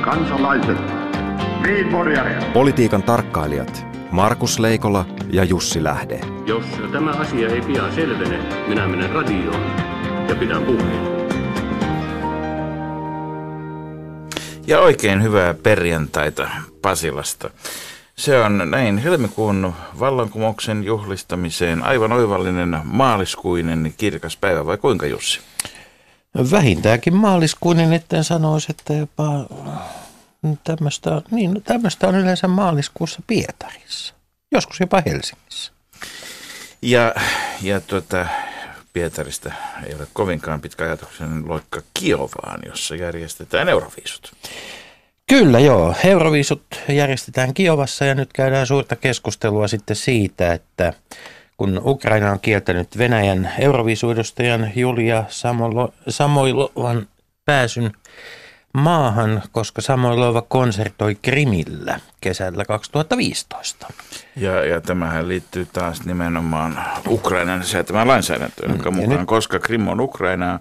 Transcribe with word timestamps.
kansalaiset, 0.00 0.78
Politiikan 2.52 3.02
tarkkailijat 3.02 3.86
Markus 4.10 4.58
Leikola 4.58 5.06
ja 5.30 5.44
Jussi 5.44 5.84
Lähde. 5.84 6.20
Jos 6.46 6.64
tämä 6.92 7.10
asia 7.10 7.48
ei 7.48 7.60
pian 7.60 7.94
selvene, 7.94 8.38
minä 8.68 8.88
menen 8.88 9.10
radioon 9.10 9.62
ja 10.28 10.34
pidän 10.34 10.62
puheen. 10.62 11.20
Ja 14.66 14.80
oikein 14.80 15.22
hyvää 15.22 15.54
perjantaita 15.54 16.48
Pasilasta. 16.82 17.50
Se 18.16 18.40
on 18.40 18.70
näin 18.70 18.98
helmikuun 18.98 19.72
vallankumouksen 19.98 20.84
juhlistamiseen 20.84 21.82
aivan 21.82 22.12
oivallinen 22.12 22.80
maaliskuinen 22.84 23.94
kirkas 23.96 24.36
päivä, 24.36 24.66
vai 24.66 24.76
kuinka 24.76 25.06
Jussi? 25.06 25.49
Vähintäänkin 26.50 27.14
maaliskuinen, 27.14 27.92
etten 27.92 28.24
sanoisi, 28.24 28.66
että 28.70 28.92
jopa 28.92 29.46
tämmöistä, 30.64 31.22
niin, 31.30 31.62
tämmöistä 31.62 32.08
on 32.08 32.14
yleensä 32.14 32.48
maaliskuussa 32.48 33.22
Pietarissa, 33.26 34.14
joskus 34.52 34.80
jopa 34.80 35.02
Helsingissä. 35.06 35.72
Ja, 36.82 37.14
ja 37.62 37.80
tuota, 37.80 38.26
Pietarista 38.92 39.52
ei 39.86 39.94
ole 39.94 40.06
kovinkaan 40.12 40.60
pitkä 40.60 40.84
ajatuksen 40.84 41.48
loikka 41.48 41.82
Kiovaan, 41.94 42.60
jossa 42.66 42.94
järjestetään 42.94 43.68
Euroviisut. 43.68 44.32
Kyllä 45.28 45.58
joo, 45.60 45.94
Euroviisut 46.04 46.62
järjestetään 46.88 47.54
Kiovassa 47.54 48.04
ja 48.04 48.14
nyt 48.14 48.32
käydään 48.32 48.66
suurta 48.66 48.96
keskustelua 48.96 49.68
sitten 49.68 49.96
siitä, 49.96 50.52
että 50.52 50.92
kun 51.60 51.80
Ukraina 51.84 52.32
on 52.32 52.40
kieltänyt 52.40 52.98
Venäjän 52.98 53.50
Euroviisuedustajan 53.58 54.72
Julia 54.76 55.24
Samoilovan 56.08 57.06
pääsyn 57.44 57.92
maahan, 58.74 59.42
koska 59.52 59.80
Samoilova 59.80 60.42
konsertoi 60.42 61.14
Krimillä 61.22 62.00
kesällä 62.20 62.64
2015. 62.64 63.92
Ja, 64.36 64.64
ja 64.64 64.80
tämähän 64.80 65.28
liittyy 65.28 65.66
taas 65.72 66.04
nimenomaan 66.04 66.84
Ukrainan 67.08 67.64
säätämään 67.64 68.08
lainsäädäntöön, 68.08 68.70
jonka 68.70 68.90
mm, 68.90 68.96
mukaan, 68.96 69.18
nyt... 69.18 69.28
koska 69.28 69.58
Krim 69.58 69.88
on 69.88 70.00
Ukrainaa, 70.00 70.60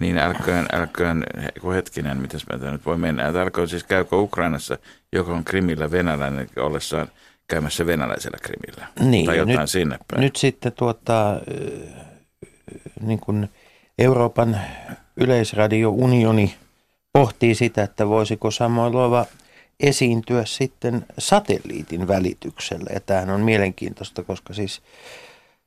niin 0.00 0.18
älköön, 0.18 0.66
älköön 0.72 1.24
kun 1.60 1.74
hetkinen, 1.74 2.18
miten 2.18 2.40
mä 2.52 2.70
nyt 2.70 2.86
voi 2.86 2.96
mennä, 2.96 3.26
että 3.26 3.42
älköön 3.42 3.68
siis 3.68 3.84
käykö 3.84 4.16
Ukrainassa, 4.16 4.78
joka 5.12 5.32
on 5.32 5.44
Krimillä 5.44 5.90
venäläinen 5.90 6.48
ollessaan 6.56 7.08
käymässä 7.48 7.86
venäläisellä 7.86 8.38
Krimillä. 8.42 8.88
Niin, 9.00 9.26
tai 9.26 9.36
jotain 9.36 9.58
nyt, 9.58 9.70
sinne 9.70 9.98
päin. 10.08 10.20
Nyt 10.20 10.36
sitten 10.36 10.72
tuota, 10.72 11.40
niin 13.00 13.20
kuin 13.20 13.48
Euroopan 13.98 14.60
yleisradio-unioni 15.16 16.54
pohtii 17.12 17.54
sitä, 17.54 17.82
että 17.82 18.08
voisiko 18.08 18.50
Samoilova 18.50 19.26
esiintyä 19.80 20.44
sitten 20.44 21.06
satelliitin 21.18 22.08
välityksellä. 22.08 22.90
Ja 22.94 23.00
tämähän 23.00 23.30
on 23.30 23.40
mielenkiintoista, 23.40 24.22
koska 24.22 24.54
siis 24.54 24.82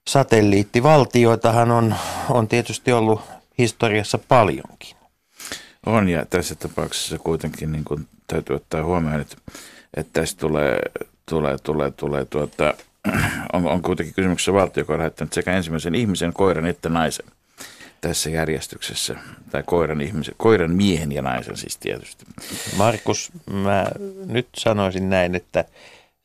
satelliittivaltioitahan 0.10 1.72
on, 1.72 1.96
on 2.30 2.48
tietysti 2.48 2.92
ollut 2.92 3.22
historiassa 3.58 4.18
paljonkin. 4.18 4.98
On 5.86 6.10
ja 6.10 6.26
tässä 6.26 6.56
tapauksessa 6.56 7.20
kuitenkin 7.20 7.72
niin 7.72 7.84
kuin 7.84 8.08
täytyy 8.28 8.56
ottaa 8.56 8.84
huomioon, 8.84 9.22
että, 9.22 9.36
että 9.98 10.22
tässä 10.22 10.38
tulee, 10.38 10.80
tulee, 11.32 11.58
tulee, 11.64 11.92
tulee 11.92 12.26
tuota, 12.26 12.74
on, 13.54 13.68
on 13.68 13.82
kuitenkin 13.82 14.16
kysymyksessä 14.16 14.54
valtio, 14.54 14.82
joka 14.82 14.94
on 14.94 15.00
lähettänyt 15.00 15.34
sekä 15.34 15.54
ensimmäisen 15.54 15.96
ihmisen, 15.96 16.34
koiran 16.34 16.66
että 16.66 16.90
naisen 16.90 17.26
tässä 18.02 18.30
järjestyksessä, 18.30 19.16
tai 19.52 19.64
koiran, 19.66 20.02
ihmisen, 20.02 20.36
koiran 20.38 20.72
miehen 20.72 21.12
ja 21.12 21.22
naisen 21.22 21.58
siis 21.58 21.78
tietysti. 21.78 22.26
Markus, 22.78 23.32
mä 23.52 23.86
nyt 24.26 24.48
sanoisin 24.58 25.10
näin, 25.10 25.36
että 25.36 25.66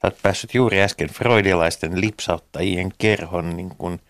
olet 0.02 0.18
päässyt 0.22 0.54
juuri 0.54 0.82
äsken 0.82 1.08
freudilaisten 1.08 2.00
lipsauttajien 2.00 2.92
kerhon 2.98 3.56
niin 3.56 3.72
kuin, 3.78 4.00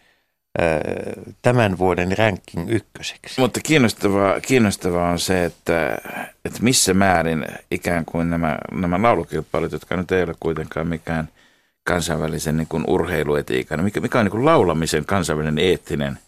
tämän 1.43 1.79
vuoden 1.79 2.19
ranking 2.19 2.71
ykköseksi. 2.71 3.41
Mutta 3.41 3.61
kiinnostavaa, 3.61 4.41
kiinnostavaa 4.41 5.11
on 5.11 5.19
se, 5.19 5.45
että, 5.45 5.99
että 6.45 6.63
missä 6.63 6.95
määrin 6.95 7.47
ikään 7.71 8.05
kuin 8.05 8.31
nämä, 8.31 8.59
nämä 8.73 9.03
laulukilpailut, 9.03 9.73
jotka 9.73 9.97
nyt 9.97 10.13
ei 10.13 10.23
ole 10.23 10.35
kuitenkaan 10.41 10.87
mikään 10.87 11.29
kansainvälisen 11.85 12.57
niin 12.57 12.69
kuin 12.69 12.85
urheiluetiikan, 12.87 13.85
mikä, 13.85 14.01
mikä 14.01 14.19
on 14.19 14.25
niin 14.25 14.31
kuin 14.31 14.45
laulamisen 14.45 15.05
kansainvälinen 15.05 15.65
eettinen 15.65 16.19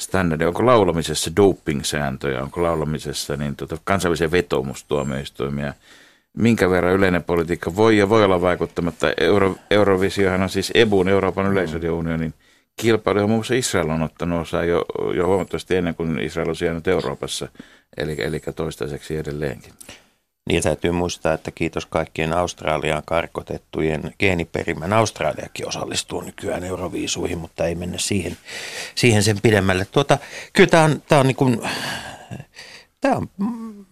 standardi, 0.00 0.44
onko 0.44 0.66
laulamisessa 0.66 1.30
doping-sääntöjä, 1.36 2.42
onko 2.42 2.62
laulamisessa 2.62 3.36
niin 3.36 3.56
tota, 3.56 3.78
kansainvälisiä 3.84 4.30
vetoomustuomioistuimia, 4.30 5.74
minkä 6.36 6.70
verran 6.70 6.94
yleinen 6.94 7.24
politiikka 7.24 7.76
voi 7.76 7.98
ja 7.98 8.08
voi 8.08 8.24
olla 8.24 8.40
vaikuttamatta. 8.40 9.12
Euro, 9.20 9.56
Eurovisiohan 9.70 10.42
on 10.42 10.48
siis 10.48 10.72
EBUn, 10.74 11.08
Euroopan 11.08 11.46
yleisradiounionin 11.46 12.34
kilpailu, 12.34 12.47
johon 12.86 13.30
muun 13.30 13.30
muassa 13.30 13.54
Israel 13.54 13.90
on 13.90 14.02
ottanut 14.02 14.42
osaa 14.42 14.64
jo, 14.64 14.84
jo 15.16 15.26
huomattavasti 15.26 15.76
ennen 15.76 15.94
kuin 15.94 16.18
Israel 16.20 16.48
on 16.48 16.56
sijainnut 16.56 16.88
Euroopassa, 16.88 17.48
eli, 17.96 18.16
eli 18.18 18.40
toistaiseksi 18.56 19.16
edelleenkin. 19.16 19.72
Niin 20.48 20.62
täytyy 20.62 20.90
muistaa, 20.90 21.32
että 21.32 21.50
kiitos 21.50 21.86
kaikkien 21.86 22.32
Australiaan 22.32 23.02
karkotettujen 23.06 24.14
geeniperimän 24.18 24.92
Australiakin 24.92 25.68
osallistuu 25.68 26.20
nykyään 26.20 26.64
euroviisuihin, 26.64 27.38
mutta 27.38 27.66
ei 27.66 27.74
mennä 27.74 27.98
siihen, 27.98 28.36
siihen 28.94 29.22
sen 29.22 29.40
pidemmälle. 29.42 29.86
Tuota, 29.92 30.18
kyllä 30.52 30.70
tämä 30.70 30.84
on, 30.84 31.02
tämä 31.08 31.20
on 31.20 31.26
niin 31.26 31.36
kuin, 31.36 31.60
tämä 33.00 33.16
on, 33.16 33.28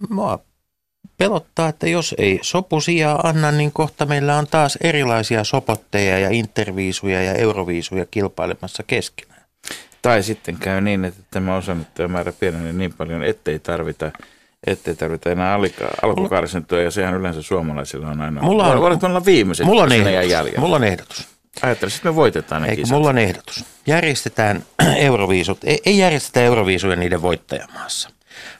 mua 0.09 0.39
pelottaa, 1.19 1.69
että 1.69 1.89
jos 1.89 2.15
ei 2.19 2.39
sopusia 2.43 3.19
anna, 3.25 3.53
niin 3.53 3.73
kohta 3.73 4.07
meillä 4.07 4.37
on 4.37 4.47
taas 4.47 4.79
erilaisia 4.81 5.45
sopotteja 5.45 6.19
ja 6.19 6.31
interviisuja 6.31 7.23
ja 7.23 7.33
euroviisuja 7.33 8.07
kilpailemassa 8.11 8.83
keskenään. 8.83 9.43
Tai 10.03 10.23
sitten 10.23 10.57
käy 10.57 10.81
niin, 10.81 11.05
että 11.05 11.23
tämä 11.31 11.57
osannettajamäärä 11.57 12.33
pienenee 12.33 12.73
niin 12.73 12.93
paljon, 12.93 13.23
ettei 13.25 13.59
tarvita– 13.59 14.13
ettei 14.67 14.97
tarvita 14.97 15.31
enää 15.31 15.59
alkukarsintoja, 16.03 16.83
ja 16.83 16.91
sehän 16.91 17.15
yleensä 17.15 17.43
suomalaisilla 17.43 18.09
on 18.09 18.21
aina. 18.21 18.43
Mulla 18.43 18.67
on, 18.67 18.81
Voit 18.81 19.05
olla 19.05 19.25
viimeiset, 19.25 19.67
mulla 19.67 19.83
on 19.83 19.93
ehdotus. 19.93 20.59
Mulla 20.59 20.77
on 20.77 20.85
ehdotus. 20.85 21.29
Ajattelin, 21.63 21.95
että 21.95 22.09
me 22.09 22.15
voitetaan 22.15 22.63
ne 22.63 22.69
Eikö, 22.69 22.83
kisat. 22.83 22.97
mulla 22.97 23.09
on 23.11 23.19
ehdotus. 23.19 23.65
Järjestetään 23.87 24.65
euroviisut, 24.97 25.59
ei, 25.65 25.81
ei 25.87 25.99
järjestetä 25.99 26.41
euroviisuja 26.41 26.97
niiden 26.97 27.23
voittajamaassa, 27.23 28.11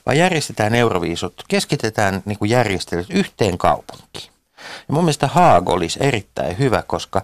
vaan 0.07 0.19
järjestetään 0.19 0.75
euroviisut, 0.75 1.45
keskitetään 1.49 2.23
niin 2.25 2.39
kuin 2.39 2.51
järjestelyt 2.51 3.11
yhteen 3.11 3.59
kaupunkiin. 3.59 4.31
Ja 4.89 4.95
mun 4.95 5.05
mielestä 5.05 5.27
Haag 5.27 5.69
olisi 5.69 5.99
erittäin 6.03 6.59
hyvä, 6.59 6.83
koska 6.87 7.23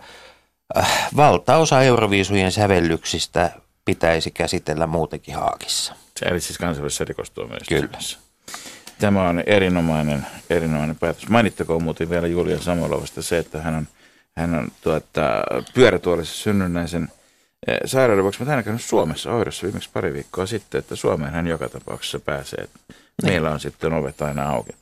äh, 0.76 1.08
valtaosa 1.16 1.82
euroviisujen 1.82 2.52
sävellyksistä 2.52 3.50
pitäisi 3.84 4.30
käsitellä 4.30 4.86
muutenkin 4.86 5.34
Haagissa. 5.34 5.94
Se 6.16 6.26
eli 6.26 6.40
siis 6.40 6.58
kansainvälisessä 6.58 7.04
rikostuomioistuimessa. 7.04 8.18
Kyllä. 8.18 8.32
Tämä 8.98 9.28
on 9.28 9.42
erinomainen, 9.46 10.26
erinomainen 10.50 10.96
päätös. 10.96 11.28
Mainittakoon 11.28 11.82
muuten 11.82 12.10
vielä 12.10 12.26
Julia 12.26 12.62
Samolovasta 12.62 13.22
se, 13.22 13.38
että 13.38 13.62
hän 13.62 13.74
on, 13.74 13.88
hän 14.36 14.54
on 14.54 14.68
tuota, 14.82 15.20
pyörätuolissa 15.74 16.34
synnynnäisen 16.34 17.08
sairauden 17.84 18.22
vuoksi. 18.22 18.44
Mä 18.44 18.62
käynyt 18.62 18.82
Suomessa 18.82 19.30
hoidossa 19.32 19.64
viimeksi 19.64 19.90
pari 19.92 20.12
viikkoa 20.12 20.46
sitten, 20.46 20.78
että 20.78 20.96
Suomeen 20.96 21.32
hän 21.32 21.46
joka 21.46 21.68
tapauksessa 21.68 22.20
pääsee. 22.20 22.68
Niin. 22.88 22.96
Meillä 23.32 23.50
on 23.50 23.60
sitten 23.60 23.92
ovet 23.92 24.22
aina 24.22 24.48
auki. 24.48 24.72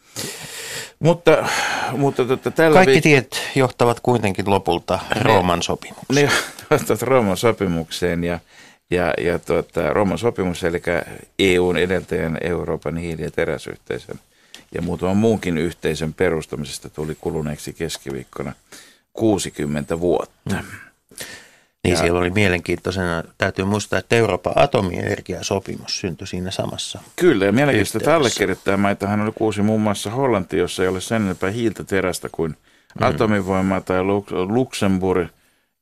Mutta, 0.99 1.49
mutta 1.97 2.25
tuota, 2.25 2.51
tällä 2.51 2.75
Kaikki 2.75 2.99
viik- 2.99 3.03
tiet 3.03 3.43
johtavat 3.55 4.01
kuitenkin 4.01 4.51
lopulta 4.51 4.99
Rooman 5.21 5.63
sopimukseen. 5.63 6.29
Ne 6.29 6.33
johtavat 6.71 7.03
Rooman 7.03 7.37
sopimukseen 7.37 8.25
ja 8.25 8.39
ja, 8.91 9.15
ja 9.19 9.39
tuota, 9.39 9.93
Rooman 9.93 10.19
sopimus, 10.19 10.65
eli 10.65 10.83
EUn 11.39 11.77
edeltäjän 11.77 12.39
Euroopan 12.41 12.97
hiili- 12.97 13.23
ja 13.23 13.31
teräsyhteisön 13.31 14.21
ja 14.75 14.83
muutaman 14.83 15.17
muunkin 15.17 15.59
yhteisön 15.59 16.15
perustamisesta 16.15 16.91
tuli 16.91 17.17
kuluneeksi 17.21 17.73
keskiviikkona 17.73 18.53
60 19.13 20.01
vuotta. 20.01 20.55
Mm. 20.55 21.27
Niin 21.85 21.93
ja, 21.93 21.99
siellä 21.99 22.19
oli 22.19 22.31
mielenkiintoisena, 22.31 23.23
täytyy 23.39 23.65
muistaa, 23.65 23.99
että 23.99 24.17
Euroopan 24.17 24.53
atomienergiasopimus 24.57 26.01
syntyi 26.01 26.27
siinä 26.27 26.51
samassa 26.51 27.01
Kyllä, 27.17 27.45
ja 27.45 27.53
mielenkiintoista, 27.53 27.99
että 27.99 28.17
allekirjoittajamaitahan 28.17 29.21
oli 29.21 29.33
kuusi 29.35 29.63
muun 29.63 29.81
muassa 29.81 30.11
Hollanti, 30.11 30.59
jossa 30.59 30.83
ei 30.83 30.89
ole 30.89 31.01
sen 31.01 31.23
enempää 31.23 31.51
hiiltä 31.51 31.85
terästä 31.85 32.29
kuin 32.33 32.51
mm. 32.51 33.07
atomivoimaa 33.07 33.81
tai 33.81 34.03
Luxemburg– 34.49 35.29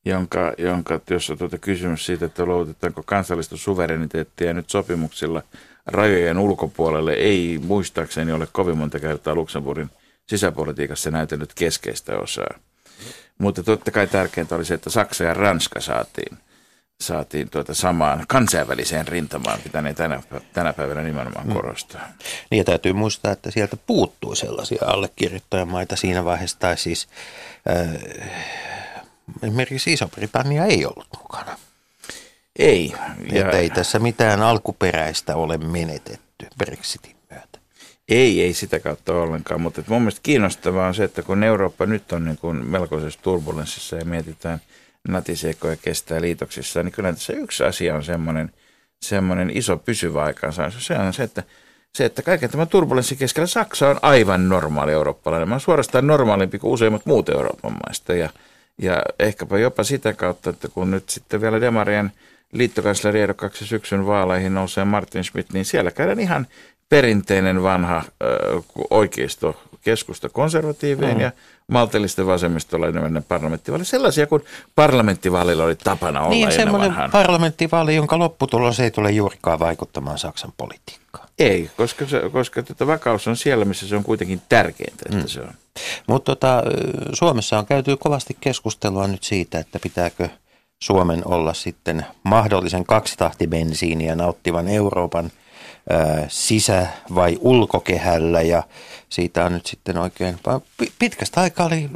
jonka, 0.08 0.52
jonka 0.58 1.00
jossa 1.10 1.36
tuota 1.36 1.58
kysymys 1.58 2.06
siitä, 2.06 2.26
että 2.26 2.44
luovutetaanko 2.44 3.02
kansallista 3.06 3.56
suvereniteettia 3.56 4.52
nyt 4.52 4.70
sopimuksilla 4.70 5.42
rajojen 5.86 6.38
ulkopuolelle, 6.38 7.12
ei 7.12 7.60
muistaakseni 7.62 8.32
ole 8.32 8.48
kovin 8.52 8.78
monta 8.78 9.00
kertaa 9.00 9.34
Luxemburgin 9.34 9.90
sisäpolitiikassa 10.26 11.10
näytellyt 11.10 11.54
keskeistä 11.54 12.18
osaa. 12.18 12.58
Mutta 13.38 13.62
totta 13.62 13.90
kai 13.90 14.06
tärkeintä 14.06 14.54
oli 14.54 14.64
se, 14.64 14.74
että 14.74 14.90
Saksa 14.90 15.24
ja 15.24 15.34
Ranska 15.34 15.80
saatiin, 15.80 16.38
saatiin 17.00 17.50
tuota 17.50 17.74
samaan 17.74 18.24
kansainväliseen 18.28 19.08
rintamaan, 19.08 19.58
mitä 19.64 19.82
ne 19.82 19.94
tänä, 19.94 20.22
tänä 20.52 20.72
päivänä 20.72 21.02
nimenomaan 21.02 21.46
mm. 21.46 21.52
korostaa. 21.52 22.08
Niin 22.50 22.58
ja 22.58 22.64
täytyy 22.64 22.92
muistaa, 22.92 23.32
että 23.32 23.50
sieltä 23.50 23.76
puuttuu 23.86 24.34
sellaisia 24.34 24.82
allekirjoittajamaita 24.86 25.96
siinä 25.96 26.24
vaiheessa, 26.24 26.58
tai 26.58 26.78
siis 26.78 27.08
äh, 27.70 28.30
esimerkiksi 29.42 29.92
Iso-Britannia 29.92 30.64
ei 30.64 30.86
ollut 30.86 31.08
mukana. 31.18 31.58
Ei. 32.58 32.94
Ja... 33.32 33.44
Että 33.44 33.58
ei 33.58 33.70
tässä 33.70 33.98
mitään 33.98 34.42
alkuperäistä 34.42 35.36
ole 35.36 35.58
menetetty 35.58 36.46
Brexitin. 36.58 37.17
Ei, 38.08 38.42
ei 38.42 38.52
sitä 38.52 38.80
kautta 38.80 39.14
ollenkaan, 39.14 39.60
mutta 39.60 39.82
mun 39.88 40.02
mielestä 40.02 40.20
kiinnostavaa 40.22 40.88
on 40.88 40.94
se, 40.94 41.04
että 41.04 41.22
kun 41.22 41.42
Eurooppa 41.42 41.86
nyt 41.86 42.12
on 42.12 42.24
niin 42.24 42.38
kuin 42.38 42.66
melkoisessa 42.66 43.20
turbulenssissa 43.22 43.96
ja 43.96 44.04
mietitään 44.04 44.60
natisekoja 45.08 45.76
kestää 45.76 46.20
liitoksissa, 46.20 46.82
niin 46.82 46.92
kyllä 46.92 47.12
tässä 47.12 47.32
yksi 47.32 47.64
asia 47.64 47.94
on 47.94 48.04
semmoinen, 48.04 48.50
semmoinen 49.02 49.50
iso 49.54 49.76
pysyvä 49.76 50.22
aikaansaannos. 50.22 50.86
Se 50.86 50.94
on 50.94 51.12
se, 51.12 51.22
että 51.22 51.42
se, 51.94 52.04
että 52.04 52.22
kaiken 52.22 52.50
tämän 52.50 52.68
turbulenssin 52.68 53.18
keskellä 53.18 53.46
Saksa 53.46 53.88
on 53.88 53.98
aivan 54.02 54.48
normaali 54.48 54.92
eurooppalainen. 54.92 55.48
Mä 55.48 55.54
on 55.54 55.60
suorastaan 55.60 56.06
normaalimpi 56.06 56.58
kuin 56.58 56.72
useimmat 56.72 57.06
muut 57.06 57.28
Euroopan 57.28 57.76
maista. 57.86 58.14
Ja, 58.14 58.30
ja 58.82 59.02
ehkäpä 59.18 59.58
jopa 59.58 59.84
sitä 59.84 60.12
kautta, 60.12 60.50
että 60.50 60.68
kun 60.68 60.90
nyt 60.90 61.08
sitten 61.08 61.40
vielä 61.40 61.60
Demarien– 61.60 62.12
liittokansleri 62.52 63.20
ehdokkaaksi 63.20 63.66
syksyn 63.66 64.06
vaaleihin 64.06 64.54
nousee 64.54 64.84
Martin 64.84 65.24
Schmidt, 65.24 65.52
niin 65.52 65.64
siellä 65.64 65.90
käydään 65.90 66.20
ihan 66.20 66.46
perinteinen 66.88 67.62
vanha 67.62 68.02
oikeisto 68.90 69.62
keskusta 69.82 70.28
konservatiivien 70.28 71.14
mm. 71.14 71.20
ja 71.20 71.32
maltillisten 71.66 72.26
vasemmistolainen 72.26 73.24
parlamenttivaali. 73.28 73.84
Sellaisia 73.84 74.26
kuin 74.26 74.44
parlamenttivaalilla 74.74 75.64
oli 75.64 75.76
tapana 75.76 76.20
olla 76.20 76.30
Niin, 76.30 76.52
semmoinen 76.52 76.90
vanhan. 76.90 77.10
parlamenttivaali, 77.10 77.96
jonka 77.96 78.18
lopputulos 78.18 78.80
ei 78.80 78.90
tule 78.90 79.10
juurikaan 79.10 79.58
vaikuttamaan 79.58 80.18
Saksan 80.18 80.52
politiikkaan. 80.56 81.28
Ei, 81.38 81.70
koska, 81.76 82.06
se, 82.06 82.22
koska 82.32 82.62
tätä 82.62 82.86
vakaus 82.86 83.28
on 83.28 83.36
siellä, 83.36 83.64
missä 83.64 83.88
se 83.88 83.96
on 83.96 84.04
kuitenkin 84.04 84.42
tärkeintä, 84.48 85.02
että 85.06 85.22
mm. 85.22 85.28
se 85.28 85.40
on. 85.40 85.52
Mutta 86.06 86.34
tota, 86.34 86.62
Suomessa 87.12 87.58
on 87.58 87.66
käyty 87.66 87.96
kovasti 87.96 88.36
keskustelua 88.40 89.06
nyt 89.06 89.22
siitä, 89.22 89.58
että 89.58 89.78
pitääkö– 89.82 90.28
Suomen 90.82 91.22
olla 91.24 91.54
sitten 91.54 92.06
mahdollisen 92.22 92.84
kaksitahtibensiiniä 92.84 94.14
nauttivan 94.14 94.68
Euroopan 94.68 95.30
sisä- 96.28 96.86
vai 97.14 97.38
ulkokehällä 97.40 98.42
ja 98.42 98.62
siitä 99.08 99.44
on 99.44 99.52
nyt 99.52 99.66
sitten 99.66 99.98
oikein, 99.98 100.38
pitkästä 100.98 101.40
aikaa 101.40 101.66
oli, 101.66 101.90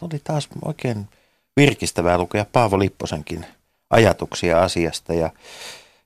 oli 0.00 0.20
taas 0.24 0.48
oikein 0.64 1.08
virkistävää 1.56 2.18
lukea 2.18 2.46
Paavo 2.52 2.78
Lipposenkin 2.78 3.46
ajatuksia 3.90 4.62
asiasta 4.62 5.14
ja, 5.14 5.30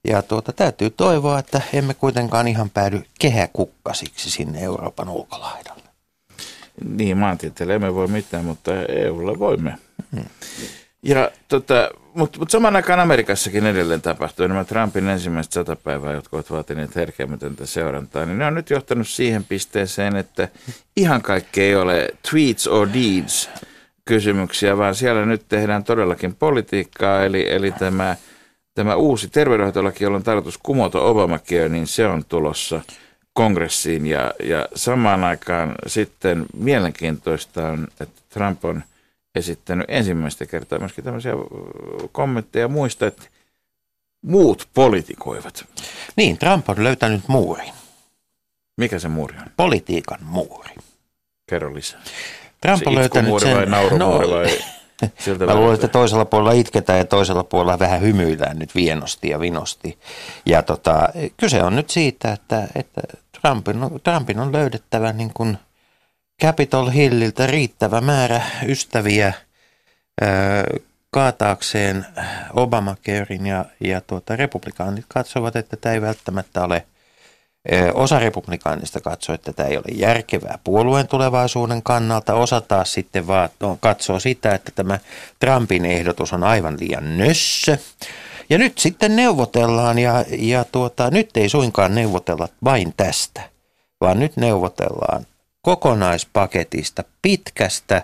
ja 0.08 0.22
tuota, 0.22 0.52
täytyy 0.52 0.90
toivoa, 0.90 1.38
että 1.38 1.60
emme 1.72 1.94
kuitenkaan 1.94 2.48
ihan 2.48 2.70
päädy 2.70 3.02
kehäkukkasiksi 3.18 4.30
sinne 4.30 4.60
Euroopan 4.60 5.08
ulkolaidalle. 5.08 5.82
Niin, 6.84 7.18
maantieteelle 7.18 7.74
emme 7.74 7.94
voi 7.94 8.06
mitään, 8.06 8.44
mutta 8.44 8.70
EUlle 8.88 9.38
voimme. 9.38 9.78
Hmm. 10.14 10.24
Ja 11.02 11.30
tota, 11.48 11.90
mutta 12.14 12.38
mut 12.38 12.50
saman 12.50 12.76
aikaan 12.76 13.00
Amerikassakin 13.00 13.66
edelleen 13.66 14.02
tapahtuu. 14.02 14.46
Nämä 14.46 14.64
Trumpin 14.64 15.08
ensimmäiset 15.08 15.52
sata 15.52 15.76
päivää, 15.76 16.12
jotka 16.12 16.36
ovat 16.36 16.50
vaatineet 16.50 16.96
herkeämätöntä 16.96 17.66
seurantaa, 17.66 18.26
niin 18.26 18.38
ne 18.38 18.46
on 18.46 18.54
nyt 18.54 18.70
johtanut 18.70 19.08
siihen 19.08 19.44
pisteeseen, 19.44 20.16
että 20.16 20.48
ihan 20.96 21.22
kaikki 21.22 21.60
ei 21.60 21.74
ole 21.74 22.08
tweets 22.30 22.66
or 22.66 22.88
deeds 22.94 23.50
kysymyksiä, 24.04 24.78
vaan 24.78 24.94
siellä 24.94 25.26
nyt 25.26 25.42
tehdään 25.48 25.84
todellakin 25.84 26.34
politiikkaa, 26.34 27.24
eli, 27.24 27.50
eli 27.50 27.72
tämä, 27.72 28.16
tämä 28.74 28.94
uusi 28.94 29.28
terveydenhoitolaki, 29.28 30.04
jolla 30.04 30.16
on 30.16 30.22
tarkoitus 30.22 30.58
kumota 30.58 31.00
Obamacare, 31.00 31.68
niin 31.68 31.86
se 31.86 32.06
on 32.06 32.24
tulossa 32.24 32.80
kongressiin 33.32 34.06
ja, 34.06 34.32
ja 34.44 34.68
samaan 34.74 35.24
aikaan 35.24 35.74
sitten 35.86 36.46
mielenkiintoista 36.56 37.68
on, 37.68 37.88
että 38.00 38.22
Trump 38.30 38.64
on– 38.64 38.82
esittänyt 39.34 39.86
ensimmäistä 39.88 40.46
kertaa 40.46 40.78
myöskin 40.78 41.04
tämmöisiä 41.04 41.32
kommentteja 42.12 42.68
muista, 42.68 43.06
että 43.06 43.22
muut 44.22 44.68
politikoivat. 44.74 45.64
Niin, 46.16 46.38
Trump 46.38 46.68
on 46.68 46.84
löytänyt 46.84 47.28
muurin. 47.28 47.72
Mikä 48.76 48.98
se 48.98 49.08
muuri 49.08 49.36
on? 49.38 49.46
Politiikan 49.56 50.18
muuri. 50.22 50.70
Kerro 51.48 51.74
lisää. 51.74 52.00
Trump 52.60 52.86
on 52.86 52.94
löytänyt 52.94 53.40
sen... 53.40 53.56
vai 53.56 53.66
naurumuuri 53.66 54.26
no, 54.26 54.34
vai... 54.34 54.58
Mä 55.46 55.54
luulen, 55.54 55.74
että 55.74 55.88
toisella 55.88 56.24
puolella 56.24 56.52
itketään 56.52 56.98
ja 56.98 57.04
toisella 57.04 57.44
puolella 57.44 57.78
vähän 57.78 58.00
hymyillään 58.00 58.58
nyt 58.58 58.74
vienosti 58.74 59.28
ja 59.28 59.40
vinosti. 59.40 59.98
Ja 60.46 60.62
tota, 60.62 61.08
kyse 61.36 61.62
on 61.62 61.76
nyt 61.76 61.90
siitä, 61.90 62.32
että, 62.32 62.68
että 62.74 63.00
Trumpin, 63.40 63.76
Trumpin 64.02 64.38
on 64.38 64.52
löydettävä 64.52 65.12
niin 65.12 65.30
kuin– 65.34 65.58
Capitol 66.42 66.90
Hilliltä 66.90 67.46
riittävä 67.46 68.00
määrä 68.00 68.42
ystäviä 68.66 69.32
kaataakseen 71.10 72.06
Obamacarein 72.54 73.46
ja, 73.46 73.64
ja 73.80 74.00
tuota, 74.00 74.36
republikaanit 74.36 75.04
katsovat, 75.08 75.56
että 75.56 75.76
tämä 75.76 75.94
ei 75.94 76.00
välttämättä 76.00 76.64
ole, 76.64 76.86
osa 77.94 78.18
republikaanista 78.18 79.00
katsoo, 79.00 79.34
että 79.34 79.52
tämä 79.52 79.68
ei 79.68 79.76
ole 79.76 79.94
järkevää 79.94 80.58
puolueen 80.64 81.08
tulevaisuuden 81.08 81.82
kannalta, 81.82 82.34
osa 82.34 82.60
taas 82.60 82.92
sitten 82.92 83.26
vaan 83.26 83.50
katsoo 83.80 84.20
sitä, 84.20 84.54
että 84.54 84.72
tämä 84.74 84.98
Trumpin 85.40 85.84
ehdotus 85.84 86.32
on 86.32 86.44
aivan 86.44 86.76
liian 86.80 87.18
nössö. 87.18 87.78
Ja 88.50 88.58
nyt 88.58 88.78
sitten 88.78 89.16
neuvotellaan 89.16 89.98
ja, 89.98 90.24
ja 90.38 90.64
tuota, 90.64 91.10
nyt 91.10 91.36
ei 91.36 91.48
suinkaan 91.48 91.94
neuvotella 91.94 92.48
vain 92.64 92.94
tästä, 92.96 93.42
vaan 94.00 94.20
nyt 94.20 94.36
neuvotellaan 94.36 95.26
kokonaispaketista, 95.62 97.04
pitkästä 97.22 98.02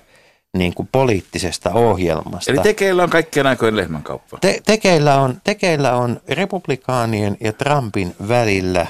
niin 0.57 0.75
kuin 0.75 0.89
poliittisesta 0.93 1.71
ohjelmasta. 1.71 2.53
Eli 2.53 2.61
tekeillä 2.63 3.03
on 3.03 3.11
kaikkien 3.11 3.47
aikojen 3.47 3.77
lehmänkauppa. 3.77 4.39
Te, 4.41 4.61
tekeillä, 4.67 5.21
on, 5.21 5.41
tekeillä 5.45 5.97
on 5.97 6.21
republikaanien 6.29 7.37
ja 7.41 7.53
Trumpin 7.53 8.15
välillä 8.29 8.87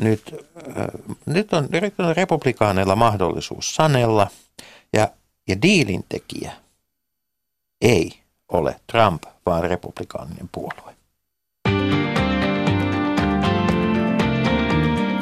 nyt, 0.00 0.34
äh, 0.78 0.86
nyt, 1.26 1.52
on, 1.52 1.68
nyt 1.70 2.00
on 2.00 2.16
republikaaneilla 2.16 2.96
mahdollisuus 2.96 3.74
sanella 3.74 4.30
ja, 4.92 5.08
ja 5.48 5.62
diilin 5.62 6.04
tekijä 6.08 6.52
ei 7.80 8.12
ole 8.48 8.76
Trump, 8.92 9.22
vaan 9.46 9.62
republikaaninen 9.62 10.48
puolue. 10.52 10.96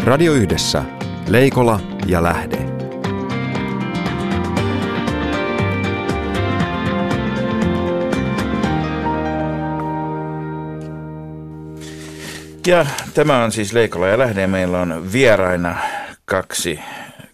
Radio 0.05 0.33
Yhdessä 0.33 1.04
Leikola 1.29 1.81
ja 2.07 2.23
Lähde. 2.23 2.59
Ja 12.67 12.87
tämä 13.15 13.45
on 13.45 13.53
siis 13.53 13.73
Leikola 13.73 14.09
ja 14.09 14.19
Lähde. 14.19 14.47
Meillä 14.47 14.81
on 14.81 15.13
vieraina 15.13 15.77
kaksi, 16.25 16.81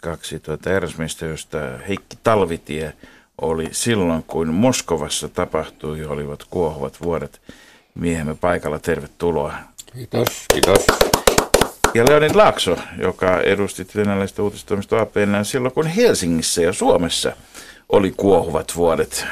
kaksi 0.02 0.40
tuota 0.40 0.70
eräsmistä, 0.70 1.26
josta 1.26 1.59
Heikki 1.88 2.18
Talvitie 2.23 2.92
oli 3.40 3.68
silloin, 3.73 4.23
kun 4.23 4.49
Moskovassa 4.49 5.28
tapahtui, 5.28 6.04
olivat 6.04 6.44
kuohuvat 6.50 7.02
vuodet 7.02 7.40
miehemme 7.94 8.35
paikalla. 8.35 8.78
Tervetuloa. 8.78 9.54
Kiitos, 9.92 10.44
kiitos 10.52 11.09
ja 11.94 12.04
Leonid 12.09 12.35
Laakso, 12.35 12.78
joka 12.99 13.40
edusti 13.40 13.87
venäläistä 13.97 14.42
uutistoimistoa 14.42 15.00
APN 15.00 15.44
silloin, 15.44 15.75
kun 15.75 15.87
Helsingissä 15.87 16.62
ja 16.62 16.73
Suomessa 16.73 17.32
oli 17.88 18.14
kuohuvat 18.16 18.73
vuodet. 18.76 19.26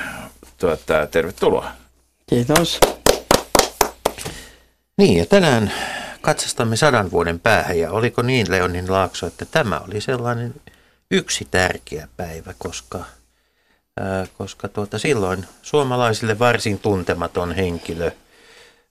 Tuota, 0.56 1.06
tervetuloa. 1.06 1.70
Kiitos. 2.30 2.80
Niin, 4.98 5.18
ja 5.18 5.26
tänään 5.26 5.72
katsastamme 6.20 6.76
sadan 6.76 7.10
vuoden 7.10 7.40
päähän, 7.40 7.78
ja 7.78 7.90
oliko 7.90 8.22
niin 8.22 8.50
Leonin 8.50 8.92
Laakso, 8.92 9.26
että 9.26 9.44
tämä 9.44 9.80
oli 9.88 10.00
sellainen 10.00 10.54
yksi 11.10 11.48
tärkeä 11.50 12.08
päivä, 12.16 12.54
koska, 12.58 13.04
ää, 14.00 14.26
koska 14.38 14.68
tuota, 14.68 14.98
silloin 14.98 15.46
suomalaisille 15.62 16.38
varsin 16.38 16.78
tuntematon 16.78 17.54
henkilö 17.54 18.10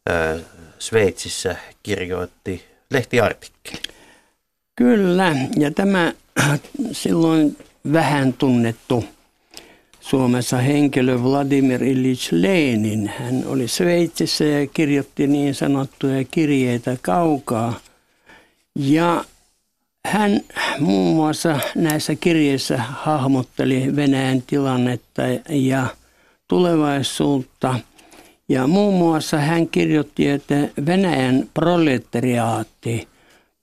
ää, 0.09 0.35
Sveitsissä 0.79 1.55
kirjoitti 1.83 2.66
lehtiartikkeli. 2.91 3.81
Kyllä, 4.75 5.35
ja 5.57 5.71
tämä 5.71 6.13
silloin 6.91 7.57
vähän 7.93 8.33
tunnettu 8.33 9.05
Suomessa 9.99 10.57
henkilö 10.57 11.23
Vladimir 11.23 11.83
Ilyich 11.83 12.27
Lenin. 12.31 13.11
Hän 13.17 13.43
oli 13.45 13.67
Sveitsissä 13.67 14.43
ja 14.43 14.67
kirjoitti 14.67 15.27
niin 15.27 15.55
sanottuja 15.55 16.23
kirjeitä 16.31 16.97
kaukaa. 17.01 17.79
Ja 18.75 19.25
hän 20.05 20.41
muun 20.79 21.15
muassa 21.15 21.59
näissä 21.75 22.15
kirjeissä 22.15 22.77
hahmotteli 22.77 23.95
Venäjän 23.95 24.41
tilannetta 24.41 25.21
ja 25.49 25.87
tulevaisuutta. 26.47 27.79
Ja 28.49 28.67
muun 28.67 28.93
muassa 28.93 29.37
hän 29.37 29.67
kirjoitti, 29.67 30.29
että 30.29 30.55
Venäjän 30.85 31.49
proletariaatti 31.53 33.07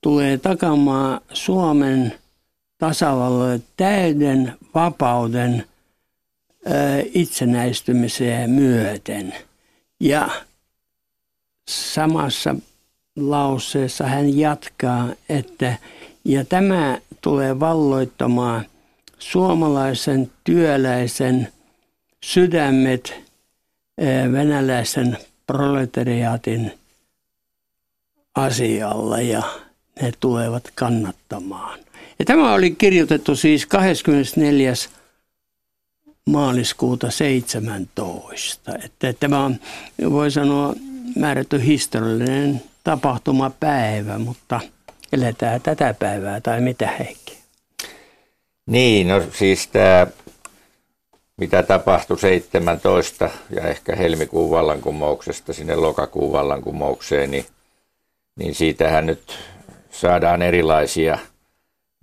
tulee 0.00 0.38
takamaan 0.38 1.20
Suomen 1.32 2.14
tasavallalle 2.78 3.60
täyden 3.76 4.52
vapauden 4.74 5.64
itsenäistymiseen 7.14 8.50
myöten. 8.50 9.34
Ja 10.00 10.28
samassa 11.68 12.54
lauseessa 13.16 14.06
hän 14.06 14.38
jatkaa, 14.38 15.08
että 15.28 15.78
ja 16.24 16.44
tämä 16.44 16.98
tulee 17.20 17.60
valloittamaan 17.60 18.66
suomalaisen 19.18 20.30
työläisen 20.44 21.48
sydämet 22.24 23.23
venäläisen 24.32 25.18
proletariaatin 25.46 26.72
asialla 28.34 29.20
ja 29.20 29.42
ne 30.02 30.12
tulevat 30.20 30.64
kannattamaan. 30.74 31.78
Ja 32.18 32.24
tämä 32.24 32.54
oli 32.54 32.70
kirjoitettu 32.70 33.36
siis 33.36 33.66
24. 33.66 34.72
maaliskuuta 36.30 37.10
17. 37.10 38.72
Että 38.84 39.12
tämä 39.12 39.44
on, 39.44 39.56
voi 40.10 40.30
sanoa, 40.30 40.74
määrätty 41.16 41.66
historiallinen 41.66 42.62
tapahtumapäivä, 42.84 44.18
mutta 44.18 44.60
eletään 45.12 45.60
tätä 45.60 45.94
päivää 45.98 46.40
tai 46.40 46.60
mitä 46.60 46.90
Heikki? 46.98 47.38
Niin, 48.66 49.08
no 49.08 49.22
siis 49.38 49.66
tämä, 49.66 50.06
mitä 51.36 51.62
tapahtui 51.62 52.18
17 52.18 53.30
ja 53.50 53.68
ehkä 53.68 53.96
helmikuun 53.96 54.50
vallankumouksesta 54.50 55.52
sinne 55.52 55.76
lokakuun 55.76 56.32
vallankumoukseen, 56.32 57.30
niin, 57.30 57.46
niin 58.36 58.54
siitähän 58.54 59.06
nyt 59.06 59.38
saadaan 59.90 60.42
erilaisia 60.42 61.18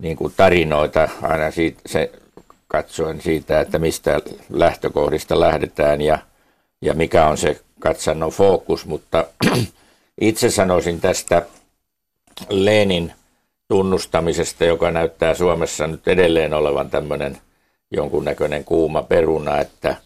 niin 0.02 0.16
kuin 0.16 0.32
tarinoita 0.36 1.08
aina 1.22 1.50
siitä, 1.50 1.80
se, 1.86 2.12
katsoen 2.68 3.20
siitä, 3.20 3.60
että 3.60 3.78
mistä 3.78 4.20
lähtökohdista 4.50 5.40
lähdetään 5.40 6.00
ja, 6.00 6.18
ja 6.82 6.94
mikä 6.94 7.26
on 7.26 7.38
se 7.38 7.60
katsannon 7.80 8.30
fokus, 8.30 8.86
mutta 8.86 9.26
itse 10.20 10.50
sanoisin 10.50 11.00
tästä 11.00 11.42
Lenin 12.48 13.12
tunnustamisesta, 13.68 14.64
joka 14.64 14.90
näyttää 14.90 15.34
Suomessa 15.34 15.86
nyt 15.86 16.08
edelleen 16.08 16.54
olevan 16.54 16.90
tämmöinen 16.90 17.38
jonkunnäköinen 17.92 18.64
kuuma 18.64 19.02
peruna, 19.02 19.60
että, 19.60 19.96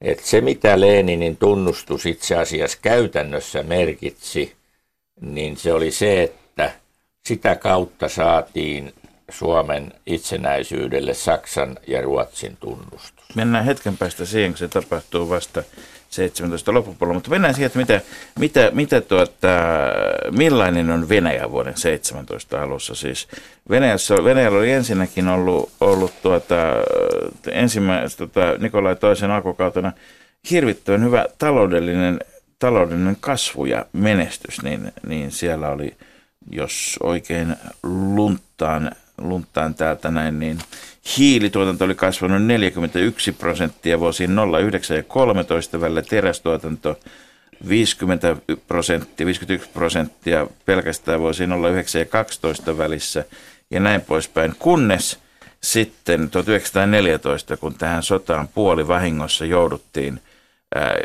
että 0.00 0.26
se 0.26 0.40
mitä 0.40 0.80
Leninin 0.80 1.36
tunnustus 1.36 2.06
itse 2.06 2.36
asiassa 2.36 2.78
käytännössä 2.82 3.62
merkitsi, 3.62 4.54
niin 5.20 5.56
se 5.56 5.72
oli 5.72 5.90
se, 5.90 6.22
että 6.22 6.72
sitä 7.26 7.56
kautta 7.56 8.08
saatiin 8.08 8.92
Suomen 9.30 9.92
itsenäisyydelle 10.06 11.14
Saksan 11.14 11.76
ja 11.86 12.02
Ruotsin 12.02 12.56
tunnustus. 12.60 13.24
Mennään 13.34 13.64
hetken 13.64 13.96
päästä 13.96 14.24
siihen, 14.24 14.50
kun 14.50 14.58
se 14.58 14.68
tapahtuu 14.68 15.28
vasta 15.28 15.62
17 16.10 16.74
loppupuolella, 16.74 17.14
mutta 17.14 17.30
mennään 17.30 17.54
siihen, 17.54 17.66
että 17.66 17.78
mitä, 17.78 18.00
mitä, 18.38 18.70
mitä 18.74 19.00
tuota, 19.00 19.48
millainen 20.30 20.90
on 20.90 21.08
Venäjä 21.08 21.50
vuoden 21.50 21.76
17 21.76 22.62
alussa. 22.62 22.94
Siis 22.94 23.28
Venäjässä, 23.70 24.14
Venäjällä 24.24 24.58
oli 24.58 24.70
ensinnäkin 24.70 25.28
ollut, 25.28 25.72
ollut 25.80 26.12
tuota, 26.22 26.54
ensimmäistä 27.50 28.26
tuota, 28.26 28.58
Nikolai 28.58 28.96
toisen 28.96 29.30
alkukautena 29.30 29.92
hirvittävän 30.50 31.04
hyvä 31.04 31.26
taloudellinen, 31.38 32.20
taloudellinen 32.58 33.16
kasvu 33.20 33.64
ja 33.64 33.86
menestys, 33.92 34.62
niin, 34.62 34.92
niin 35.06 35.30
siellä 35.30 35.68
oli, 35.68 35.96
jos 36.50 36.96
oikein 37.02 37.56
lunttaan 37.82 38.90
lunttaan 39.20 39.74
täältä 39.74 40.10
näin, 40.10 40.38
niin 40.38 40.58
hiilituotanto 41.18 41.84
oli 41.84 41.94
kasvanut 41.94 42.42
41 42.42 43.32
prosenttia 43.32 44.00
vuosiin 44.00 44.30
09 44.60 44.96
ja 44.96 45.02
13 45.02 45.80
välillä, 45.80 46.02
terästuotanto 46.02 46.98
50 47.68 48.36
prosenttia, 48.68 49.26
51 49.26 49.68
prosenttia 49.68 50.46
pelkästään 50.66 51.20
vuosiin 51.20 51.50
09 51.50 51.98
ja 51.98 52.04
12 52.04 52.78
välissä 52.78 53.24
ja 53.70 53.80
näin 53.80 54.00
poispäin, 54.00 54.54
kunnes 54.58 55.18
sitten 55.60 56.30
1914, 56.30 57.56
kun 57.56 57.74
tähän 57.74 58.02
sotaan 58.02 58.48
puoli 58.48 58.88
vahingossa 58.88 59.44
jouduttiin 59.44 60.20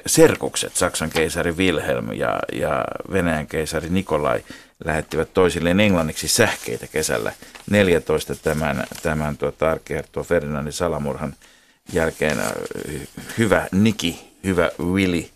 serkukset, 0.06 0.76
Saksan 0.76 1.10
keisari 1.10 1.52
Wilhelm 1.52 2.14
ja, 2.14 2.40
ja 2.54 2.86
Venäjän 3.12 3.48
keisari 3.48 3.90
Nikolai 3.90 4.44
lähettivät 4.86 5.34
toisilleen 5.34 5.80
englanniksi 5.80 6.28
sähkeitä 6.28 6.88
kesällä 6.88 7.34
14 7.70 8.36
tämän, 8.36 8.84
tämän 9.04 9.38
tuota, 9.38 9.72
arkiherttua 9.72 10.24
Ferdinandin 10.24 10.74
salamurhan 10.74 11.36
jälkeen. 11.94 12.40
Äh, 12.40 12.52
hyvä 13.38 13.68
Niki, 13.72 14.32
hyvä 14.44 14.72
Willi 14.82 15.32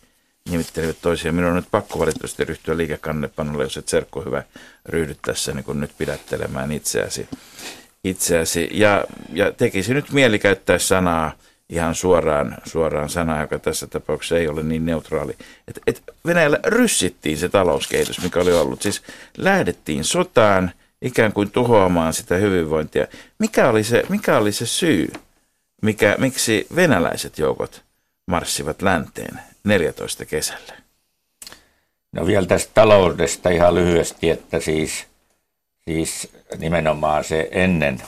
nimittelivät 0.49 0.97
toisiaan. 1.01 1.35
Minun 1.35 1.49
on 1.49 1.55
nyt 1.55 1.71
pakko 1.71 1.99
valitettavasti 1.99 2.45
ryhtyä 2.45 2.77
liikekannepanolle, 2.77 3.63
jos 3.63 3.77
et 3.77 3.87
serkku 3.87 4.21
hyvä 4.21 4.43
ryhdy 4.85 5.15
tässä 5.25 5.53
niin 5.53 5.63
kun 5.63 5.79
nyt 5.79 5.91
pidättelemään 5.97 6.71
itseäsi. 6.71 7.27
itseäsi. 8.03 8.69
Ja, 8.71 9.05
ja 9.33 9.51
tekisi 9.51 9.93
nyt 9.93 10.11
mieli 10.11 10.39
käyttää 10.39 10.79
sanaa– 10.79 11.31
ihan 11.69 11.95
suoraan, 11.95 12.57
suoraan 12.65 13.09
sana, 13.09 13.41
joka 13.41 13.59
tässä 13.59 13.87
tapauksessa 13.87 14.37
ei 14.37 14.47
ole 14.47 14.63
niin 14.63 14.85
neutraali. 14.85 15.37
Et, 15.67 15.79
et 15.87 16.03
Venäjällä 16.25 16.59
ryssittiin 16.65 17.37
se 17.37 17.49
talouskehitys, 17.49 18.21
mikä 18.23 18.39
oli 18.39 18.53
ollut. 18.53 18.81
Siis 18.81 19.01
lähdettiin 19.37 20.03
sotaan 20.03 20.71
ikään 21.01 21.33
kuin 21.33 21.51
tuhoamaan 21.51 22.13
sitä 22.13 22.35
hyvinvointia. 22.35 23.07
Mikä 23.39 23.69
oli 23.69 23.83
se, 23.83 24.03
mikä 24.09 24.37
oli 24.37 24.51
se 24.51 24.65
syy, 24.65 25.11
mikä, 25.81 26.15
miksi 26.17 26.67
venäläiset 26.75 27.37
joukot 27.37 27.83
marssivat 28.27 28.81
länteen 28.81 29.39
14 29.63 30.25
kesällä? 30.25 30.73
No 32.11 32.25
vielä 32.25 32.45
tästä 32.45 32.71
taloudesta 32.73 33.49
ihan 33.49 33.75
lyhyesti, 33.75 34.29
että 34.29 34.59
siis, 34.59 35.07
siis 35.85 36.29
nimenomaan 36.57 37.23
se 37.23 37.47
ennen 37.51 38.01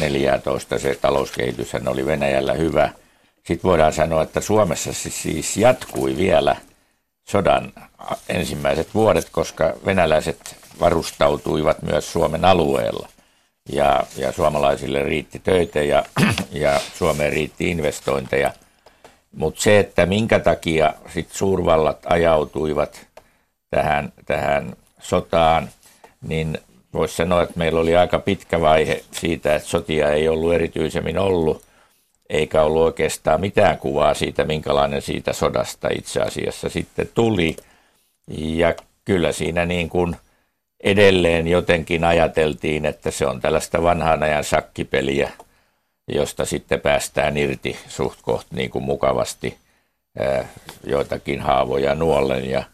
14 0.00 0.78
se 0.78 0.98
talouskehityshän 1.00 1.88
oli 1.88 2.06
Venäjällä 2.06 2.52
hyvä. 2.52 2.90
Sitten 3.36 3.68
voidaan 3.68 3.92
sanoa, 3.92 4.22
että 4.22 4.40
Suomessa 4.40 4.92
siis 4.92 5.56
jatkui 5.56 6.16
vielä 6.16 6.56
sodan 7.24 7.72
ensimmäiset 8.28 8.94
vuodet, 8.94 9.28
koska 9.32 9.74
venäläiset 9.86 10.56
varustautuivat 10.80 11.82
myös 11.82 12.12
Suomen 12.12 12.44
alueella. 12.44 13.08
Ja, 13.68 14.06
ja 14.16 14.32
suomalaisille 14.32 15.02
riitti 15.02 15.38
töitä 15.38 15.82
ja, 15.82 16.04
ja 16.50 16.80
Suomeen 16.94 17.32
riitti 17.32 17.70
investointeja. 17.70 18.52
Mutta 19.32 19.60
se, 19.60 19.78
että 19.78 20.06
minkä 20.06 20.38
takia 20.38 20.94
sit 21.12 21.32
suurvallat 21.32 21.98
ajautuivat 22.06 23.06
tähän, 23.70 24.12
tähän 24.26 24.76
sotaan, 25.00 25.68
niin 26.22 26.58
voisi 26.94 27.16
sanoa, 27.16 27.42
että 27.42 27.58
meillä 27.58 27.80
oli 27.80 27.96
aika 27.96 28.18
pitkä 28.18 28.60
vaihe 28.60 29.04
siitä, 29.10 29.54
että 29.54 29.68
sotia 29.68 30.10
ei 30.10 30.28
ollut 30.28 30.54
erityisemmin 30.54 31.18
ollut, 31.18 31.62
eikä 32.30 32.62
ollut 32.62 32.82
oikeastaan 32.82 33.40
mitään 33.40 33.78
kuvaa 33.78 34.14
siitä, 34.14 34.44
minkälainen 34.44 35.02
siitä 35.02 35.32
sodasta 35.32 35.88
itse 35.98 36.20
asiassa 36.20 36.68
sitten 36.68 37.08
tuli. 37.14 37.56
Ja 38.36 38.74
kyllä 39.04 39.32
siinä 39.32 39.66
niin 39.66 39.88
kuin 39.88 40.16
edelleen 40.80 41.48
jotenkin 41.48 42.04
ajateltiin, 42.04 42.84
että 42.84 43.10
se 43.10 43.26
on 43.26 43.40
tällaista 43.40 43.82
vanhan 43.82 44.22
ajan 44.22 44.44
sakkipeliä, 44.44 45.30
josta 46.08 46.44
sitten 46.44 46.80
päästään 46.80 47.36
irti 47.36 47.76
suht 47.88 48.18
koht 48.22 48.46
niin 48.50 48.70
kuin 48.70 48.84
mukavasti 48.84 49.56
joitakin 50.86 51.40
haavoja 51.40 51.94
nuollen 51.94 52.50
ja 52.50 52.64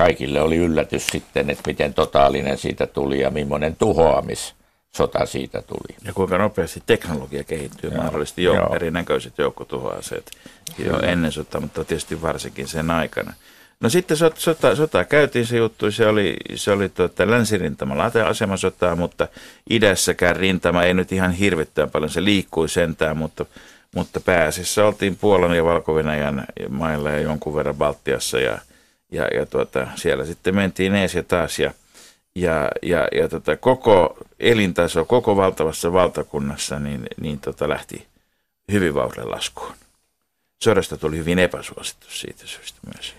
kaikille 0.00 0.40
oli 0.40 0.56
yllätys 0.56 1.08
sitten, 1.08 1.50
että 1.50 1.62
miten 1.66 1.94
totaalinen 1.94 2.58
siitä 2.58 2.86
tuli 2.86 3.20
ja 3.20 3.30
millainen 3.30 3.76
tuhoamis 3.76 4.54
sota 4.96 5.26
siitä 5.26 5.62
tuli. 5.62 5.96
Ja 6.04 6.12
kuinka 6.12 6.38
nopeasti 6.38 6.82
teknologia 6.86 7.44
kehittyy, 7.44 7.90
joo, 7.90 8.02
mahdollisesti 8.02 8.42
jo 8.42 8.54
joo. 8.54 8.74
erinäköiset 8.74 9.38
joukkotuhoaseet 9.38 10.30
jo 10.78 10.98
ennen 10.98 11.32
sotaa, 11.32 11.60
mutta 11.60 11.84
tietysti 11.84 12.22
varsinkin 12.22 12.68
sen 12.68 12.90
aikana. 12.90 13.34
No 13.80 13.88
sitten 13.88 14.16
sota, 14.16 14.40
sota, 14.40 14.76
sota 14.76 15.04
käytiin 15.04 15.46
se 15.46 15.56
juttu, 15.56 15.90
se 15.90 16.06
oli, 16.06 16.36
se 16.54 16.72
oli 16.72 16.88
tuota, 16.88 17.30
länsirintamalla 17.30 18.10
asemasotaa, 18.28 18.96
mutta 18.96 19.28
idässäkään 19.70 20.36
rintama 20.36 20.82
ei 20.82 20.94
nyt 20.94 21.12
ihan 21.12 21.32
hirvittävän 21.32 21.90
paljon, 21.90 22.10
se 22.10 22.24
liikkui 22.24 22.68
sentään, 22.68 23.16
mutta, 23.16 23.46
mutta 23.94 24.20
pääasiassa 24.20 24.86
oltiin 24.86 25.16
Puolan 25.16 25.56
ja 25.56 25.64
valko 25.64 25.94
mailla 26.68 27.10
ja 27.10 27.20
jonkun 27.20 27.54
verran 27.54 27.74
Baltiassa 27.74 28.40
ja, 28.40 28.58
ja, 29.10 29.26
ja 29.26 29.46
tuota, 29.46 29.86
siellä 29.94 30.24
sitten 30.24 30.54
mentiin 30.54 30.94
ees 30.94 31.14
ja 31.14 31.22
taas 31.22 31.58
ja, 31.58 31.74
ja, 32.34 32.68
ja, 32.82 33.08
ja 33.12 33.28
tota, 33.28 33.56
koko 33.56 34.18
elintaso, 34.40 35.04
koko 35.04 35.36
valtavassa 35.36 35.92
valtakunnassa 35.92 36.78
niin, 36.78 37.06
niin 37.20 37.40
tota, 37.40 37.68
lähti 37.68 38.06
hyvin 38.72 38.94
vauhdilla 38.94 39.30
laskuun. 39.30 39.72
Sodasta 40.64 40.96
tuli 40.96 41.16
hyvin 41.16 41.38
epäsuosittu 41.38 42.06
siitä 42.10 42.46
syystä 42.46 42.78
myös. 42.94 43.14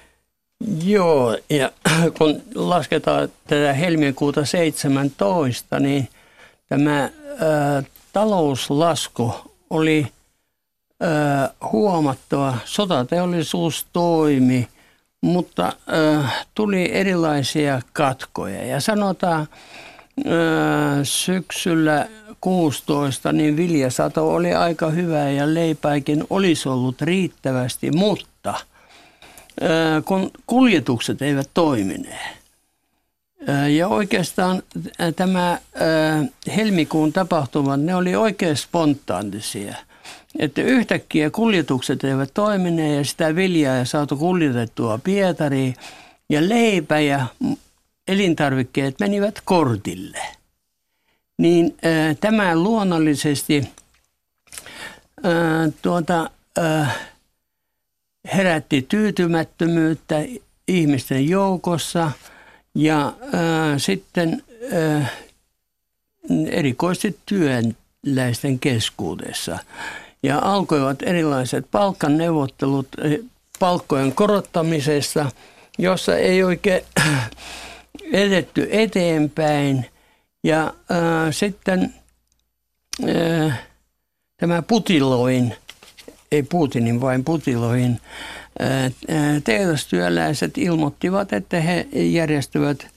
Joo, 0.83 1.37
ja 1.49 1.71
kun 2.17 2.41
lasketaan 2.55 3.29
tätä 3.47 3.73
helmikuuta 3.73 4.45
17, 4.45 5.79
niin 5.79 6.09
tämä 6.69 7.03
ä, 7.03 7.09
talouslasku 8.13 9.33
oli 9.69 10.07
ä, 11.03 11.67
huomattava. 11.71 12.57
Sotateollisuus 12.65 13.85
toimi, 13.93 14.67
mutta 15.21 15.65
ä, 15.65 15.73
tuli 16.55 16.89
erilaisia 16.93 17.81
katkoja. 17.93 18.65
Ja 18.65 18.79
sanotaan 18.79 19.41
ä, 19.41 19.47
syksyllä 21.03 22.07
16, 22.41 23.31
niin 23.31 23.57
viljasato 23.57 24.33
oli 24.33 24.53
aika 24.53 24.89
hyvä 24.89 25.29
ja 25.29 25.53
leipääkin 25.53 26.23
olisi 26.29 26.69
ollut 26.69 27.01
riittävästi, 27.01 27.91
mutta– 27.91 28.53
kun 30.05 30.31
kuljetukset 30.47 31.21
eivät 31.21 31.49
toimineet. 31.53 32.41
Ja 33.75 33.87
oikeastaan 33.87 34.63
tämä 35.15 35.59
helmikuun 36.55 37.13
tapahtumat, 37.13 37.81
ne 37.81 37.95
oli 37.95 38.15
oikein 38.15 38.57
spontaanisia. 38.57 39.75
Että 40.39 40.61
yhtäkkiä 40.61 41.29
kuljetukset 41.29 42.03
eivät 42.03 42.31
toimineet 42.33 42.97
ja 42.97 43.05
sitä 43.05 43.35
viljaa 43.35 43.77
ei 43.77 43.85
saatu 43.85 44.17
kuljetettua 44.17 44.99
Pietariin. 45.03 45.75
Ja 46.29 46.49
leipä 46.49 46.99
ja 46.99 47.25
elintarvikkeet 48.07 48.99
menivät 48.99 49.41
kortille. 49.45 50.19
Niin 51.37 51.77
tämä 52.19 52.55
luonnollisesti 52.55 53.63
tuota, 55.81 56.29
herätti 58.33 58.81
tyytymättömyyttä 58.81 60.15
ihmisten 60.67 61.29
joukossa 61.29 62.11
ja 62.75 63.07
äh, 63.07 63.13
sitten 63.77 64.43
äh, 64.73 65.11
erikoisesti 66.49 67.19
työläisten 67.25 68.59
keskuudessa. 68.59 69.59
Ja 70.23 70.39
alkoivat 70.39 71.01
erilaiset 71.01 71.65
palkkaneuvottelut 71.71 72.87
palkkojen 73.59 74.13
korottamisesta, 74.13 75.31
jossa 75.77 76.17
ei 76.17 76.43
oikein 76.43 76.81
edetty 78.13 78.67
eteenpäin. 78.71 79.85
Ja 80.43 80.63
äh, 80.63 80.71
sitten 81.31 81.93
äh, 83.09 83.59
tämä 84.37 84.61
Putiloin 84.61 85.55
ei 86.31 86.43
Putinin, 86.43 87.01
vain 87.01 87.23
Putiloihin. 87.23 88.01
Tehdastyöläiset 89.43 90.57
ilmoittivat, 90.57 91.33
että 91.33 91.61
he 91.61 91.87
järjestävät 91.93 92.87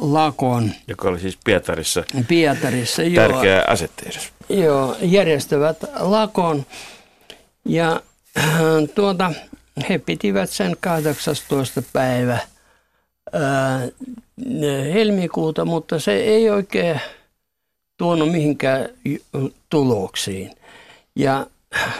lakon. 0.00 0.70
Joka 0.88 1.08
oli 1.08 1.20
siis 1.20 1.38
Pietarissa. 1.44 2.04
Pietarissa, 2.28 3.02
joo. 3.02 3.28
Tärkeä 3.28 3.64
asetteidus. 3.68 4.32
Joo, 4.52 4.96
järjestävät 5.02 5.76
lakon. 5.98 6.66
Ja 7.64 8.02
tuota, 8.94 9.32
he 9.88 9.98
pitivät 9.98 10.50
sen 10.50 10.76
18. 10.80 11.82
päivä 11.92 12.38
ää, 13.32 13.88
helmikuuta, 14.94 15.64
mutta 15.64 15.98
se 16.00 16.12
ei 16.12 16.50
oikein 16.50 17.00
tuonut 17.98 18.32
mihinkään 18.32 18.88
tuloksiin. 19.70 20.50
Ja 21.16 21.46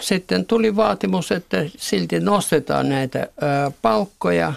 sitten 0.01 0.47
tuli 0.47 0.77
vaatimus, 0.77 1.33
että 1.33 1.57
silti 1.77 2.21
nostetaan 2.21 2.89
näitä 2.89 3.27
palkkoja. 3.83 4.53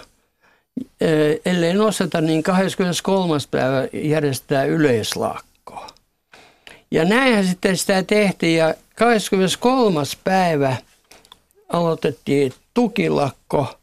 Ellei 1.44 1.74
nosteta, 1.74 2.20
niin 2.20 2.42
23. 2.42 3.38
päivä 3.50 3.88
järjestää 3.92 4.64
yleislakko. 4.64 5.45
Ja 6.90 7.04
näinhän 7.04 7.46
sitten 7.46 7.76
sitä 7.76 8.02
tehtiin 8.02 8.58
ja 8.58 8.74
23. 8.94 10.00
päivä 10.24 10.76
aloitettiin 11.68 12.52
tukilakko 12.74 13.78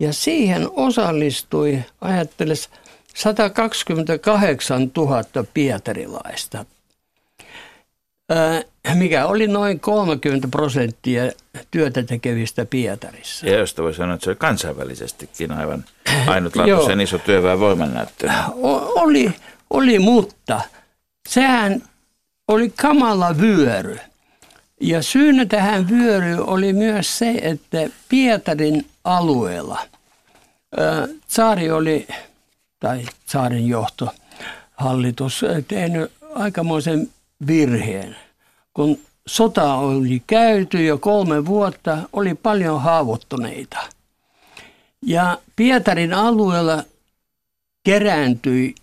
ja 0.00 0.12
siihen 0.12 0.68
osallistui, 0.72 1.82
ajatteles, 2.00 2.70
128 3.14 4.90
000 4.96 5.24
pietarilaista 5.54 6.64
mikä 8.94 9.26
oli 9.26 9.46
noin 9.46 9.80
30 9.80 10.48
prosenttia 10.48 11.22
työtä 11.70 12.02
tekevistä 12.02 12.64
Pietarissa. 12.64 13.46
Ja 13.46 13.58
josta 13.58 13.82
voi 13.82 13.94
sanoa, 13.94 14.14
että 14.14 14.24
se 14.24 14.30
oli 14.30 14.36
kansainvälisestikin 14.36 15.52
aivan 15.52 15.84
ainutlaatuisen 16.26 17.00
iso 17.00 17.18
työväenvoimannäyttö. 17.18 18.30
Oli, 18.94 19.32
oli, 19.70 19.98
mutta 19.98 20.60
sehän 21.28 21.82
oli 22.48 22.70
kamala 22.70 23.38
vyöry. 23.38 23.98
Ja 24.80 25.02
syynä 25.02 25.46
tähän 25.46 25.88
vyöryyn 25.88 26.40
oli 26.40 26.72
myös 26.72 27.18
se, 27.18 27.30
että 27.42 27.78
Pietarin 28.08 28.86
alueella 29.04 29.78
Saari 31.26 31.70
oli, 31.70 32.06
tai 32.80 33.06
Saarin 33.26 33.68
johto, 33.68 34.08
hallitus, 34.76 35.44
tehnyt 35.68 36.12
aikamoisen 36.34 37.08
virheen. 37.46 38.16
Kun 38.74 38.98
sota 39.26 39.74
oli 39.74 40.22
käyty 40.26 40.84
jo 40.84 40.98
kolme 40.98 41.46
vuotta, 41.46 41.98
oli 42.12 42.34
paljon 42.34 42.82
haavoittuneita. 42.82 43.78
Ja 45.02 45.38
Pietarin 45.56 46.14
alueella 46.14 46.84
kerääntyi 47.84 48.74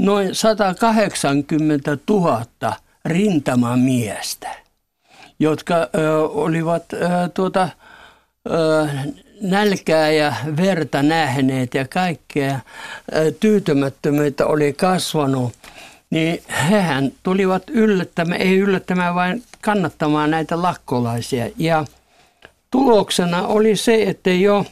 noin 0.00 0.34
180 0.34 1.98
000 2.10 2.46
rintamamiestä, 3.04 4.48
jotka 5.38 5.74
ö, 5.74 5.88
olivat 6.28 6.92
ö, 6.92 6.98
tuota, 7.34 7.68
ö, 8.50 8.88
nälkää 9.40 10.10
ja 10.10 10.34
verta 10.56 11.02
nähneet 11.02 11.74
ja 11.74 11.88
kaikkea 11.88 12.60
tyytymättömyyttä 13.40 14.46
oli 14.46 14.72
kasvanut 14.72 15.52
niin 16.10 16.42
hehän 16.70 17.12
tulivat 17.22 17.62
yllättämään, 17.70 18.40
ei 18.40 18.58
yllättämään, 18.58 19.14
vaan 19.14 19.42
kannattamaan 19.60 20.30
näitä 20.30 20.62
lakkolaisia. 20.62 21.50
Ja 21.58 21.84
tuloksena 22.70 23.46
oli 23.46 23.76
se, 23.76 24.02
että 24.02 24.30
jo 24.30 24.64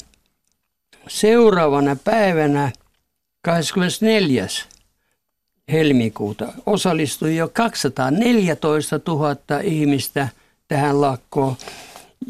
seuraavana 1.08 1.96
päivänä 2.04 2.72
24. 3.42 4.46
helmikuuta 5.72 6.52
osallistui 6.66 7.36
jo 7.36 7.48
214 7.48 9.00
000 9.08 9.36
ihmistä 9.62 10.28
tähän 10.68 11.00
lakkoon. 11.00 11.56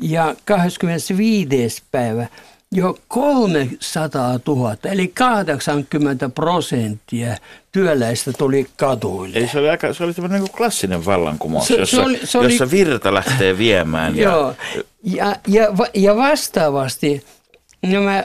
Ja 0.02 0.34
25. 0.44 1.82
päivä 1.90 2.26
jo 2.72 2.98
300 3.08 4.40
000, 4.46 4.76
eli 4.84 5.08
80 5.08 6.28
prosenttia 6.28 7.36
työläistä 7.72 8.32
tuli 8.32 8.66
katuille. 8.76 9.38
Eli 9.38 9.48
se 9.48 9.58
oli, 9.58 9.70
aika, 9.70 9.92
se 9.92 10.04
oli 10.04 10.14
tämmöinen 10.14 10.42
niin 10.42 10.52
klassinen 10.52 11.04
vallankumous, 11.04 11.66
se, 11.66 11.74
jossa, 11.74 11.96
se 11.96 12.02
oli, 12.02 12.20
se 12.24 12.38
oli, 12.38 12.52
jossa 12.52 12.70
virta 12.70 13.14
lähtee 13.14 13.58
viemään. 13.58 14.16
ja, 14.16 14.22
joo, 14.22 14.54
ja, 15.04 15.36
ja, 15.48 15.68
ja 15.94 16.16
vastaavasti 16.16 17.24
nämä, 17.82 18.24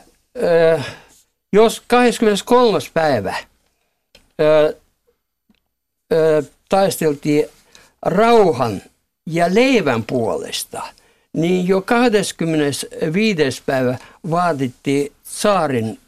äh, 0.73 0.85
jos 1.53 1.83
23. 1.87 2.79
päivä 2.93 3.29
äh, 3.29 4.75
taisteltiin 6.69 7.45
rauhan 8.01 8.81
ja 9.25 9.55
leivän 9.55 10.03
puolesta– 10.03 10.81
niin 11.33 11.67
jo 11.67 11.81
25. 11.81 13.63
päivä 13.65 13.97
vaadittiin 14.29 15.11
saarin 15.23 15.99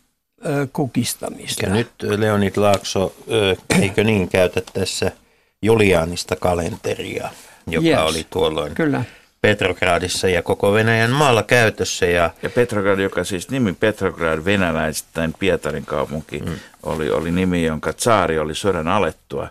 kukistamista. 0.74 1.65
Ja 1.65 1.74
nyt 1.74 1.89
Leonid 2.02 2.54
Laakso, 2.56 3.15
eikö 3.82 4.04
niin 4.04 4.30
käytä 4.30 4.62
tässä 4.74 5.12
Julianista 5.62 6.36
kalenteria, 6.36 7.30
joka 7.68 7.88
yes, 7.88 8.00
oli 8.00 8.26
tuolloin 8.30 8.76
kyllä. 8.76 9.04
Petrogradissa 9.41 10.28
ja 10.28 10.41
koko 10.41 10.74
Venäjän 10.74 11.12
maalla 11.12 11.44
käytössä. 11.44 12.06
Ja, 12.06 12.30
ja 12.44 12.50
Petrograd, 12.50 13.00
joka 13.00 13.24
siis 13.24 13.50
nimi 13.50 13.74
Petrograd 13.74 14.46
venäläisten 14.46 15.34
Pietarin 15.39 15.86
kaupunki, 15.86 16.39
mm. 16.39 16.56
oli, 16.84 17.10
oli 17.10 17.32
nimi, 17.32 17.63
jonka 17.63 17.94
tsaari 17.94 18.39
oli 18.39 18.56
sodan 18.56 18.88
alettua 18.88 19.48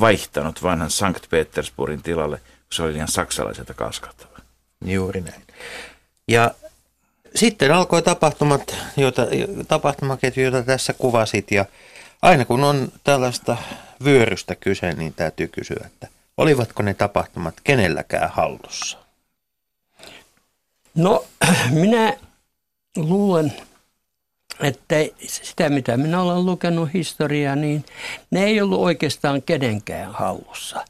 vaihtanut 0.00 0.62
vanhan 0.62 0.90
Sankt 0.90 1.30
Petersburgin 1.30 2.02
tilalle, 2.02 2.36
kun 2.36 2.46
se 2.72 2.82
oli 2.82 2.94
ihan 2.94 3.08
saksalaiselta 3.08 3.74
kaskalta. 3.74 4.26
Juuri 4.84 5.20
näin. 5.20 5.42
Ja 6.28 6.50
sitten 7.34 7.74
alkoi 7.74 8.02
tapahtumat, 8.02 8.76
joita, 8.96 9.22
tapahtumaketju, 9.68 10.44
jota 10.44 10.62
tässä 10.62 10.92
kuvasit. 10.92 11.50
Ja 11.50 11.64
aina 12.22 12.44
kun 12.44 12.64
on 12.64 12.92
tällaista 13.04 13.56
vyörystä 14.04 14.54
kyse, 14.54 14.92
niin 14.92 15.14
täytyy 15.14 15.48
kysyä, 15.48 15.82
että 15.86 16.08
olivatko 16.36 16.82
ne 16.82 16.94
tapahtumat 16.94 17.54
kenelläkään 17.64 18.30
hallussa? 18.30 18.98
No 20.94 21.24
minä 21.70 22.16
luulen, 22.96 23.52
että 24.62 24.96
sitä 25.26 25.68
mitä 25.68 25.96
minä 25.96 26.22
olen 26.22 26.46
lukenut 26.46 26.88
historiaa, 26.94 27.56
niin 27.56 27.84
ne 28.30 28.44
ei 28.44 28.60
ollut 28.60 28.80
oikeastaan 28.80 29.42
kenenkään 29.42 30.12
hallussa. 30.12 30.84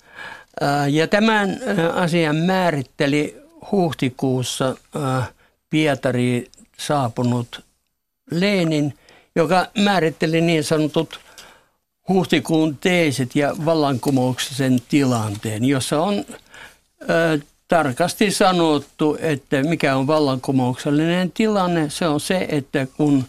Ja 0.90 1.06
tämän 1.06 1.60
asian 1.94 2.36
määritteli 2.36 3.36
huhtikuussa 3.72 4.76
Pietari 5.70 6.50
saapunut 6.78 7.64
Lenin, 8.30 8.94
joka 9.36 9.66
määritteli 9.78 10.40
niin 10.40 10.64
sanotut 10.64 11.20
huhtikuun 12.08 12.76
teesit 12.76 13.36
ja 13.36 13.56
vallankumouksisen 13.64 14.78
tilanteen, 14.88 15.64
jossa 15.64 16.02
on 16.02 16.24
tarkasti 17.68 18.30
sanottu, 18.30 19.16
että 19.20 19.62
mikä 19.62 19.96
on 19.96 20.06
vallankumouksellinen 20.06 21.32
tilanne. 21.32 21.90
Se 21.90 22.06
on 22.08 22.20
se, 22.20 22.46
että 22.48 22.86
kun 22.96 23.24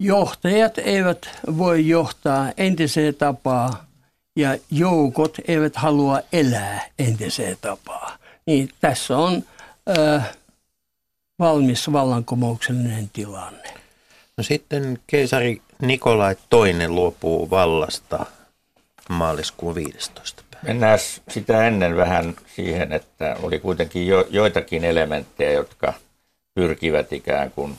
johtajat 0.00 0.78
eivät 0.78 1.28
voi 1.58 1.88
johtaa 1.88 2.52
entiseen 2.56 3.14
tapaa 3.14 3.84
ja 4.36 4.58
joukot 4.70 5.36
eivät 5.48 5.76
halua 5.76 6.20
elää 6.32 6.86
entiseen 6.98 7.56
tapaa, 7.60 8.18
niin 8.46 8.68
tässä 8.80 9.18
on 9.18 9.42
ö, 9.88 10.20
valmis 11.38 11.92
vallankumouksellinen 11.92 13.10
tilanne. 13.12 13.74
No 14.36 14.44
sitten 14.44 14.98
keisari 15.06 15.62
Nikolai 15.82 16.36
II 16.54 16.88
luopuu 16.88 17.50
vallasta 17.50 18.26
maaliskuun 19.08 19.74
15. 19.74 20.42
päivä. 20.50 20.68
Mennään 20.68 20.98
sitä 21.28 21.66
ennen 21.66 21.96
vähän 21.96 22.36
siihen, 22.56 22.92
että 22.92 23.36
oli 23.42 23.58
kuitenkin 23.58 24.06
jo, 24.06 24.26
joitakin 24.30 24.84
elementtejä, 24.84 25.52
jotka 25.52 25.92
pyrkivät 26.54 27.12
ikään 27.12 27.50
kuin 27.50 27.78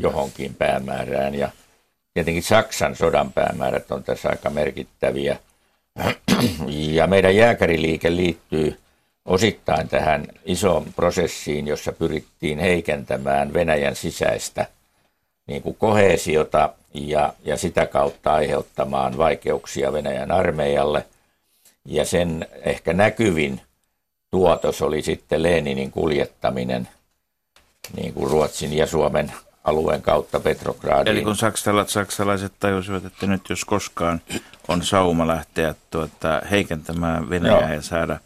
johonkin 0.00 0.54
päämäärään. 0.54 1.34
Ja 1.34 1.48
tietenkin 2.14 2.42
Saksan 2.42 2.96
sodan 2.96 3.32
päämäärät 3.32 3.90
on 3.90 4.04
tässä 4.04 4.28
aika 4.28 4.50
merkittäviä. 4.50 5.38
Ja 6.66 7.06
meidän 7.06 7.36
jääkäriliike 7.36 8.16
liittyy 8.16 8.80
osittain 9.24 9.88
tähän 9.88 10.26
isoon 10.44 10.86
prosessiin, 10.96 11.66
jossa 11.66 11.92
pyrittiin 11.92 12.58
heikentämään 12.58 13.52
Venäjän 13.52 13.96
sisäistä 13.96 14.66
niin 15.46 15.62
kuin 15.62 15.76
kohesiota 15.76 16.72
ja, 16.94 17.34
ja 17.44 17.56
sitä 17.56 17.86
kautta 17.86 18.34
aiheuttamaan 18.34 19.18
vaikeuksia 19.18 19.92
Venäjän 19.92 20.30
armeijalle. 20.30 21.06
Ja 21.84 22.04
sen 22.04 22.46
ehkä 22.64 22.92
näkyvin 22.92 23.60
tuotos 24.30 24.82
oli 24.82 25.02
sitten 25.02 25.42
Leninin 25.42 25.90
kuljettaminen 25.90 26.88
niin 27.96 28.14
kuin 28.14 28.30
Ruotsin 28.30 28.72
ja 28.72 28.86
Suomen 28.86 29.32
alueen 29.66 30.02
kautta 30.02 30.40
Petrogradiin. 30.40 31.16
Eli 31.16 31.24
kun 31.24 31.36
saksalaiset, 31.36 31.92
saksalaiset 31.92 32.52
tajusivat, 32.60 33.04
että 33.04 33.26
nyt 33.26 33.50
jos 33.50 33.64
koskaan 33.64 34.20
on 34.68 34.82
sauma 34.82 35.26
lähteä 35.26 35.74
tuota, 35.90 36.42
heikentämään 36.50 37.30
Venäjää 37.30 37.60
Joo. 37.60 37.72
ja 37.72 37.82
saada 37.82 38.18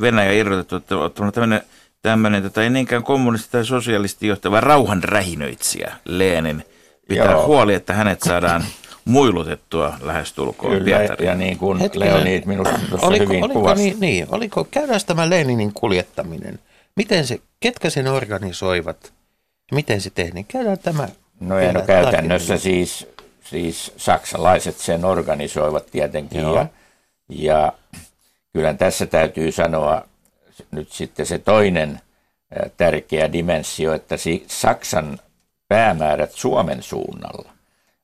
Venäjä 0.00 0.32
irrotettu, 0.32 0.76
että 0.76 0.96
on 0.96 1.32
tämmöinen, 1.32 1.62
tämmöinen 2.02 2.42
tota, 2.42 2.62
ei 2.62 2.70
niinkään 2.70 3.02
kommunisti 3.02 3.48
tai 3.52 3.64
sosialisti 3.64 4.26
johtava 4.26 4.60
rauhan 4.60 5.04
rähinöitsijä 5.04 5.96
Lenin– 6.04 6.64
pitää 7.08 7.30
Joo. 7.30 7.46
huoli, 7.46 7.74
että 7.74 7.92
hänet 7.92 8.22
saadaan 8.22 8.64
muilutettua 9.04 9.94
lähestulkoon 10.00 10.78
Kyllä, 10.78 11.16
ja 11.20 11.34
niin 11.34 11.58
kuin 11.58 11.78
Hetkinen. 11.78 12.08
Leonid 12.08 12.42
minusta 12.46 12.80
tuossa 12.90 13.06
oliko, 13.06 13.24
hyvin 13.24 13.44
oliko, 13.44 13.60
kuvasi. 13.60 13.82
Niin, 13.82 14.00
niin, 14.00 14.26
oliko, 14.30 14.64
käydään 14.70 15.00
tämä 15.06 15.30
Leninin 15.30 15.72
kuljettaminen. 15.72 16.58
Miten 16.96 17.26
se, 17.26 17.40
ketkä 17.60 17.90
sen 17.90 18.08
organisoivat? 18.08 19.12
Miten 19.72 20.00
se 20.00 20.10
tehtiin? 20.10 20.44
Käydään 20.44 20.78
tämä. 20.78 21.08
No, 21.40 21.58
ja 21.58 21.72
no 21.72 21.82
käytännössä 21.82 22.58
siis, 22.58 23.06
siis 23.44 23.92
saksalaiset 23.96 24.76
sen 24.76 25.04
organisoivat 25.04 25.86
tietenkin. 25.86 26.40
Ja, 26.40 26.66
ja 27.28 27.72
kyllä 28.52 28.74
tässä 28.74 29.06
täytyy 29.06 29.52
sanoa 29.52 30.02
nyt 30.70 30.92
sitten 30.92 31.26
se 31.26 31.38
toinen 31.38 32.00
tärkeä 32.76 33.32
dimensio, 33.32 33.92
että 33.92 34.16
Saksan 34.46 35.18
päämäärät 35.68 36.32
Suomen 36.32 36.82
suunnalla 36.82 37.52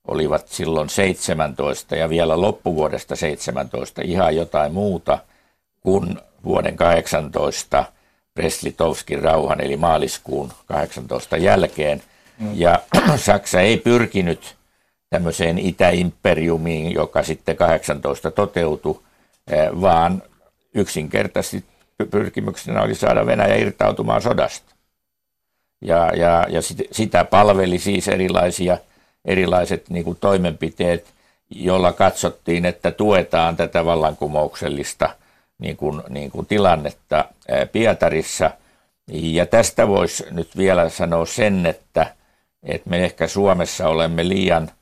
olivat 0.08 0.48
silloin 0.48 0.88
17 0.88 1.96
ja 1.96 2.08
vielä 2.08 2.40
loppuvuodesta 2.40 3.16
17 3.16 4.02
ihan 4.04 4.36
jotain 4.36 4.72
muuta 4.72 5.18
kuin 5.80 6.18
vuoden 6.44 6.76
18 6.76 7.84
Preslitovskin 8.34 9.22
rauhan 9.22 9.60
eli 9.60 9.76
maaliskuun 9.76 10.52
18 10.66 11.36
jälkeen. 11.36 12.02
Mm. 12.38 12.50
Ja 12.54 12.82
Saksa 13.16 13.60
ei 13.60 13.76
pyrkinyt 13.76 14.56
tämmöiseen 15.10 15.58
itäimperiumiin, 15.58 16.94
joka 16.94 17.22
sitten 17.22 17.56
18 17.56 18.30
toteutui, 18.30 19.00
eh, 19.50 19.68
vaan 19.80 20.22
yksinkertaisesti 20.74 21.64
pyrkimyksenä 22.10 22.82
oli 22.82 22.94
saada 22.94 23.26
Venäjä 23.26 23.56
irtautumaan 23.56 24.22
sodasta. 24.22 24.74
Ja, 25.80 26.10
ja, 26.16 26.46
ja 26.48 26.62
sit, 26.62 26.78
sitä 26.90 27.24
palveli 27.24 27.78
siis 27.78 28.08
erilaisia, 28.08 28.78
erilaiset 29.24 29.90
niin 29.90 30.04
kuin 30.04 30.18
toimenpiteet, 30.20 31.06
jolla 31.50 31.92
katsottiin, 31.92 32.64
että 32.64 32.90
tuetaan 32.90 33.56
tätä 33.56 33.84
vallankumouksellista 33.84 35.10
niin 35.62 35.76
kuin, 35.76 36.02
niin 36.08 36.30
kuin 36.30 36.46
tilannetta 36.46 37.24
Pietarissa. 37.72 38.50
Ja 39.12 39.46
tästä 39.46 39.88
voisi 39.88 40.24
nyt 40.30 40.56
vielä 40.56 40.88
sanoa 40.88 41.26
sen, 41.26 41.66
että, 41.66 42.06
että 42.62 42.90
me 42.90 43.04
ehkä 43.04 43.26
Suomessa 43.26 43.88
olemme 43.88 44.28
liiankin 44.28 44.74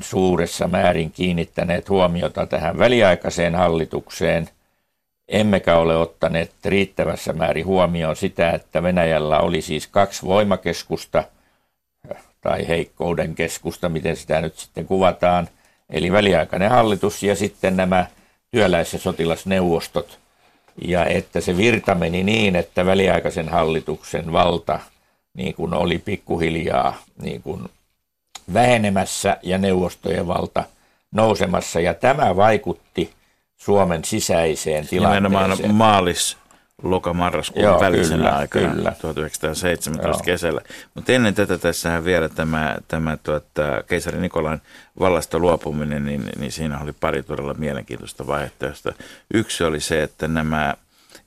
suuressa 0.00 0.68
määrin 0.68 1.10
kiinnittäneet 1.10 1.88
huomiota 1.88 2.46
tähän 2.46 2.78
väliaikaiseen 2.78 3.54
hallitukseen– 3.54 4.48
emmekä 5.30 5.76
ole 5.76 5.96
ottaneet 5.96 6.52
riittävässä 6.64 7.32
määrin 7.32 7.66
huomioon 7.66 8.16
sitä, 8.16 8.50
että 8.50 8.82
Venäjällä 8.82 9.40
oli 9.40 9.62
siis 9.62 9.86
kaksi 9.86 10.26
voimakeskusta 10.26 11.24
tai 12.40 12.68
heikkouden 12.68 13.34
keskusta, 13.34 13.88
miten 13.88 14.16
sitä 14.16 14.40
nyt 14.40 14.56
sitten 14.56 14.86
kuvataan, 14.86 15.48
eli 15.90 16.12
väliaikainen 16.12 16.70
hallitus 16.70 17.22
ja 17.22 17.36
sitten 17.36 17.76
nämä 17.76 18.06
työläis- 18.50 18.92
ja 18.92 18.98
sotilasneuvostot, 18.98 20.18
ja 20.84 21.06
että 21.06 21.40
se 21.40 21.56
virta 21.56 21.94
meni 21.94 22.22
niin, 22.22 22.56
että 22.56 22.86
väliaikaisen 22.86 23.48
hallituksen 23.48 24.32
valta 24.32 24.80
niin 25.34 25.54
kuin 25.54 25.74
oli 25.74 25.98
pikkuhiljaa 25.98 27.02
niin 27.22 27.42
kuin 27.42 27.68
vähenemässä 28.54 29.36
ja 29.42 29.58
neuvostojen 29.58 30.26
valta 30.26 30.64
nousemassa, 31.12 31.80
ja 31.80 31.94
tämä 31.94 32.36
vaikutti– 32.36 33.10
Suomen 33.60 34.04
sisäiseen 34.04 34.88
tilanteeseen. 34.88 35.22
Nimenomaan 35.22 35.74
maalis 35.74 36.36
lokamarraskuun 36.82 37.64
Joo, 37.64 37.80
välisenä 37.80 38.16
kyllä, 38.16 38.36
aikana 38.36 38.74
kyllä. 38.74 38.92
1917 39.00 40.08
Joo. 40.08 40.24
kesällä. 40.24 40.60
Mutta 40.94 41.12
ennen 41.12 41.34
tätä 41.34 41.58
tässähän 41.58 42.04
vielä 42.04 42.28
tämä, 42.28 42.76
tämä 42.88 43.16
tuota, 43.16 43.82
keisari 43.86 44.20
Nikolain 44.20 44.60
vallasta 44.98 45.38
luopuminen, 45.38 46.06
niin, 46.06 46.24
niin 46.38 46.52
siinä 46.52 46.78
oli 46.78 46.92
pari 46.92 47.22
todella 47.22 47.54
mielenkiintoista 47.54 48.26
vaihtoehtoa. 48.26 48.92
Yksi 49.34 49.64
oli 49.64 49.80
se, 49.80 50.02
että 50.02 50.28
nämä, 50.28 50.74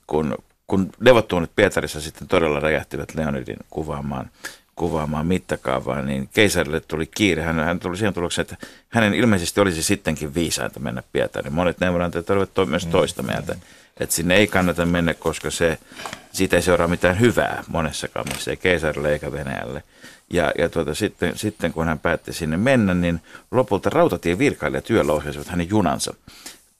kun, 0.06 0.34
kun 0.66 0.90
neuvottelut 1.00 1.50
Pietarissa 1.56 2.00
sitten 2.00 2.28
todella 2.28 2.60
räjähtivät 2.60 3.14
Leonidin 3.14 3.56
kuvaamaan 3.70 4.30
kuvaamaan 4.76 5.26
mittakaavaa, 5.26 6.02
niin 6.02 6.28
keisarille 6.34 6.80
tuli 6.80 7.06
kiire. 7.06 7.42
Hän, 7.42 7.58
hän 7.58 7.78
tuli 7.78 7.96
siihen 7.96 8.14
tulokseen, 8.14 8.42
että 8.42 8.66
hänen 8.88 9.14
ilmeisesti 9.14 9.60
olisi 9.60 9.82
sittenkin 9.82 10.34
viisainta 10.34 10.80
mennä 10.80 11.02
Pietariin. 11.12 11.54
Monet 11.54 11.80
neuvonantajat 11.80 12.30
olivat 12.30 12.54
to, 12.54 12.66
myös 12.66 12.86
toista 12.86 13.22
mm. 13.22 13.28
mieltä, 13.28 13.56
että 14.00 14.14
sinne 14.14 14.36
ei 14.36 14.46
kannata 14.46 14.86
mennä, 14.86 15.14
koska 15.14 15.50
se, 15.50 15.78
siitä 16.32 16.56
ei 16.56 16.62
seuraa 16.62 16.88
mitään 16.88 17.20
hyvää 17.20 17.64
monessakaan 17.68 18.26
missä, 18.28 18.50
ei 18.50 18.56
keisarille 18.56 19.12
eikä 19.12 19.32
Venäjälle. 19.32 19.82
Ja, 20.30 20.52
ja 20.58 20.68
tuota, 20.68 20.94
sitten, 20.94 21.38
sitten 21.38 21.72
kun 21.72 21.86
hän 21.86 21.98
päätti 21.98 22.32
sinne 22.32 22.56
mennä, 22.56 22.94
niin 22.94 23.20
lopulta 23.50 23.90
rautatievirkailijat 23.90 24.84
työllä 24.84 25.12
ohjasivat 25.12 25.48
hänen 25.48 25.68
junansa 25.68 26.14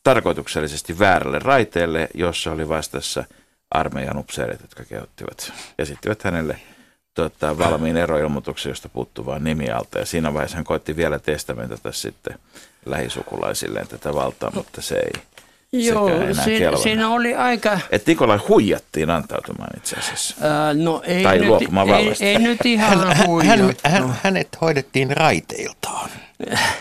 tarkoituksellisesti 0.03 0.99
väärälle 0.99 1.39
raiteelle, 1.39 2.09
jossa 2.15 2.53
oli 2.53 2.69
vastassa 2.69 3.25
armeijan 3.71 4.19
upseerit, 4.19 4.61
jotka 4.61 4.85
kehottivat, 4.85 5.53
esittivät 5.79 6.23
hänelle– 6.25 6.61
tota, 7.15 7.59
valmiin 7.59 7.97
eroilmoituksen, 7.97 8.71
josta 8.71 8.89
puuttuu 8.89 9.27
vain 9.27 9.45
nimi 9.45 9.71
alta. 9.71 9.99
Ja 9.99 10.07
siinä 10.07 10.35
vaiheessa 10.35 10.57
hän 10.57 10.65
koitti 10.65 10.97
vielä 10.97 11.19
testamentata 11.19 11.93
sitten 11.93 12.39
lähisukulaisilleen 12.87 13.89
tätä 13.89 14.15
valtaa, 14.15 14.51
mutta 14.55 14.83
se 14.83 14.95
ei 14.95 15.23
Joo, 15.75 16.11
siinä, 16.45 16.77
siinä 16.77 17.09
oli 17.09 17.35
aika... 17.35 17.79
Että 17.91 18.11
Nikolai 18.11 18.39
huijattiin 18.49 19.11
antautumaan 19.11 19.71
itse 19.77 19.97
asiassa. 19.97 20.37
Ää, 20.41 20.75
no 20.75 21.03
ei 21.05 21.23
tai 21.23 21.39
nyt, 21.39 21.49
luopumaan 21.49 21.89
ei, 21.89 22.15
ei 22.21 22.39
nyt 22.39 22.67
ihan 22.67 22.99
hän, 22.99 23.27
hän, 23.47 23.75
hän, 23.85 24.15
hänet 24.23 24.49
hoidettiin 24.61 25.17
raiteiltaan. 25.17 26.11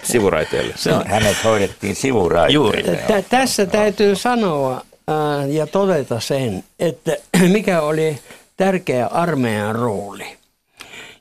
Sivuraiteille. 0.04 0.74
No, 0.90 1.04
hänet 1.06 1.44
hoidettiin 1.44 1.96
sivuraiteille. 1.96 2.54
Juuri. 2.54 2.84
Tä, 3.08 3.22
tässä 3.30 3.66
täytyy 3.66 4.16
sanoa 4.16 4.86
ää, 5.08 5.46
ja 5.46 5.68
todeta 5.68 6.20
sen, 6.20 6.64
että 6.80 7.18
mikä 7.54 7.82
oli 7.82 8.20
tärkeä 8.58 9.08
armeijan 9.08 9.76
rooli. 9.76 10.38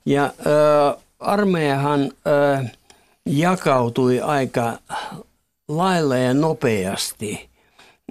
Ja 0.07 0.25
ö, 0.25 0.97
armeijahan 1.21 2.01
ö, 2.03 2.65
jakautui 3.27 4.21
aika 4.21 4.73
lailla 5.69 6.17
ja 6.17 6.35
nopeasti. 6.35 7.52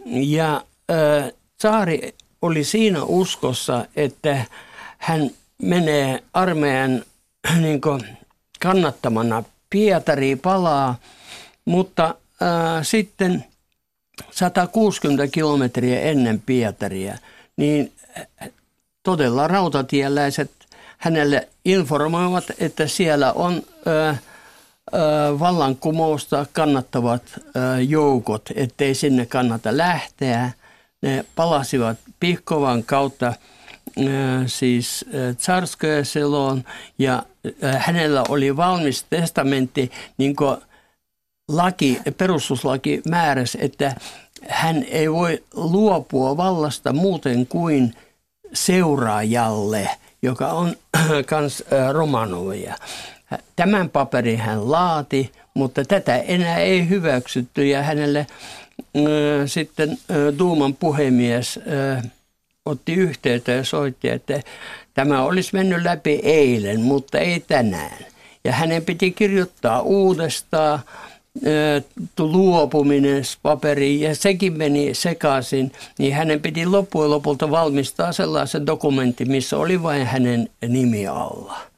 Ja 0.06 0.64
ö, 0.92 1.32
Saari 1.62 2.16
oli 2.42 2.64
siinä 2.64 3.04
uskossa, 3.04 3.86
että 3.96 4.46
hän 4.98 5.32
menee 5.62 6.24
armeijan 6.34 7.04
niin 7.62 7.82
kannattamana 8.60 9.44
Pietari 9.70 10.36
palaa, 10.36 10.96
mutta 11.66 12.16
ää, 12.42 12.84
sitten 12.84 13.46
160 14.32 15.28
kilometriä 15.28 16.02
ennen 16.02 16.42
Pietaria, 16.46 17.18
niin 17.58 17.92
todella 19.04 19.48
rautatieläiset 19.48 20.52
hänelle 20.98 21.48
informoivat, 21.66 22.44
että 22.60 22.88
siellä 22.88 23.34
on 23.34 23.62
ää, 23.86 24.18
vallankumousta 25.40 26.46
kannattavat 26.54 27.24
joukot, 27.88 28.50
ettei 28.56 28.96
sinne 28.96 29.26
kannata 29.26 29.78
lähteä. 29.78 30.52
Ne 31.02 31.26
palasivat 31.36 31.98
Pihkovan 32.20 32.84
kautta 32.84 33.34
siis 34.46 35.06
Tsarskojeseloon 35.38 36.64
ja 37.00 37.24
hänellä 37.78 38.24
oli 38.30 38.58
valmis 38.58 39.06
testamentti, 39.10 39.92
niin 40.18 40.36
kuin 40.36 40.58
laki, 41.48 42.00
perustuslaki 42.18 43.02
määräsi, 43.10 43.58
että 43.62 43.96
hän 44.48 44.84
ei 44.84 45.12
voi 45.12 45.44
luopua 45.54 46.38
vallasta 46.38 46.94
muuten 46.94 47.48
kuin 47.48 47.96
seuraajalle, 48.54 49.90
joka 50.22 50.48
on 50.48 50.76
kans 51.30 51.64
Romanovia. 51.92 52.76
Tämän 53.56 53.90
paperin 53.90 54.40
hän 54.40 54.72
laati, 54.72 55.32
mutta 55.54 55.86
tätä 55.86 56.18
enää 56.18 56.58
ei 56.58 56.90
hyväksytty 56.90 57.68
ja 57.68 57.84
hänelle 57.84 58.28
sitten 59.46 59.98
Duuman 60.40 60.74
puhemies 60.74 61.60
otti 62.66 62.94
yhteyttä 62.94 63.52
ja 63.52 63.64
soitti, 63.64 64.10
että 64.10 64.42
tämä 64.94 65.24
olisi 65.24 65.50
mennyt 65.54 65.84
läpi 65.84 66.20
eilen, 66.24 66.82
mutta 66.82 67.20
ei 67.20 67.40
tänään. 67.40 67.98
Ja 68.44 68.52
hänen 68.52 68.86
piti 68.86 69.12
kirjoittaa 69.12 69.82
uudestaan 69.82 70.80
luopuminen 72.20 73.24
paperiin 73.42 74.02
ja 74.02 74.16
sekin 74.16 74.58
meni 74.58 74.94
sekaisin, 74.94 75.72
niin 76.00 76.14
hänen 76.14 76.42
piti 76.42 76.66
loppujen 76.66 77.12
lopulta 77.12 77.52
valmistaa 77.52 78.12
sellaisen 78.12 78.66
dokumentin, 78.66 79.32
missä 79.32 79.58
oli 79.58 79.84
vain 79.84 80.06
hänen 80.06 80.50
nimi 80.68 81.08
alla. 81.08 81.71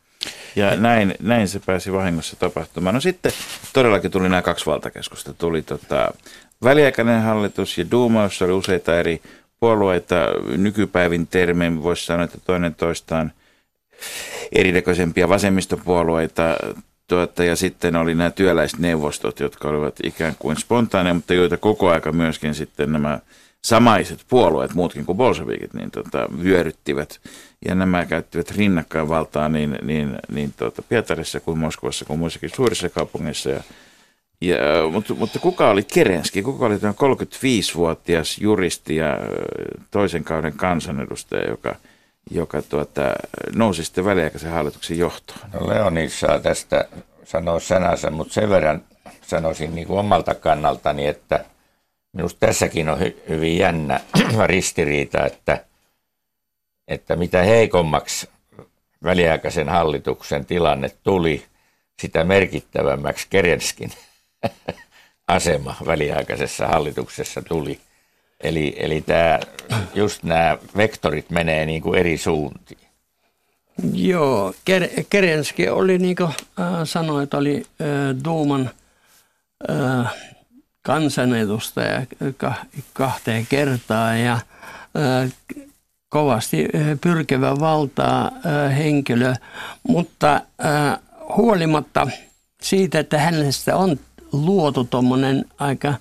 Ja 0.55 0.75
näin, 0.75 1.15
näin 1.19 1.47
se 1.47 1.59
pääsi 1.65 1.93
vahingossa 1.93 2.35
tapahtumaan. 2.35 2.95
No 2.95 3.01
sitten 3.01 3.31
todellakin 3.73 4.11
tuli 4.11 4.29
nämä 4.29 4.41
kaksi 4.41 4.65
valtakeskusta. 4.65 5.33
Tuli 5.33 5.61
tota, 5.61 6.13
väliaikainen 6.63 7.21
hallitus 7.21 7.77
ja 7.77 7.85
Duuma, 7.91 8.23
jossa 8.23 8.45
oli 8.45 8.53
useita 8.53 8.99
eri 8.99 9.21
puolueita. 9.59 10.15
Nykypäivin 10.57 11.27
termein 11.27 11.83
voisi 11.83 12.05
sanoa, 12.05 12.23
että 12.23 12.37
toinen 12.45 12.75
toistaan 12.75 13.31
erinäköisempiä 14.51 15.29
vasemmistopuolueita. 15.29 16.57
Tuota, 17.07 17.43
ja 17.43 17.55
sitten 17.55 17.95
oli 17.95 18.15
nämä 18.15 18.29
työläisneuvostot, 18.29 19.39
jotka 19.39 19.69
olivat 19.69 19.95
ikään 20.03 20.35
kuin 20.39 20.57
spontaaneja, 20.57 21.13
mutta 21.13 21.33
joita 21.33 21.57
koko 21.57 21.89
aika 21.89 22.11
myöskin 22.11 22.55
sitten 22.55 22.91
nämä 22.91 23.19
samaiset 23.61 24.19
puolueet, 24.29 24.73
muutkin 24.73 25.05
kuin 25.05 25.17
bolshevikit, 25.17 25.73
niin 25.73 25.91
tota, 25.91 26.27
vyöryttivät. 26.43 27.19
Ja 27.65 27.75
nämä 27.75 28.05
käyttivät 28.05 28.51
rinnakkain 28.51 29.09
valtaa 29.09 29.49
niin, 29.49 29.77
niin, 29.81 30.15
niin 30.31 30.53
tuota, 30.57 30.81
Pietarissa 30.81 31.39
kuin 31.39 31.59
Moskovassa 31.59 32.05
kuin 32.05 32.19
muissakin 32.19 32.49
suurissa 32.55 32.89
kaupungeissa. 32.89 33.49
Ja, 33.49 33.63
ja, 34.41 34.57
mutta, 34.91 35.13
mutta 35.13 35.39
kuka 35.39 35.69
oli 35.69 35.83
Kerenski? 35.83 36.41
Kuka 36.41 36.65
oli 36.65 36.79
tämä 36.79 36.93
35-vuotias 36.93 38.37
juristi 38.37 38.95
ja 38.95 39.17
toisen 39.91 40.23
kauden 40.23 40.53
kansanedustaja, 40.53 41.49
joka, 41.49 41.75
joka 42.31 42.61
tuota, 42.61 43.01
nousi 43.55 43.85
sitten 43.85 44.05
väliaikaisen 44.05 44.51
hallituksen 44.51 44.97
johtoon? 44.97 45.39
No 45.53 45.67
Leonid 45.67 46.09
saa 46.09 46.39
tästä 46.39 46.87
sanoa 47.23 47.59
sanansa, 47.59 48.11
mutta 48.11 48.33
sen 48.33 48.49
verran 48.49 48.81
sanoisin 49.21 49.75
niin 49.75 49.87
kuin 49.87 49.99
omalta 49.99 50.35
kannaltani, 50.35 51.07
että– 51.07 51.45
Minusta 52.13 52.47
tässäkin 52.47 52.89
on 52.89 52.99
hy- 52.99 53.29
hyvin 53.29 53.57
jännä 53.57 53.99
ristiriita, 54.45 55.25
että, 55.25 55.65
että 56.87 57.15
mitä 57.15 57.43
heikommaksi 57.43 58.29
väliaikaisen 59.03 59.69
hallituksen 59.69 60.45
tilanne 60.45 60.89
tuli, 61.03 61.45
sitä 62.01 62.23
merkittävämmäksi 62.23 63.27
Kerenskin 63.29 63.91
asema 65.27 65.75
väliaikaisessa 65.85 66.67
hallituksessa 66.67 67.41
tuli. 67.41 67.79
Eli, 68.41 68.75
eli 68.77 69.01
tämä, 69.01 69.39
just 69.93 70.23
nämä 70.23 70.57
vektorit 70.77 71.29
menee 71.29 71.65
niin 71.65 71.81
kuin 71.81 71.99
eri 71.99 72.17
suuntiin. 72.17 72.79
Joo, 73.93 74.53
Kerenski 75.09 75.69
oli 75.69 75.97
niin 75.97 76.15
kuin 76.15 76.29
äh, 76.29 76.65
sanoit, 76.83 77.33
oli 77.33 77.65
äh, 77.81 78.23
Duuman 78.23 78.69
äh, 79.69 80.13
kansanedustaja 80.81 82.01
kahteen 82.93 83.47
kertaan 83.47 84.19
ja 84.19 84.39
kovasti 86.13 86.67
pyrkevä 87.01 87.59
valtaa 87.59 88.31
henkilö, 88.77 89.33
mutta 89.87 90.41
huolimatta 91.37 92.07
siitä, 92.61 92.99
että 92.99 93.19
hänestä 93.19 93.75
on 93.75 93.99
luotu 94.31 94.83
tuommoinen 94.83 95.45
aika 95.59 95.93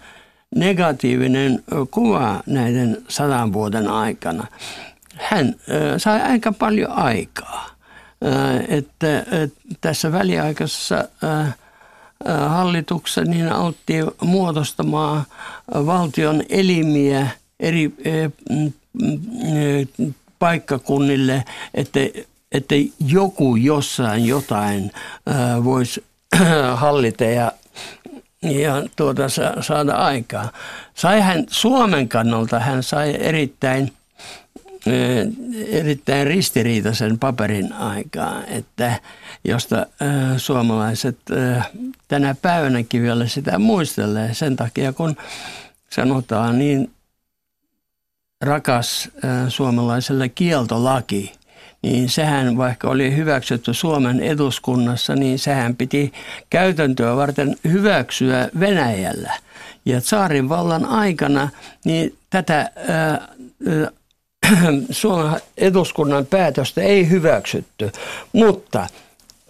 negatiivinen 0.55 1.63
kuva 1.91 2.43
näiden 2.47 3.03
sadan 3.09 3.53
vuoden 3.53 3.89
aikana, 3.89 4.47
hän 5.17 5.55
sai 5.97 6.23
aika 6.23 6.53
paljon 6.53 6.91
aikaa. 6.91 7.71
Että 8.69 9.25
tässä 9.81 10.13
väliaikaisessa 10.13 11.05
hallituksen 12.49 13.31
niin 13.31 13.53
autti 13.53 13.95
muodostamaan 14.21 15.25
valtion 15.75 16.43
elimiä 16.49 17.27
eri 17.63 17.89
mm, 18.51 18.73
mm, 18.93 20.15
paikkakunnille, 20.39 21.45
että, 21.75 22.01
että 22.53 22.75
joku 23.07 23.57
jossain 23.57 24.27
jotain 24.27 24.91
voisi 25.65 26.05
hallita 26.75 27.25
ja, 27.25 27.53
ja 28.43 28.83
tuota, 28.97 29.23
saada 29.61 29.93
aikaa. 29.93 30.53
Sai 30.95 31.21
hän 31.21 31.45
Suomen 31.51 32.09
kannalta, 32.09 32.61
hän 32.61 32.83
sai 32.83 33.17
erittäin– 33.21 33.93
erittäin 35.67 36.27
ristiriitaisen 36.27 37.19
paperin 37.19 37.73
aikaa, 37.73 38.43
että 38.47 39.01
josta 39.45 39.87
suomalaiset 40.37 41.19
tänä 42.09 42.35
päivänäkin 42.43 43.03
vielä 43.03 43.27
sitä 43.27 43.59
muistelee 43.59 44.35
sen 44.35 44.57
takia, 44.57 44.93
kun 44.93 45.17
sanotaan 45.91 46.59
niin 46.59 46.91
rakas 48.43 49.09
suomalaiselle 49.49 50.29
kieltolaki, 50.29 51.33
niin 51.83 52.09
sehän 52.09 52.57
vaikka 52.57 52.89
oli 52.89 53.17
hyväksytty 53.17 53.75
Suomen 53.75 54.21
eduskunnassa, 54.21 55.15
niin 55.17 55.39
sehän 55.39 55.77
piti 55.77 56.13
käytäntöä 56.51 57.17
varten 57.17 57.57
hyväksyä 57.65 58.49
Venäjällä. 58.61 59.33
Ja 59.85 60.01
saarin 60.01 60.49
vallan 60.49 60.85
aikana 60.85 61.49
niin 61.85 62.17
tätä 62.31 62.71
Suomen 64.91 65.41
eduskunnan 65.59 66.27
päätöstä 66.27 66.81
ei 66.81 67.11
hyväksytty, 67.11 67.93
mutta 68.33 68.87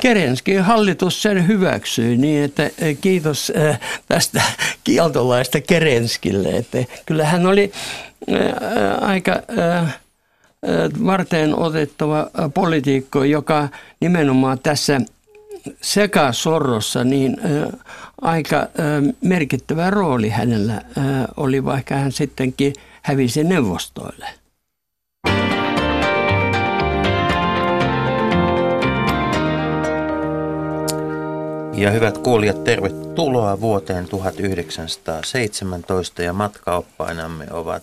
Kerenskin 0.02 0.62
hallitus 0.62 1.22
sen 1.22 1.46
hyväksyi 1.46 2.16
niin, 2.16 2.44
että 2.44 2.70
eh, 2.78 2.98
kiitos 3.00 3.52
eh, 3.54 3.80
tästä 4.08 4.42
kieltolaista 4.84 5.60
Kerenskille. 5.60 6.48
Että 6.48 6.78
kyllä 7.06 7.26
hän 7.26 7.46
oli 7.46 7.72
eh, 8.28 8.52
aika 9.00 9.42
varten 11.06 11.58
otettava 11.58 12.30
poliitikko, 12.54 13.24
joka 13.24 13.68
nimenomaan 14.00 14.58
tässä 14.58 15.00
sekasorrossa 15.80 17.04
niin 17.04 17.36
aika 18.20 18.66
merkittävä 19.20 19.90
rooli 19.90 20.28
hänellä 20.28 20.82
oli, 21.36 21.64
vaikka 21.64 21.94
hän 21.94 22.12
sittenkin 22.12 22.72
hävisi 23.02 23.44
neuvostoille. 23.44 24.41
Ja 31.74 31.90
hyvät 31.90 32.18
kuulijat, 32.18 32.64
tervetuloa 32.64 33.60
vuoteen 33.60 34.08
1917 34.08 36.22
ja 36.22 36.32
matkaoppainamme 36.32 37.46
ovat 37.50 37.82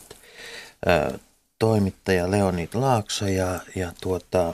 ä, 0.88 1.12
toimittaja 1.60 2.32
Leonid 2.32 2.69
Laakso 2.73 3.28
ja, 3.28 3.60
ja 3.75 3.91
tuota, 4.02 4.54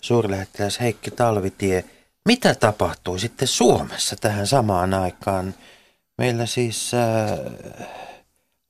suurlähettiläs 0.00 0.80
Heikki 0.80 1.10
Talvitie. 1.10 1.84
Mitä 2.24 2.54
tapahtui 2.54 3.18
sitten 3.18 3.48
Suomessa 3.48 4.16
tähän 4.16 4.46
samaan 4.46 4.94
aikaan? 4.94 5.54
Meillä 6.18 6.46
siis 6.46 6.92
äh, 6.94 7.38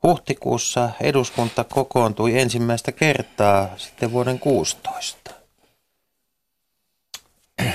huhtikuussa 0.02 0.90
eduskunta 1.00 1.64
kokoontui 1.64 2.38
ensimmäistä 2.38 2.92
kertaa 2.92 3.68
sitten 3.76 4.12
vuoden 4.12 4.38
16. 4.38 5.31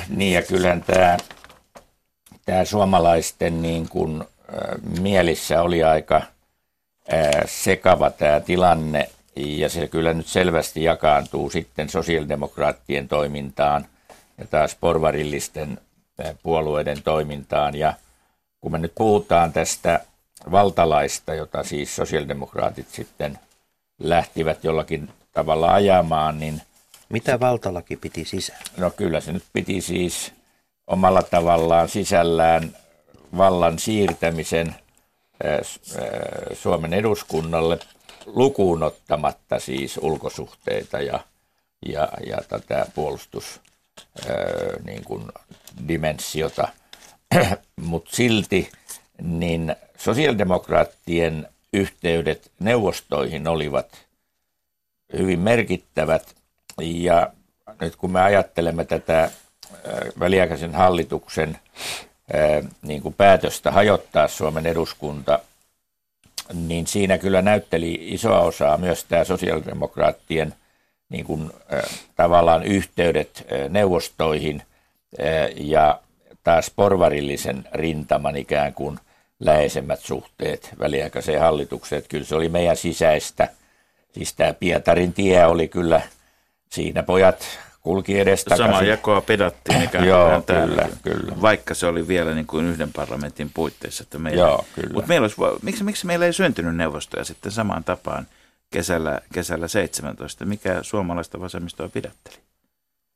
Niin 0.10 0.34
ja 0.34 0.41
kyllähän 0.41 0.84
tämä, 0.84 1.17
tämä 2.47 2.65
suomalaisten 2.65 3.62
niin 3.62 3.89
kuin, 3.89 4.23
mielissä 4.99 5.62
oli 5.62 5.83
aika 5.83 6.21
sekava 7.45 8.10
tämä 8.10 8.39
tilanne 8.39 9.10
ja 9.36 9.69
se 9.69 9.88
kyllä 9.88 10.13
nyt 10.13 10.27
selvästi 10.27 10.83
jakaantuu 10.83 11.49
sitten 11.49 11.89
sosiaalidemokraattien 11.89 13.07
toimintaan 13.07 13.86
ja 14.38 14.45
taas 14.47 14.75
porvarillisten 14.75 15.77
puolueiden 16.43 17.03
toimintaan 17.03 17.75
ja 17.75 17.93
kun 18.62 18.71
me 18.71 18.77
nyt 18.77 18.93
puhutaan 18.95 19.53
tästä 19.53 19.99
valtalaista, 20.51 21.33
jota 21.33 21.63
siis 21.63 21.95
sosiaalidemokraatit 21.95 22.89
sitten 22.89 23.39
lähtivät 23.99 24.63
jollakin 24.63 25.10
tavalla 25.33 25.73
ajamaan, 25.73 26.39
niin 26.39 26.62
Mitä 27.10 27.39
valtalaki 27.39 27.95
piti 27.95 28.25
sisään? 28.25 28.62
No 28.77 28.89
kyllä 28.91 29.21
se 29.21 29.31
nyt 29.31 29.43
piti 29.53 29.81
siis 29.81 30.37
omalla 30.88 31.23
tavallaan 31.23 31.89
sisällään 31.89 32.76
vallan 33.38 33.80
siirtämisen 33.80 34.76
Suomen 36.54 36.93
eduskunnalle 36.93 37.80
lukuun 38.26 38.84
ottamatta 38.84 39.60
siis 39.60 39.97
ulkosuhteita 40.02 41.00
ja, 41.00 41.19
ja, 41.86 42.08
ja 42.26 42.38
tätä 42.50 42.86
puolustus 42.95 43.62
eh, 44.30 44.86
niin. 44.86 45.04
Mutta 47.82 48.15
silti 48.15 48.71
niin 49.21 49.76
sosiaalidemokraattien 49.97 51.47
yhteydet 51.73 52.52
neuvostoihin 52.60 53.47
olivat 53.47 53.88
hyvin 55.17 55.39
merkittävät. 55.39 56.36
Ja 56.82 57.34
nyt 57.82 57.95
kun 57.95 58.12
me 58.12 58.21
ajattelemme 58.21 58.86
tätä 58.86 59.32
väliaikaisen 60.19 60.75
hallituksen 60.75 61.60
niin 62.82 63.01
kuin 63.01 63.13
päätöstä 63.13 63.71
hajottaa 63.71 64.27
Suomen 64.27 64.65
eduskunta, 64.65 65.39
niin 66.53 66.88
siinä 66.88 67.17
kyllä 67.17 67.41
näytteli 67.41 67.97
isoa 68.01 68.39
osaa 68.39 68.77
myös 68.77 69.03
tämä 69.03 69.23
sosiaalidemokraattien 69.23 70.53
niin 71.10 71.25
kuin, 71.25 71.51
tavallaan 72.15 72.63
yhteydet 72.63 73.45
neuvostoihin 73.69 74.63
ja 75.56 75.99
taas 76.43 76.71
porvarillisen 76.75 77.65
rintaman 77.73 78.36
ikään 78.36 78.73
kuin 78.73 78.99
läheisemmät 79.39 79.99
suhteet 79.99 80.69
väliaikaiseen 80.80 81.41
hallitukseen. 81.41 81.97
Että 81.97 82.10
kyllä 82.10 82.25
se 82.25 82.36
oli 82.36 82.49
meidän 82.49 82.77
sisäistä. 82.77 83.47
Siis 84.12 84.34
tämä 84.34 84.53
Pietarin 84.53 85.13
tie 85.13 85.45
oli 85.45 85.67
kyllä, 85.67 86.01
siinä 86.69 87.03
pojat 87.03 87.45
kulki 87.88 88.19
edestä 88.19 88.58
Samaa 88.58 88.84
jakoa 88.84 89.21
pedattiin 89.21 89.84
ikään 89.84 90.04
kuin 90.04 90.10
Joo, 90.10 90.41
kyllä, 90.41 90.89
kyllä. 91.04 91.41
Vaikka 91.41 91.73
se 91.73 91.86
oli 91.86 92.08
vielä 92.08 92.34
niin 92.34 92.47
kuin 92.47 92.65
yhden 92.65 92.93
parlamentin 92.93 93.52
puitteissa. 93.54 94.04
Että 94.04 94.17
meillä, 94.19 94.41
Joo, 94.41 94.65
kyllä. 94.76 94.93
Mutta 94.93 95.08
meillä 95.08 95.26
olisi, 95.26 95.62
miksi, 95.62 95.84
miksi 95.84 96.06
meillä 96.06 96.26
ei 96.26 96.34
syntynyt 96.34 96.76
neuvostoja 96.76 97.23
sitten 97.23 97.52
samaan 97.52 97.84
tapaan 97.84 98.28
kesällä, 98.71 99.21
kesällä 99.34 99.67
17? 99.67 100.45
Mikä 100.45 100.80
suomalaista 100.82 101.39
vasemmistoa 101.39 101.89
pidätteli? 101.89 102.36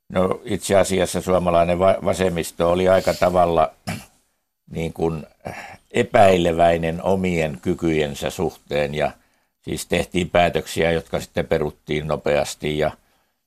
No 0.10 0.42
itse 0.44 0.76
asiassa 0.76 1.22
suomalainen 1.22 1.80
va- 1.80 2.00
vasemmisto 2.06 2.72
oli 2.72 2.90
aika 2.90 3.14
tavalla 3.14 3.72
niin 4.76 4.94
kuin 4.94 5.26
epäileväinen 5.92 7.04
omien 7.04 7.60
kykyjensä 7.62 8.30
suhteen 8.30 8.96
ja 8.96 9.12
siis 9.62 9.86
tehtiin 9.86 10.30
päätöksiä, 10.30 10.92
jotka 10.92 11.20
sitten 11.20 11.48
peruttiin 11.48 12.08
nopeasti 12.08 12.78
ja 12.78 12.92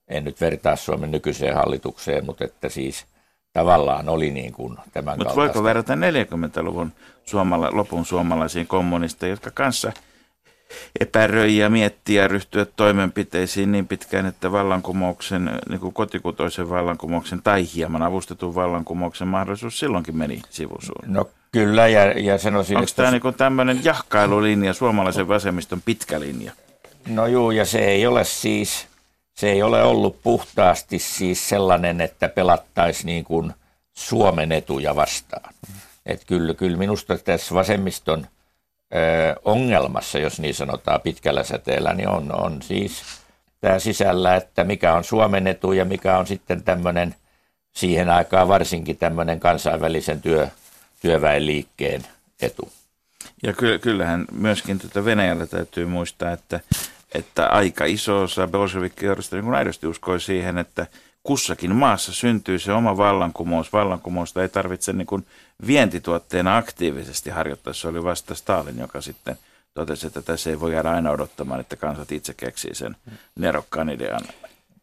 en 0.08 0.24
nyt 0.24 0.40
vertaa 0.40 0.76
Suomen 0.76 1.10
nykyiseen 1.10 1.54
hallitukseen, 1.54 2.24
mutta 2.24 2.44
että 2.44 2.68
siis 2.68 3.04
tavallaan 3.52 4.08
oli 4.08 4.30
niin 4.30 4.52
kuin 4.52 4.76
tämän 4.92 5.18
Mutta 5.18 5.36
voiko 5.36 5.64
verrata 5.64 5.94
40-luvun 5.94 6.92
suomala, 7.24 7.68
lopun 7.72 8.06
suomalaisiin 8.06 8.66
kommunisteja, 8.66 9.30
jotka 9.30 9.50
kanssa 9.50 9.92
epäröi 11.00 11.56
ja 11.56 11.70
miettiä 11.70 12.22
ja 12.22 12.28
ryhtyä 12.28 12.64
toimenpiteisiin 12.64 13.72
niin 13.72 13.88
pitkään, 13.88 14.26
että 14.26 14.52
vallankumouksen, 14.52 15.50
niin 15.68 15.80
kuin 15.80 15.94
kotikutoisen 15.94 16.70
vallankumouksen 16.70 17.42
tai 17.42 17.66
hieman 17.74 18.02
avustetun 18.02 18.54
vallankumouksen 18.54 19.28
mahdollisuus 19.28 19.78
silloinkin 19.78 20.16
meni 20.16 20.42
sivusuun. 20.50 21.04
No 21.06 21.28
kyllä 21.52 21.88
ja, 21.88 22.20
ja 22.20 22.38
sanoisin, 22.38 22.76
Onko 22.76 22.90
tämä 22.96 23.10
niin 23.10 23.34
tämmöinen 23.36 23.80
jahkailulinja, 23.84 24.74
suomalaisen 24.74 25.28
vasemmiston 25.28 25.82
pitkä 25.84 26.20
linja? 26.20 26.52
No 27.08 27.26
juu, 27.26 27.50
ja 27.50 27.64
se 27.64 27.78
ei 27.78 28.06
ole 28.06 28.24
siis, 28.24 28.86
se 29.34 29.50
ei 29.50 29.62
ole 29.62 29.82
ollut 29.82 30.22
puhtaasti 30.22 30.98
siis 30.98 31.48
sellainen, 31.48 32.00
että 32.00 32.28
pelattaisiin 32.28 33.06
niin 33.06 33.24
kuin 33.24 33.52
Suomen 33.92 34.52
etuja 34.52 34.96
vastaan. 34.96 35.54
Et 36.06 36.24
kyllä, 36.24 36.54
kyllä 36.54 36.76
minusta 36.76 37.18
tässä 37.18 37.54
vasemmiston 37.54 38.26
ö, 38.94 38.96
ongelmassa, 39.44 40.18
jos 40.18 40.40
niin 40.40 40.54
sanotaan 40.54 41.00
pitkällä 41.00 41.44
säteellä, 41.44 41.92
niin 41.92 42.08
on, 42.08 42.40
on 42.44 42.62
siis 42.62 43.02
tämä 43.60 43.78
sisällä, 43.78 44.36
että 44.36 44.64
mikä 44.64 44.94
on 44.94 45.04
Suomen 45.04 45.46
etu 45.46 45.72
ja 45.72 45.84
mikä 45.84 46.18
on 46.18 46.26
sitten 46.26 46.62
tämmöinen 46.62 47.14
siihen 47.72 48.10
aikaan 48.10 48.48
varsinkin 48.48 48.96
tämmöinen 48.96 49.40
kansainvälisen 49.40 50.22
työ, 50.22 50.48
työväenliikkeen 51.02 52.06
etu. 52.42 52.72
Ja 53.42 53.52
ky- 53.52 53.78
kyllähän 53.78 54.24
myöskin 54.32 54.78
tuota 54.78 55.04
Venäjällä 55.04 55.46
täytyy 55.46 55.86
muistaa, 55.86 56.32
että, 56.32 56.60
että 57.14 57.46
aika 57.46 57.84
iso 57.84 58.22
osa 58.22 58.46
bolshevikkijohdosta 58.46 59.36
niin 59.36 59.54
aidosti 59.54 59.86
uskoi 59.86 60.20
siihen, 60.20 60.58
että 60.58 60.86
kussakin 61.22 61.74
maassa 61.74 62.12
syntyy 62.12 62.58
se 62.58 62.72
oma 62.72 62.96
vallankumous. 62.96 63.72
Vallankumousta 63.72 64.42
ei 64.42 64.48
tarvitse 64.48 64.92
niin 64.92 65.06
kuin 65.06 65.26
vientituotteena 65.66 66.56
aktiivisesti 66.56 67.30
harjoittaa. 67.30 67.72
Se 67.72 67.88
oli 67.88 68.04
vasta 68.04 68.34
Stalin, 68.34 68.78
joka 68.78 69.00
sitten 69.00 69.38
totesi, 69.74 70.06
että 70.06 70.22
tässä 70.22 70.50
ei 70.50 70.60
voi 70.60 70.72
jäädä 70.72 70.90
aina 70.90 71.10
odottamaan, 71.10 71.60
että 71.60 71.76
kansat 71.76 72.12
itse 72.12 72.34
keksii 72.34 72.74
sen 72.74 72.96
nerokkaan 73.38 73.90
idean. 73.90 74.22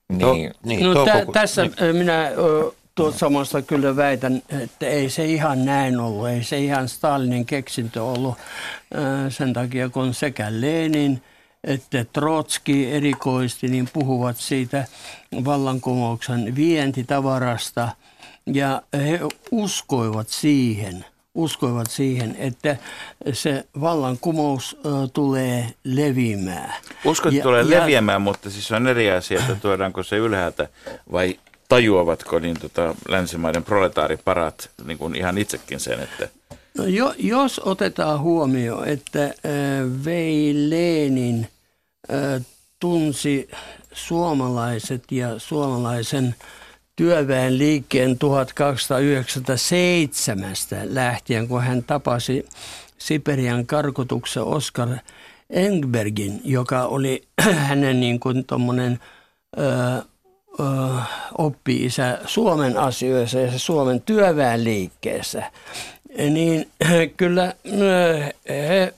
Niin, 0.09 0.53
niin, 0.63 0.93
No 0.93 1.05
tä, 1.05 1.25
tässä 1.33 1.61
niin. 1.61 1.95
minä 1.95 2.27
ö, 2.27 2.71
tuot 2.95 3.15
samasta 3.15 3.61
kyllä 3.61 3.95
väitän, 3.95 4.41
että 4.49 4.87
ei 4.87 5.09
se 5.09 5.25
ihan 5.25 5.65
näin 5.65 5.99
ollut. 5.99 6.27
Ei 6.27 6.43
se 6.43 6.59
ihan 6.59 6.89
Stalinin 6.89 7.45
keksintö 7.45 8.03
ollut 8.03 8.35
sen 9.29 9.53
takia, 9.53 9.89
kun 9.89 10.13
sekä 10.13 10.47
Lenin 10.49 11.21
että 11.63 12.05
Trotski 12.13 12.91
erikoisesti 12.91 13.67
niin 13.67 13.89
puhuvat 13.93 14.37
siitä 14.37 14.85
vallankumouksen 15.45 16.55
vientitavarasta 16.55 17.89
ja 18.45 18.81
he 18.93 19.19
uskoivat 19.51 20.29
siihen, 20.29 21.05
uskoivat 21.35 21.89
siihen, 21.89 22.35
että 22.39 22.77
se 23.33 23.65
vallankumous 23.81 24.77
tulee 25.13 25.73
leviämään. 25.83 26.73
Uskot, 27.05 27.27
että 27.33 27.37
Ja- 27.39 27.43
tulee 27.43 27.61
ja- 27.63 27.69
leviämään, 27.69 28.21
mutta 28.21 28.49
siis 28.49 28.71
on 28.71 28.87
eri 28.87 29.11
asia, 29.11 29.39
että 29.39 29.55
tuodaanko 29.55 30.03
se 30.03 30.17
ylhäältä 30.17 30.67
vai 31.11 31.39
tajuavatko 31.69 32.39
niin 32.39 32.59
tota, 32.59 32.95
länsimaiden 33.09 33.63
proletaariparat 33.63 34.69
niin 34.85 34.97
kuin 34.97 35.15
ihan 35.15 35.37
itsekin 35.37 35.79
sen, 35.79 35.99
että 35.99 36.29
No 36.77 36.85
jo, 36.85 37.13
jos 37.17 37.61
otetaan 37.63 38.19
huomioon, 38.19 38.87
että 38.87 39.23
äh, 39.23 39.31
Vei 40.05 40.53
Lenin 40.69 41.47
äh, 42.13 42.41
tunsi 42.79 43.49
suomalaiset 43.93 45.03
ja 45.11 45.39
suomalaisen 45.39 46.35
työväen 46.95 47.57
liikkeen 47.57 48.17
1297 48.17 50.53
lähtien, 50.83 51.47
kun 51.47 51.63
hän 51.63 51.83
tapasi 51.83 52.45
Siperian 52.97 53.65
karkotuksen 53.65 54.43
Oskar 54.43 54.89
Engbergin, 55.49 56.41
joka 56.43 56.85
oli 56.85 57.27
hänen 57.67 57.99
niin 57.99 58.19
kuin 58.19 58.45
tommonen, 58.45 58.99
ö, 59.59 59.63
ö, 60.59 60.63
oppi-isä 61.37 62.19
Suomen 62.25 62.77
asioissa 62.77 63.39
ja 63.39 63.59
Suomen 63.59 64.01
työväenliikkeessä, 64.01 65.51
niin 66.17 66.69
kyllä 67.17 67.53
ö, 67.65 68.33
he 68.59 68.93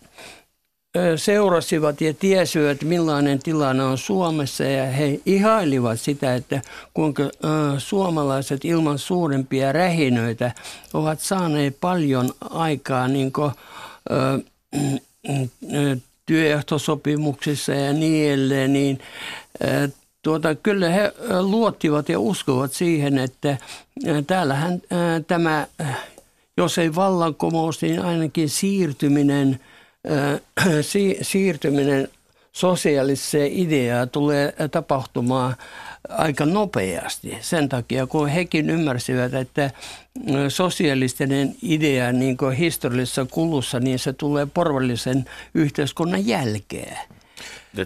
seurasivat 1.15 2.01
ja 2.01 2.13
tiesivät, 2.13 2.83
millainen 2.83 3.39
tilanne 3.39 3.83
on 3.83 3.97
Suomessa 3.97 4.63
ja 4.63 4.85
he 4.85 5.19
ihailivat 5.25 5.99
sitä, 5.99 6.35
että 6.35 6.61
kuinka 6.93 7.23
suomalaiset 7.77 8.65
ilman 8.65 8.99
suurempia 8.99 9.71
rähinöitä 9.71 10.51
ovat 10.93 11.19
saaneet 11.19 11.77
paljon 11.81 12.33
aikaa 12.49 13.07
niin 13.07 13.31
kuin, 13.31 13.51
työehtosopimuksissa 16.25 17.71
ja 17.71 17.93
niin 17.93 18.27
edelleen, 18.29 18.73
niin 18.73 18.99
tuota, 20.21 20.55
kyllä 20.55 20.89
he 20.89 21.13
luottivat 21.41 22.09
ja 22.09 22.19
uskovat 22.19 22.73
siihen, 22.73 23.17
että 23.17 23.57
täällähän 24.27 24.81
tämä, 25.27 25.67
jos 26.57 26.77
ei 26.77 26.95
vallankumous, 26.95 27.81
niin 27.81 27.99
ainakin 27.99 28.49
siirtyminen, 28.49 29.59
siirtyminen 31.21 32.07
sosiaaliseen 32.51 33.51
ideaan 33.51 34.09
tulee 34.09 34.53
tapahtumaan 34.71 35.55
aika 36.09 36.45
nopeasti. 36.45 37.37
Sen 37.41 37.69
takia, 37.69 38.07
kun 38.07 38.27
hekin 38.27 38.69
ymmärsivät, 38.69 39.33
että 39.33 39.71
sosialistinen 40.49 41.55
idea 41.61 42.11
niin 42.11 42.37
kuin 42.37 42.55
historiallisessa 42.55 43.25
kulussa, 43.31 43.79
niin 43.79 43.99
se 43.99 44.13
tulee 44.13 44.45
porvallisen 44.45 45.25
yhteiskunnan 45.53 46.27
jälkeen. 46.27 46.97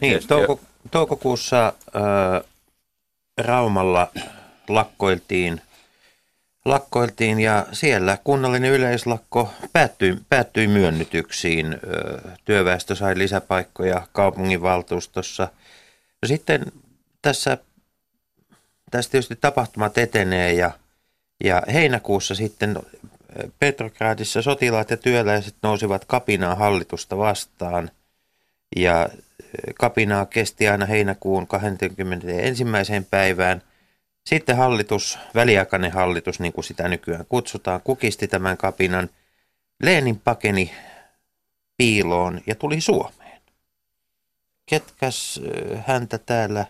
Niin, 0.01 0.27
touko, 0.27 0.59
toukokuussa 0.91 1.67
äh, 1.67 2.43
Raumalla 3.37 4.11
lakkoiltiin, 4.69 5.61
lakkoiltiin 6.67 7.39
ja 7.39 7.65
siellä 7.71 8.17
kunnallinen 8.23 8.71
yleislakko 8.71 9.53
päättyi, 9.73 10.17
päättyi 10.29 10.67
myönnytyksiin. 10.67 11.77
Työväestö 12.45 12.95
sai 12.95 13.17
lisäpaikkoja 13.17 14.07
kaupunginvaltuustossa. 14.11 15.47
Sitten 16.25 16.65
tässä, 17.21 17.57
tässä 18.91 19.11
tietysti 19.11 19.35
tapahtumat 19.35 19.97
etenee 19.97 20.53
ja, 20.53 20.71
ja 21.43 21.61
heinäkuussa 21.73 22.35
sitten 22.35 22.79
Petrogradissa 23.59 24.41
sotilaat 24.41 24.89
ja 24.89 24.97
työläiset 24.97 25.55
nousivat 25.63 26.05
kapinaan 26.05 26.57
hallitusta 26.57 27.17
vastaan 27.17 27.91
ja 28.75 29.09
kapinaa 29.79 30.25
kesti 30.25 30.67
aina 30.67 30.85
heinäkuun 30.85 31.47
21. 31.47 32.63
päivään. 33.09 33.61
Sitten 34.27 34.57
hallitus, 34.57 35.19
väliaikainen 35.35 35.91
hallitus, 35.91 36.39
niin 36.39 36.53
kuin 36.53 36.65
sitä 36.65 36.87
nykyään 36.87 37.25
kutsutaan, 37.29 37.81
kukisti 37.83 38.27
tämän 38.27 38.57
kapinan. 38.57 39.09
Lenin 39.83 40.19
pakeni 40.19 40.71
piiloon 41.77 42.41
ja 42.47 42.55
tuli 42.55 42.81
Suomeen. 42.81 43.41
Ketkäs 44.65 45.41
häntä 45.85 46.17
täällä 46.17 46.65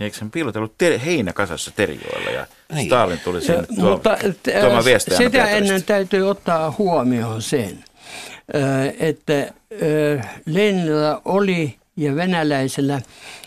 Eikö 0.00 0.16
hän 0.20 0.30
piilotellut 0.30 0.78
ter- 0.78 0.98
heinäkasassa 0.98 1.70
Terjoilla 1.70 2.30
ja 2.30 2.46
niin. 2.72 2.86
Stalin 2.86 3.20
tuli 3.20 3.40
sinne 3.40 3.66
tuo, 3.66 3.90
Mutta 3.90 4.16
tuomaan 4.60 4.84
sitä 5.16 5.50
ennen 5.50 5.82
täytyy 5.82 6.30
ottaa 6.30 6.74
huomioon 6.78 7.42
sen, 7.42 7.84
että 8.98 9.52
Lenillä 10.46 11.20
oli 11.24 11.79
ja 12.00 12.16
venäläisellä 12.16 13.00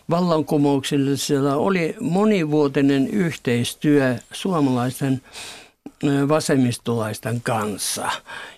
vallankumouksellisella 0.09 1.55
oli 1.55 1.95
monivuotinen 1.99 3.07
yhteistyö 3.07 4.15
suomalaisten 4.31 5.21
vasemmistolaisten 6.27 7.41
kanssa. 7.41 8.09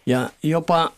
Ja 0.06 0.30
jopa 0.44 0.92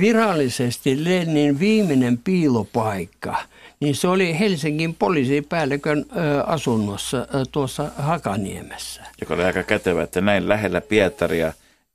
virallisesti 0.00 1.04
Lenin 1.04 1.60
viimeinen 1.60 2.18
piilopaikka, 2.18 3.36
niin 3.80 3.94
se 3.94 4.08
oli 4.08 4.38
Helsingin 4.38 4.94
poliisipäällikön 4.94 6.06
asunnossa 6.46 7.26
tuossa 7.52 7.90
Hakaniemessä. 7.96 9.02
Joka 9.20 9.34
oli 9.34 9.44
aika 9.44 9.62
kätevä, 9.62 10.02
että 10.02 10.20
näin 10.20 10.48
lähellä 10.48 10.80
Pietaria 10.80 11.52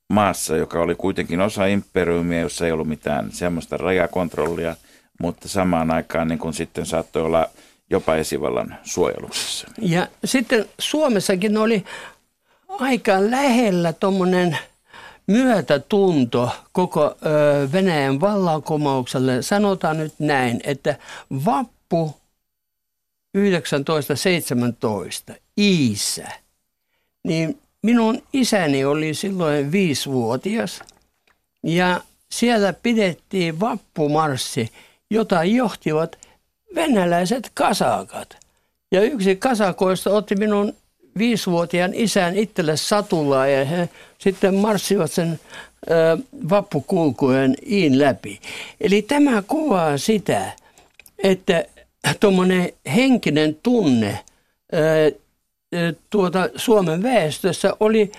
maassa, 0.09 0.57
joka 0.57 0.79
oli 0.79 0.95
kuitenkin 0.95 1.41
osa 1.41 1.65
imperiumia, 1.65 2.39
jossa 2.39 2.65
ei 2.65 2.71
ollut 2.71 2.87
mitään 2.87 3.31
semmoista 3.31 3.77
rajakontrollia– 3.77 4.75
mutta 5.19 5.47
samaan 5.47 5.91
aikaan 5.91 6.27
niin 6.27 6.39
kuin 6.39 6.53
sitten 6.53 6.85
saattoi 6.85 7.21
olla 7.21 7.49
jopa 7.89 8.15
esivallan 8.15 8.77
suojeluksessa. 8.83 9.67
Ja 9.81 10.07
sitten 10.25 10.65
Suomessakin 10.79 11.57
oli 11.57 11.85
aika 12.67 13.31
lähellä 13.31 13.93
tuommoinen 13.93 14.57
myötätunto 15.27 16.51
koko 16.71 17.17
Venäjän 17.71 18.21
vallankumoukselle. 18.21 19.41
Sanotaan 19.41 19.97
nyt 19.97 20.13
näin, 20.19 20.61
että 20.63 20.95
vappu 21.45 22.15
1917 23.33 25.33
Iissä, 25.57 26.27
niin 27.23 27.61
minun 27.83 28.23
isäni 28.33 28.85
oli 28.85 29.13
silloin 29.13 29.71
viisivuotias 29.71 30.81
ja 31.63 32.01
siellä 32.31 32.73
pidettiin 32.73 33.59
vappumarssi– 33.59 34.69
jota 35.09 35.43
johtivat 35.43 36.17
venäläiset 36.75 37.51
kasakat. 37.53 38.37
Ja 38.91 39.01
yksi 39.01 39.35
kasakoista 39.35 40.09
otti 40.09 40.35
minun 40.35 40.73
viisivuotiaan 41.17 41.91
isän 41.93 42.35
itselle 42.35 42.77
satulaa 42.77 43.47
ja 43.47 43.65
he 43.65 43.89
sitten 44.17 44.55
marssivat 44.55 45.11
sen 45.11 45.39
vappukulkujen 46.49 47.55
iin 47.67 47.99
läpi. 47.99 48.39
Eli 48.81 49.01
tämä 49.01 49.43
kuvaa 49.47 49.97
sitä, 49.97 50.51
että 51.23 51.65
tuommoinen 52.19 52.73
henkinen 52.95 53.57
tunne 53.63 54.19
tuota 56.09 56.49
Suomen 56.55 57.03
väestössä 57.03 57.73
oli 57.79 58.11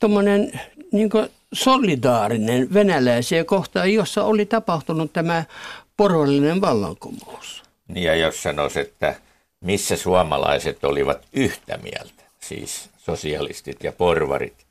tuommoinen 0.00 0.60
niin 0.92 1.10
solidaarinen 1.52 2.74
venäläisiä 2.74 3.44
kohtaan, 3.44 3.92
jossa 3.92 4.24
oli 4.24 4.46
tapahtunut 4.46 5.12
tämä 5.12 5.44
porvallinen 6.02 6.60
vallankumous. 6.60 7.62
Niin 7.88 8.04
ja 8.04 8.14
jos 8.14 8.42
sanoisi, 8.42 8.80
että 8.80 9.14
missä 9.60 9.96
suomalaiset 9.96 10.84
olivat 10.84 11.26
yhtä 11.32 11.78
mieltä, 11.78 12.22
siis 12.40 12.90
sosialistit 12.98 13.84
ja 13.84 13.92
porvarit, 13.92 14.66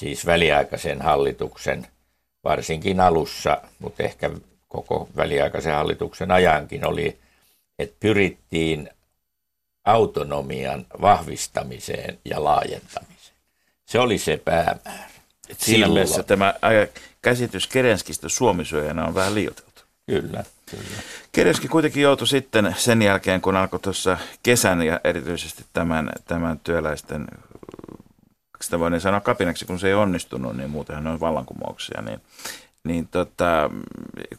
siis 0.00 0.26
väliaikaisen 0.26 1.02
hallituksen, 1.02 1.86
varsinkin 2.44 3.00
alussa, 3.00 3.62
mutta 3.78 4.02
ehkä 4.02 4.30
koko 4.68 5.08
väliaikaisen 5.16 5.74
hallituksen 5.74 6.30
ajankin 6.30 6.86
oli, 6.86 7.18
että 7.78 7.96
pyrittiin 8.00 8.90
autonomian 9.84 10.86
vahvistamiseen 11.00 12.18
ja 12.24 12.44
laajentamiseen. 12.44 13.36
Se 13.84 13.98
oli 13.98 14.18
se 14.18 14.36
päämäärä. 14.44 15.10
Et 15.48 15.60
siinä 15.60 15.88
mielessä 15.88 16.22
tämä 16.22 16.54
käsitys 17.22 17.66
Kerenskistä 17.66 18.28
suomisyöjänä 18.28 19.04
on 19.04 19.14
vähän 19.14 19.34
liioiteltu. 19.34 19.82
Kyllä, 20.06 20.44
kyllä. 20.70 21.50
Kuitenkin 21.70 22.02
joutui 22.02 22.26
sitten 22.26 22.74
sen 22.78 23.02
jälkeen, 23.02 23.40
kun 23.40 23.56
alkoi 23.56 23.80
tuossa 23.80 24.18
kesän 24.42 24.82
ja 24.82 25.00
erityisesti 25.04 25.64
tämän, 25.72 26.10
tämän 26.24 26.58
työläisten, 26.58 27.26
sitä 28.60 28.78
voin 28.78 29.00
sanoa 29.00 29.20
kapinaksi, 29.20 29.64
kun 29.64 29.78
se 29.78 29.88
ei 29.88 29.94
onnistunut, 29.94 30.56
niin 30.56 30.70
muutenhan 30.70 31.06
on 31.06 31.20
vallankumouksia, 31.20 32.02
niin, 32.02 32.20
niin 32.84 33.08
tota, 33.08 33.70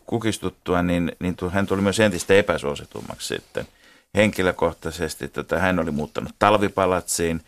kukistuttua, 0.05 0.83
niin, 0.83 1.11
niin 1.19 1.35
hän 1.51 1.67
tuli 1.67 1.81
myös 1.81 1.99
entistä 1.99 2.33
epäsuositummaksi 2.33 3.27
sitten 3.27 3.67
henkilökohtaisesti. 4.15 5.27
Tota, 5.27 5.59
hän 5.59 5.79
oli 5.79 5.91
muuttanut 5.91 6.35
talvipalatsiin, 6.39 7.41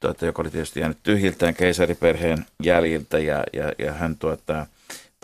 tuota, 0.00 0.26
joka 0.26 0.42
oli 0.42 0.50
tietysti 0.50 0.80
jäänyt 0.80 0.98
tyhjiltään 1.02 1.54
keisariperheen 1.54 2.46
jäljiltä 2.62 3.18
ja, 3.18 3.44
ja, 3.52 3.72
ja 3.78 3.92
hän 3.92 4.16
tuota, 4.16 4.66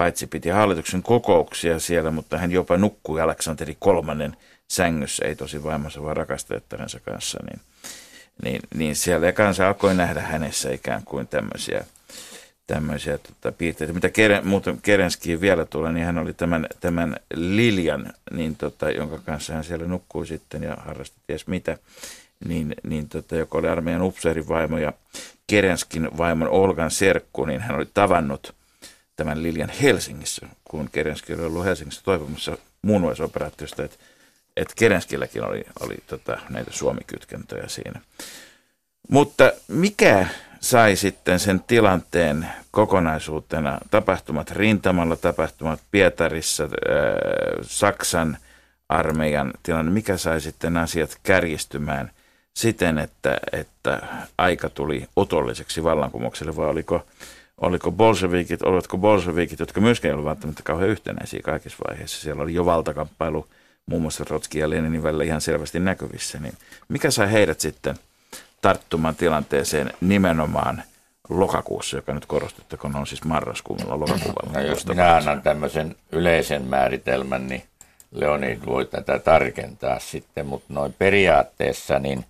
paitsi 0.03 0.27
piti 0.27 0.49
hallituksen 0.49 1.03
kokouksia 1.03 1.79
siellä, 1.79 2.11
mutta 2.11 2.39
hän 2.39 2.53
jopa 2.53 2.77
nukkui 2.77 3.21
Aleksanteri 3.21 3.77
kolmannen 3.79 4.37
sängyssä, 4.69 5.25
ei 5.25 5.37
tosi 5.37 5.63
vaimonsa 5.63 6.03
vaan 6.03 6.17
rakastettarensa 6.17 7.01
kanssa, 7.01 7.39
niin, 7.45 7.61
niin, 8.45 8.61
niin 8.75 8.97
siellä 8.97 9.27
ja 9.27 9.33
kansa 9.33 9.69
alkoi 9.69 9.95
nähdä 9.95 10.21
hänessä 10.21 10.73
ikään 10.73 11.03
kuin 11.05 11.29
tämmöisiä, 11.29 11.85
tämmöisiä 12.67 13.19
tota, 13.19 13.53
piirteitä. 13.53 13.93
Mitä 13.93 14.09
Keren, 14.09 14.47
muuten 14.47 14.79
Kerenskiin 14.83 15.41
vielä 15.41 15.65
tulee, 15.65 15.93
niin 15.93 16.07
hän 16.07 16.19
oli 16.19 16.33
tämän, 16.33 16.67
tämän 16.81 17.17
Liljan, 17.35 18.13
niin 18.31 18.57
tota, 18.57 18.91
jonka 18.91 19.19
kanssa 19.19 19.55
hän 19.55 19.65
siellä 19.65 19.87
nukkui 19.87 20.27
sitten 20.27 20.63
ja 20.63 20.77
harrasti 20.77 21.17
ties 21.27 21.47
mitä, 21.47 21.79
niin, 22.45 22.75
niin 22.83 23.09
tota, 23.09 23.37
joka 23.37 23.59
oli 23.59 23.69
armeijan 23.69 24.03
upseerin 24.03 24.49
vaimo 24.49 24.79
ja 24.79 24.93
Kerenskin 25.47 26.09
vaimon 26.19 26.49
Olgan 26.49 26.91
serkku, 26.91 27.45
niin 27.45 27.61
hän 27.61 27.77
oli 27.77 27.87
tavannut– 27.95 28.55
tämän 29.17 29.43
Liljan 29.43 29.73
Helsingissä, 29.83 30.47
kun 30.65 30.89
Kerenski 30.93 31.35
oli 31.35 31.45
ollut 31.45 31.65
Helsingissä 31.65 32.03
toivomassa 32.05 32.59
muunlaisoperaatiosta, 32.83 33.85
että, 33.85 33.97
että 34.57 34.75
Kerenskilläkin 34.77 35.45
oli, 35.45 35.65
oli 35.81 35.97
tota, 36.07 36.39
näitä 36.49 36.71
suomikytkentöjä 36.71 37.69
siinä. 37.69 38.01
Mutta 39.09 39.53
mikä 39.69 40.27
sai 40.61 40.97
sitten 40.97 41.41
sen 41.41 41.61
tilanteen 41.67 42.47
kokonaisuutena, 42.71 43.79
tapahtumat 43.91 44.51
rintamalla, 44.51 45.17
tapahtumat 45.17 45.81
Pietarissa, 45.91 46.63
ää, 46.63 46.71
Saksan 47.63 48.39
armeijan 48.89 49.53
tilanne, 49.63 49.93
mikä 49.93 50.17
sai 50.17 50.41
sitten 50.41 50.77
asiat 50.77 51.19
kärjistymään 51.23 52.11
siten, 52.55 52.99
että, 52.99 53.37
että 53.53 54.03
aika 54.39 54.69
tuli 54.69 55.09
otolliseksi 55.17 55.85
vallankumoukselle, 55.85 56.57
vai 56.57 56.69
oliko 56.69 57.07
oliko 57.63 57.93
bolshevikit, 57.93 58.63
olivatko 58.63 58.99
bolshevikit, 58.99 59.61
jotka 59.61 59.81
myöskään 59.81 60.11
ei 60.11 60.13
ollut 60.13 60.27
välttämättä 60.27 60.63
kauhean 60.63 60.91
yhtenäisiä 60.91 61.41
kaikissa 61.45 61.79
vaiheissa. 61.89 62.21
Siellä 62.21 62.43
oli 62.43 62.55
jo 62.55 62.65
valtakamppailu 62.65 63.47
muun 63.87 64.03
muassa 64.03 64.25
Trotskin 64.25 64.61
ja 64.61 64.71
Leninin 64.71 65.03
välillä 65.03 65.25
ihan 65.25 65.41
selvästi 65.41 65.81
näkyvissä. 65.81 66.39
Niin 66.41 66.55
mikä 66.89 67.11
sai 67.11 67.33
heidät 67.33 67.61
sitten 67.61 67.97
tarttumaan 68.63 69.17
tilanteeseen 69.17 69.93
nimenomaan 70.01 70.83
lokakuussa, 71.29 71.97
joka 71.97 72.15
nyt 72.15 72.27
korostettakoon 72.27 72.97
on 72.97 73.07
siis 73.07 73.25
marraskuulla 73.25 74.01
lokakuulla. 74.01 74.53
No, 74.53 74.61
jos 74.61 74.87
minä 74.87 75.17
annan 75.17 75.43
tämmöisen 75.43 75.97
yleisen 76.13 76.63
määritelmän, 76.63 77.47
niin 77.47 77.63
Leonid 78.11 78.59
voi 78.67 78.87
tätä 78.87 79.19
tarkentaa 79.19 79.99
sitten, 79.99 80.47
mutta 80.47 80.75
noin 80.75 80.95
periaatteessa 80.99 81.99
niin 81.99 82.25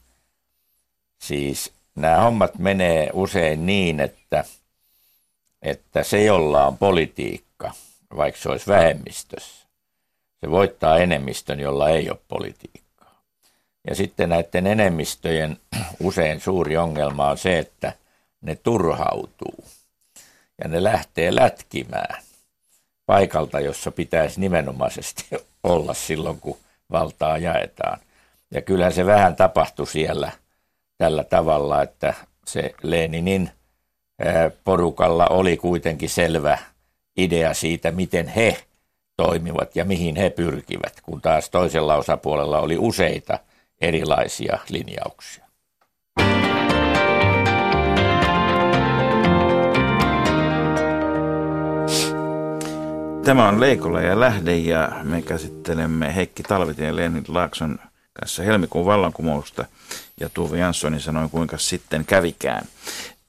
siis 1.19 1.73
nämä 1.95 2.17
hommat 2.17 2.59
menee 2.59 3.11
usein 3.13 3.67
niin, 3.67 4.01
että, 4.01 4.45
että 5.63 6.03
se, 6.03 6.25
jolla 6.25 6.67
on 6.67 6.79
politiikka, 6.79 7.73
vaikka 8.17 8.41
se 8.41 8.49
olisi 8.49 8.67
vähemmistössä, 8.67 9.67
se 10.41 10.51
voittaa 10.51 10.99
enemmistön, 10.99 11.61
jolla 11.61 11.91
ei 11.91 12.11
ole 12.11 12.19
politiikkaa. 12.29 13.23
Ja 13.89 13.95
sitten 13.95 14.29
näiden 14.29 14.67
enemmistöjen 14.67 15.57
usein 16.01 16.41
suuri 16.41 16.77
ongelma 16.77 17.31
on 17.31 17.39
se, 17.39 17.59
että 17.59 17.93
ne 18.41 18.55
turhautuu 18.57 19.65
ja 20.63 20.69
ne 20.69 20.83
lähtee 20.83 21.35
lätkimään 21.35 22.23
paikalta, 23.07 23.61
jossa 23.61 23.91
pitäisi 23.91 24.41
nimenomaisesti 24.41 25.25
olla 25.63 25.95
silloin, 25.95 26.41
kun 26.41 26.59
valtaa 26.91 27.39
jaetaan. 27.39 27.99
Ja 28.51 28.63
kyllähän 28.63 28.93
se 28.93 29.07
vähän 29.07 29.37
tapahtui 29.37 29.87
siellä 29.87 30.33
tällä 30.99 31.25
tavalla, 31.25 31.83
että 31.83 32.15
se 32.47 32.75
Leninin 32.83 33.51
porukalla 34.65 35.27
oli 35.27 35.57
kuitenkin 35.57 36.11
selvä 36.11 36.59
idea 37.17 37.55
siitä, 37.55 37.91
miten 37.91 38.29
he 38.29 38.57
toimivat 39.17 39.77
ja 39.77 39.85
mihin 39.85 40.17
he 40.17 40.31
pyrkivät, 40.31 41.01
kun 41.03 41.21
taas 41.21 41.51
toisella 41.51 41.97
osapuolella 41.97 42.59
oli 42.59 42.79
useita 42.79 43.39
erilaisia 43.81 44.59
linjauksia. 44.69 45.45
Tämä 53.25 53.49
on 53.49 53.61
Leikola 53.61 54.01
ja 54.01 54.21
Lähde 54.21 54.57
ja 54.57 54.89
me 55.03 55.23
käsittelemme 55.23 56.15
Heikki 56.15 56.43
Talvitien 56.43 56.89
ja 56.89 56.97
Lenin 56.97 57.25
Laakson 57.29 57.79
kanssa 58.13 58.43
helmikuun 58.43 58.87
vallankumousta 58.87 59.65
ja 60.21 60.29
Tuve 60.29 60.59
Janssonin 60.59 61.01
sanoi 61.01 61.29
kuinka 61.29 61.59
sitten 61.59 62.05
kävikään. 62.05 62.67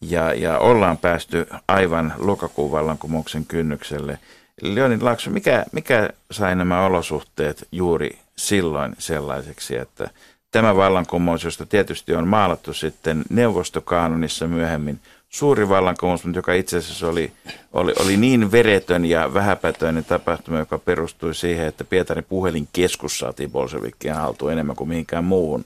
Ja, 0.09 0.33
ja 0.33 0.59
ollaan 0.59 0.97
päästy 0.97 1.47
aivan 1.67 2.13
lokakuun 2.17 2.71
vallankumouksen 2.71 3.45
kynnykselle. 3.45 4.19
Leonin 4.61 5.05
Laakso, 5.05 5.31
mikä, 5.31 5.65
mikä 5.71 6.09
sai 6.31 6.55
nämä 6.55 6.85
olosuhteet 6.85 7.67
juuri 7.71 8.19
silloin 8.35 8.95
sellaiseksi, 8.97 9.77
että 9.77 10.09
tämä 10.51 10.75
vallankumous, 10.75 11.43
josta 11.43 11.65
tietysti 11.65 12.15
on 12.15 12.27
maalattu 12.27 12.73
sitten 12.73 13.23
neuvostokaanonissa 13.29 14.47
myöhemmin 14.47 14.99
suuri 15.33 15.69
vallankumous, 15.69 16.25
mutta 16.25 16.37
joka 16.37 16.53
itse 16.53 16.77
asiassa 16.77 17.07
oli, 17.07 17.31
oli, 17.73 17.93
oli 17.99 18.17
niin 18.17 18.51
veretön 18.51 19.05
ja 19.05 19.33
vähäpätöinen 19.33 20.05
tapahtuma, 20.05 20.59
joka 20.59 20.77
perustui 20.79 21.35
siihen, 21.35 21.67
että 21.67 21.83
Pietarin 21.83 22.23
puhelinkeskus 22.23 23.19
saatiin 23.19 23.51
bolshevikkien 23.51 24.15
haltuun 24.15 24.51
enemmän 24.51 24.75
kuin 24.75 24.87
mihinkään 24.87 25.23
muuhun. 25.23 25.65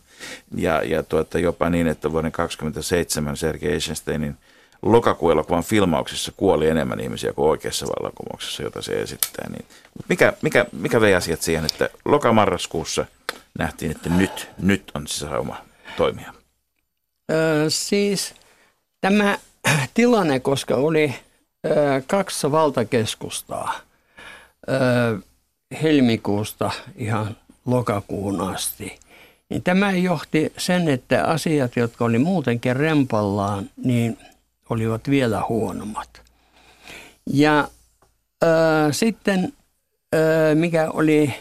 Ja, 0.55 0.81
ja 0.83 1.03
tuota, 1.03 1.39
jopa 1.39 1.69
niin, 1.69 1.87
että 1.87 2.11
vuoden 2.11 2.31
1927 2.31 3.37
Sergei 3.37 3.71
Eisensteinin 3.71 4.37
lokakuun 4.81 5.31
elokuvan 5.31 5.63
filmauksissa 5.63 6.31
kuoli 6.37 6.67
enemmän 6.67 6.99
ihmisiä 6.99 7.33
kuin 7.33 7.49
oikeassa 7.49 7.85
vallankumouksessa, 7.87 8.63
jota 8.63 8.81
se 8.81 8.91
esittää. 8.91 9.49
Niin, 9.49 9.65
mikä, 10.09 10.33
mikä, 10.41 10.65
mikä 10.71 11.01
vei 11.01 11.15
asiat 11.15 11.41
siihen, 11.41 11.65
että 11.65 11.89
lokamarraskuussa 12.05 13.05
nähtiin, 13.59 13.91
että 13.91 14.09
nyt, 14.09 14.49
nyt 14.61 14.91
on 14.93 15.07
sisäoma 15.07 15.57
toimia? 15.97 16.33
Öö, 17.31 17.69
siis 17.69 18.35
tämä 19.01 19.37
tilanne, 19.93 20.39
koska 20.39 20.75
oli 20.75 21.15
kaksi 22.07 22.51
valtakeskustaa 22.51 23.79
helmikuusta 25.83 26.71
ihan 26.95 27.37
lokakuun 27.65 28.41
asti, 28.41 28.99
niin 29.49 29.63
tämä 29.63 29.91
johti 29.91 30.53
sen, 30.57 30.89
että 30.89 31.23
asiat, 31.23 31.75
jotka 31.75 32.05
oli 32.05 32.19
muutenkin 32.19 32.75
rempallaan, 32.75 33.69
niin 33.83 34.17
olivat 34.69 35.09
vielä 35.09 35.43
huonommat. 35.49 36.21
Ja 37.33 37.59
äh, 38.43 38.49
sitten 38.91 39.53
äh, 40.15 40.55
mikä 40.55 40.91
oli 40.91 41.33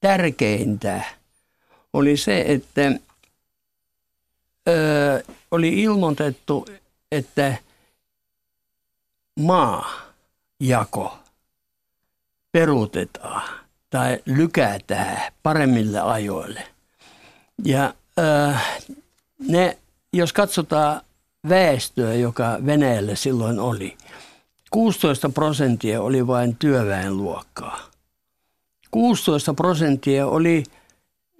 tärkeintä, 0.00 1.02
oli 1.92 2.16
se, 2.16 2.44
että 2.46 2.86
äh, 4.68 5.36
oli 5.50 5.82
ilmoitettu, 5.82 6.66
että 7.12 7.56
maajako 9.40 11.18
peruutetaan 12.52 13.42
tai 13.90 14.18
lykätään 14.26 15.32
paremmille 15.42 16.00
ajoille. 16.00 16.68
Ja 17.64 17.94
äh, 18.18 18.80
ne, 19.48 19.78
jos 20.12 20.32
katsotaan 20.32 21.00
väestöä, 21.48 22.14
joka 22.14 22.58
Venäjällä 22.66 23.14
silloin 23.14 23.60
oli, 23.60 23.96
16 24.70 25.28
prosenttia 25.28 26.02
oli 26.02 26.26
vain 26.26 26.56
työväenluokkaa. 26.56 27.80
16 28.90 29.54
prosenttia 29.54 30.26
oli 30.26 30.64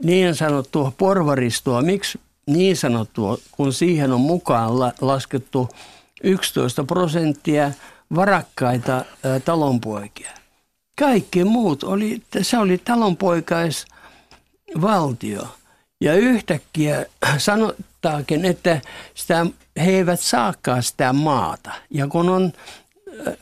niin 0.04 0.34
sanottua 0.34 0.92
porvaristoa. 0.98 1.82
Miksi 1.82 2.20
niin 2.48 2.76
sanottua, 2.76 3.38
kun 3.52 3.72
siihen 3.72 4.12
on 4.12 4.20
mukaan 4.20 4.78
laskettu 5.00 5.68
11 6.22 6.84
prosenttia 6.84 7.72
varakkaita 8.14 9.04
talonpoikia. 9.44 10.30
Kaikki 10.98 11.44
muut, 11.44 11.84
oli, 11.84 12.22
se 12.42 12.58
oli 12.58 12.78
talonpoikaisvaltio. 12.78 15.48
Ja 16.00 16.14
yhtäkkiä 16.14 17.06
sanottaakin, 17.38 18.44
että 18.44 18.80
sitä, 19.14 19.46
he 19.84 19.90
eivät 19.90 20.20
saakaan 20.20 20.82
sitä 20.82 21.12
maata. 21.12 21.70
Ja 21.90 22.06
kun 22.06 22.28
on 22.28 22.52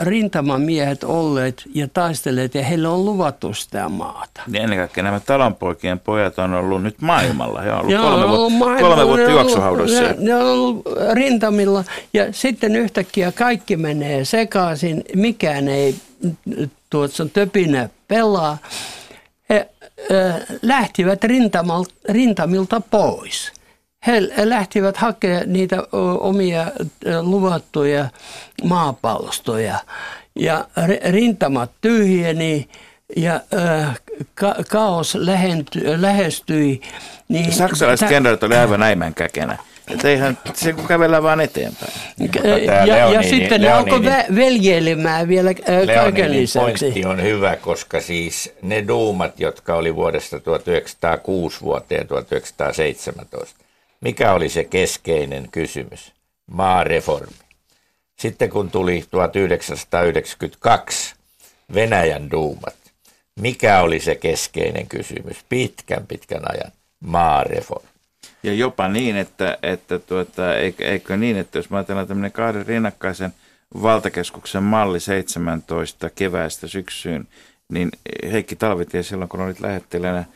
rintamamiehet 0.00 1.04
olleet 1.04 1.62
ja 1.74 1.88
taistelleet 1.88 2.54
ja 2.54 2.62
heille 2.62 2.88
on 2.88 3.04
luvattu 3.04 3.54
sitä 3.54 3.88
maata. 3.88 4.42
Niin 4.46 4.62
ennen 4.62 4.78
kaikkea 4.78 5.04
nämä 5.04 5.20
talonpoikien 5.20 6.00
pojat 6.00 6.38
on 6.38 6.54
ollut 6.54 6.82
nyt 6.82 7.00
maailmalla. 7.00 7.60
He 7.60 7.72
on 7.72 7.78
ollut 7.78 7.96
kolme, 7.96 8.24
on 8.24 8.30
ollut 8.30 8.52
maailmalla, 8.52 8.96
kolme 8.96 9.06
vuotta 9.06 9.30
juoksuhaudossa. 9.30 10.02
Ne, 10.02 10.14
ne 10.18 10.34
on 10.34 10.46
ollut 10.46 10.82
rintamilla 11.12 11.84
ja 12.14 12.32
sitten 12.32 12.76
yhtäkkiä 12.76 13.32
kaikki 13.32 13.76
menee 13.76 14.24
sekaisin. 14.24 15.04
Mikään 15.14 15.68
ei 15.68 15.94
tuossa 16.90 17.26
töpinä 17.32 17.88
pelaa. 18.08 18.58
He 19.50 19.68
äh, 20.12 20.40
lähtivät 20.62 21.20
rintamilta 22.08 22.80
pois 22.80 23.55
he 24.06 24.22
lähtivät 24.48 24.96
hakemaan 24.96 25.52
niitä 25.52 25.82
omia 26.20 26.66
luvattuja 27.22 28.08
maapalstoja. 28.64 29.78
Ja 30.38 30.64
rintamat 31.10 31.70
tyhjeni 31.80 32.68
ja 33.16 33.40
ka- 34.34 34.56
kaos 34.70 35.14
lähentyi, 35.14 35.82
lähestyi. 36.02 36.80
Niin 37.28 37.52
Saksalaiset 37.52 38.08
kenraalit 38.08 38.42
oli 38.42 38.56
aivan 38.56 38.80
näimän 38.80 39.14
käkenä. 39.14 39.58
Että 39.90 40.08
eihän 40.08 40.38
se 40.54 40.74
kävellä 40.88 41.22
vaan 41.22 41.40
eteenpäin. 41.40 41.92
Ja, 42.66 42.86
ja, 42.86 43.12
ja 43.12 43.22
sitten 43.22 43.60
ne 43.60 43.72
alkoi 43.72 44.04
veljeilemään 44.34 45.28
vielä 45.28 45.50
kaiken 45.94 46.32
lisäksi. 46.32 46.84
pointti 46.84 47.04
on 47.04 47.22
hyvä, 47.22 47.56
koska 47.56 48.00
siis 48.00 48.54
ne 48.62 48.84
duumat, 48.88 49.40
jotka 49.40 49.74
oli 49.74 49.94
vuodesta 49.94 50.40
1906 50.40 51.60
vuoteen 51.60 52.06
1917, 52.08 53.65
mikä 54.00 54.32
oli 54.32 54.48
se 54.48 54.64
keskeinen 54.64 55.48
kysymys? 55.50 56.12
Maareformi. 56.46 57.36
Sitten 58.18 58.50
kun 58.50 58.70
tuli 58.70 59.04
1992 59.10 61.14
Venäjän 61.74 62.30
duumat, 62.30 62.76
mikä 63.40 63.80
oli 63.80 64.00
se 64.00 64.14
keskeinen 64.14 64.86
kysymys 64.86 65.36
pitkän 65.48 66.06
pitkän 66.06 66.42
ajan? 66.52 66.72
Maareformi. 67.00 67.88
Ja 68.42 68.52
jopa 68.52 68.88
niin, 68.88 69.16
että, 69.16 69.58
että 69.62 69.98
tuota, 69.98 70.56
eikö 70.78 71.16
niin, 71.16 71.36
että 71.36 71.58
jos 71.58 71.66
ajatellaan 71.70 72.06
tämmöinen 72.06 72.32
kahden 72.32 72.66
rinnakkaisen 72.66 73.34
valtakeskuksen 73.82 74.62
malli 74.62 75.00
17 75.00 76.10
keväästä 76.10 76.66
syksyyn, 76.66 77.28
niin 77.68 77.90
Heikki 78.32 78.56
Talvitie 78.56 79.02
silloin, 79.02 79.28
kun 79.28 79.40
olit 79.40 79.60
lähettilänä– 79.60 80.24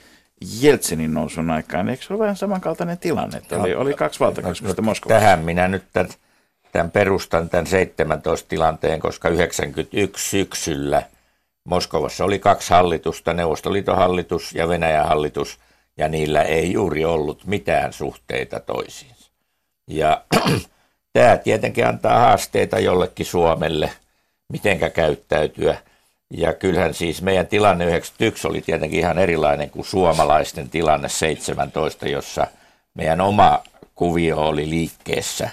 Jeltsinin 0.60 1.14
nousun 1.14 1.50
aikaan. 1.50 1.88
Eikö 1.88 2.04
se 2.04 2.12
ole 2.12 2.22
vähän 2.22 2.36
samankaltainen 2.36 2.98
tilanne, 2.98 3.38
että 3.38 3.58
oli, 3.58 3.74
oli 3.74 3.94
kaksi 3.94 4.20
valtakeskusta 4.20 4.82
no, 4.82 4.86
Moskovassa? 4.86 5.20
Tähän 5.20 5.38
minä 5.38 5.68
nyt 5.68 5.84
tämän, 5.92 6.10
tämän 6.72 6.90
perustan 6.90 7.48
tämän 7.48 7.66
17 7.66 8.48
tilanteen, 8.48 9.00
koska 9.00 9.28
91 9.28 10.30
syksyllä 10.30 11.02
Moskovassa 11.64 12.24
oli 12.24 12.38
kaksi 12.38 12.70
hallitusta, 12.70 13.32
Neuvostoliiton 13.34 13.96
hallitus 13.96 14.52
ja 14.52 14.68
Venäjän 14.68 15.08
hallitus, 15.08 15.58
ja 15.96 16.08
niillä 16.08 16.42
ei 16.42 16.72
juuri 16.72 17.04
ollut 17.04 17.46
mitään 17.46 17.92
suhteita 17.92 18.60
toisiinsa. 18.60 19.30
Ja 19.88 20.24
tämä 21.12 21.36
tietenkin 21.36 21.86
antaa 21.86 22.18
haasteita 22.18 22.78
jollekin 22.78 23.26
Suomelle, 23.26 23.90
mitenkä 24.52 24.90
käyttäytyä. 24.90 25.78
Ja 26.30 26.52
kyllähän 26.54 26.94
siis 26.94 27.22
meidän 27.22 27.46
tilanne 27.46 27.84
91 27.84 28.46
oli 28.48 28.60
tietenkin 28.60 29.00
ihan 29.00 29.18
erilainen 29.18 29.70
kuin 29.70 29.84
suomalaisten 29.84 30.68
tilanne 30.70 31.08
17, 31.08 32.08
jossa 32.08 32.46
meidän 32.94 33.20
oma 33.20 33.62
kuvio 33.94 34.36
oli 34.38 34.68
liikkeessä 34.70 35.50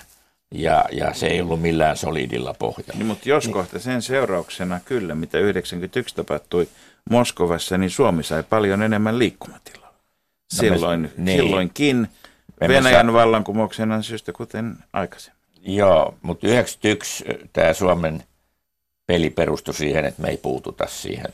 ja, 0.52 0.86
ja 0.92 1.14
se 1.14 1.28
ei 1.28 1.42
ollut 1.42 1.62
millään 1.62 1.98
solidilla 1.98 2.54
pohjalla. 2.60 2.94
Niin, 2.94 3.06
mutta 3.06 3.30
jos 3.30 3.48
kohta 3.48 3.80
sen 3.80 4.02
seurauksena 4.02 4.80
kyllä, 4.86 5.16
mitä 5.16 5.38
91 5.38 6.16
tapahtui 6.16 6.68
Moskovassa, 7.10 7.78
niin 7.78 7.90
Suomi 7.90 8.24
sai 8.24 8.44
paljon 8.44 8.82
enemmän 8.82 9.20
liikkumatilaa. 9.20 9.94
Silloin, 10.54 11.02
No 11.04 11.10
me- 11.18 11.24
niin. 11.24 11.42
silloinkin 11.42 12.08
Me- 12.62 12.68
Venäjän 12.68 13.06
sa- 13.06 13.14
vallankumouksen 13.14 13.92
ansiosta, 13.92 14.34
kuten 14.34 14.76
aikaisemmin. 14.94 15.38
Joo, 15.62 16.16
mutta 16.22 16.48
91 16.48 17.26
tämä 17.54 17.74
Suomen 17.74 18.24
peli 19.08 19.30
perustui 19.30 19.74
siihen, 19.74 20.06
että 20.06 20.22
me 20.22 20.30
ei 20.30 20.38
puututa 20.38 20.88
siihen 20.88 21.34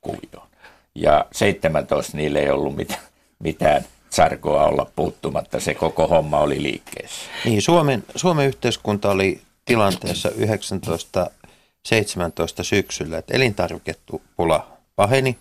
kuvioon. 0.00 0.48
Ja 0.94 1.26
17 1.32 2.16
niille 2.16 2.38
ei 2.38 2.50
ollut 2.50 2.76
mitään, 2.76 3.02
mitään 3.38 3.84
sarkoa 4.10 4.64
olla 4.64 4.90
puuttumatta, 4.96 5.60
se 5.60 5.74
koko 5.74 6.08
homma 6.08 6.38
oli 6.38 6.62
liikkeessä. 6.62 7.20
Niin, 7.44 7.62
Suomen, 7.62 8.04
Suomen 8.16 8.46
yhteiskunta 8.46 9.10
oli 9.10 9.40
tilanteessa 9.64 10.28
1917 10.28 12.62
syksyllä, 12.62 13.18
että 13.18 13.34
elintarvikepula 13.34 14.66
paheni, 14.96 15.38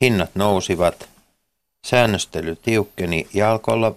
hinnat 0.00 0.30
nousivat, 0.34 1.08
säännöstely 1.86 2.56
tiukkeni 2.56 3.28
ja 3.34 3.50
alkoi 3.50 3.74
olla, 3.74 3.94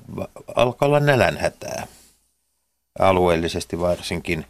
alkoi 0.55 0.85
olla 0.85 0.99
nälänhätää 0.99 1.87
alueellisesti 2.99 3.79
varsinkin. 3.79 4.45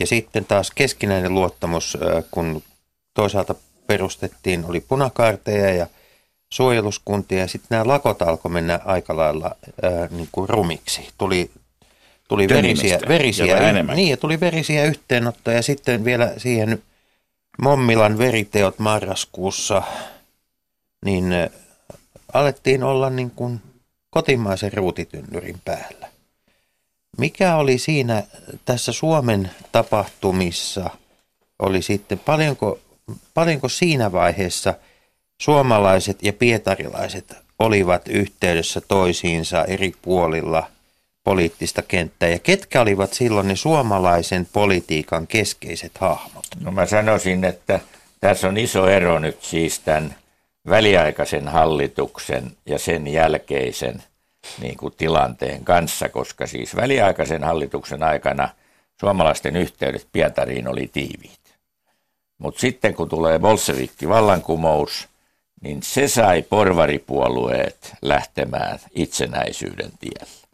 Ja 0.00 0.06
sitten 0.06 0.44
taas 0.44 0.70
keskinäinen 0.74 1.34
luottamus, 1.34 1.98
kun 2.30 2.62
toisaalta 3.14 3.54
perustettiin, 3.86 4.64
oli 4.64 4.80
punakaarteja 4.80 5.74
ja 5.74 5.86
suojeluskuntia 6.52 7.38
ja 7.38 7.48
sitten 7.48 7.66
nämä 7.70 7.86
lakot 7.86 8.22
alkoi 8.22 8.50
mennä 8.50 8.80
aika 8.84 9.16
lailla 9.16 9.56
ää, 9.82 10.08
niin 10.10 10.28
kuin 10.32 10.48
rumiksi. 10.48 11.08
Tuli, 11.18 11.50
tuli 12.28 12.48
verisiä, 12.48 13.00
verisiä, 13.08 13.56
enemmän. 13.56 13.96
niin, 13.96 14.10
ja 14.10 14.16
tuli 14.16 14.40
verisiä 14.40 14.84
yhteenottoja 14.84 15.56
ja 15.56 15.62
sitten 15.62 16.04
vielä 16.04 16.32
siihen 16.36 16.82
Mommilan 17.62 18.18
veriteot 18.18 18.78
marraskuussa, 18.78 19.82
niin 21.04 21.34
alettiin 22.32 22.82
olla 22.82 23.10
niin 23.10 23.30
kuin 23.30 23.60
kotimaisen 24.10 24.72
ruutitynnyrin 24.72 25.60
päällä. 25.64 26.09
Mikä 27.20 27.56
oli 27.56 27.78
siinä 27.78 28.22
tässä 28.64 28.92
Suomen 28.92 29.50
tapahtumissa, 29.72 30.90
oli 31.58 31.82
sitten 31.82 32.18
paljonko, 32.18 32.78
paljonko 33.34 33.68
siinä 33.68 34.12
vaiheessa 34.12 34.74
suomalaiset 35.42 36.22
ja 36.22 36.32
pietarilaiset 36.32 37.36
olivat 37.58 38.08
yhteydessä 38.08 38.80
toisiinsa 38.80 39.64
eri 39.64 39.92
puolilla 40.02 40.66
poliittista 41.24 41.82
kenttää 41.82 42.28
ja 42.28 42.38
ketkä 42.38 42.80
olivat 42.80 43.12
silloin 43.12 43.48
ne 43.48 43.56
suomalaisen 43.56 44.48
politiikan 44.52 45.26
keskeiset 45.26 45.98
hahmot? 45.98 46.46
No 46.60 46.70
mä 46.70 46.86
sanoisin, 46.86 47.44
että 47.44 47.80
tässä 48.20 48.48
on 48.48 48.56
iso 48.56 48.86
ero 48.86 49.18
nyt 49.18 49.42
siis 49.42 49.78
tämän 49.78 50.14
väliaikaisen 50.68 51.48
hallituksen 51.48 52.56
ja 52.66 52.78
sen 52.78 53.06
jälkeisen 53.06 54.02
niin 54.60 54.76
kuin 54.76 54.94
tilanteen 54.96 55.64
kanssa, 55.64 56.08
koska 56.08 56.46
siis 56.46 56.76
väliaikaisen 56.76 57.44
hallituksen 57.44 58.02
aikana 58.02 58.48
suomalaisten 59.00 59.56
yhteydet 59.56 60.08
Pietariin 60.12 60.68
oli 60.68 60.90
tiiviit. 60.92 61.40
Mutta 62.38 62.60
sitten 62.60 62.94
kun 62.94 63.08
tulee 63.08 63.38
bolsevikki 63.38 64.08
vallankumous, 64.08 65.08
niin 65.60 65.82
se 65.82 66.08
sai 66.08 66.42
porvaripuolueet 66.42 67.94
lähtemään 68.02 68.78
itsenäisyyden 68.94 69.90
tielle. 70.00 70.48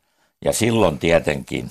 Ja 0.45 0.53
silloin 0.53 0.99
tietenkin 0.99 1.71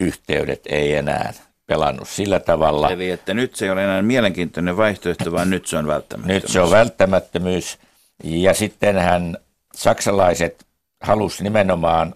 yhteydet 0.00 0.60
ei 0.68 0.94
enää 0.94 1.32
pelannut 1.66 2.08
sillä 2.08 2.40
tavalla. 2.40 2.90
Eli 2.90 3.10
että 3.10 3.34
nyt 3.34 3.56
se 3.56 3.64
ei 3.64 3.70
ole 3.70 3.84
enää 3.84 4.02
mielenkiintoinen 4.02 4.76
vaihtoehto, 4.76 5.32
vaan 5.32 5.50
nyt 5.50 5.66
se 5.66 5.76
on 5.76 5.86
välttämättä. 5.86 6.32
Nyt 6.32 6.44
se 6.46 6.60
on 6.60 6.70
välttämättömyys. 6.70 7.78
Ja 8.24 8.54
sittenhän 8.54 9.36
saksalaiset 9.74 10.65
halusi 11.00 11.42
nimenomaan 11.42 12.14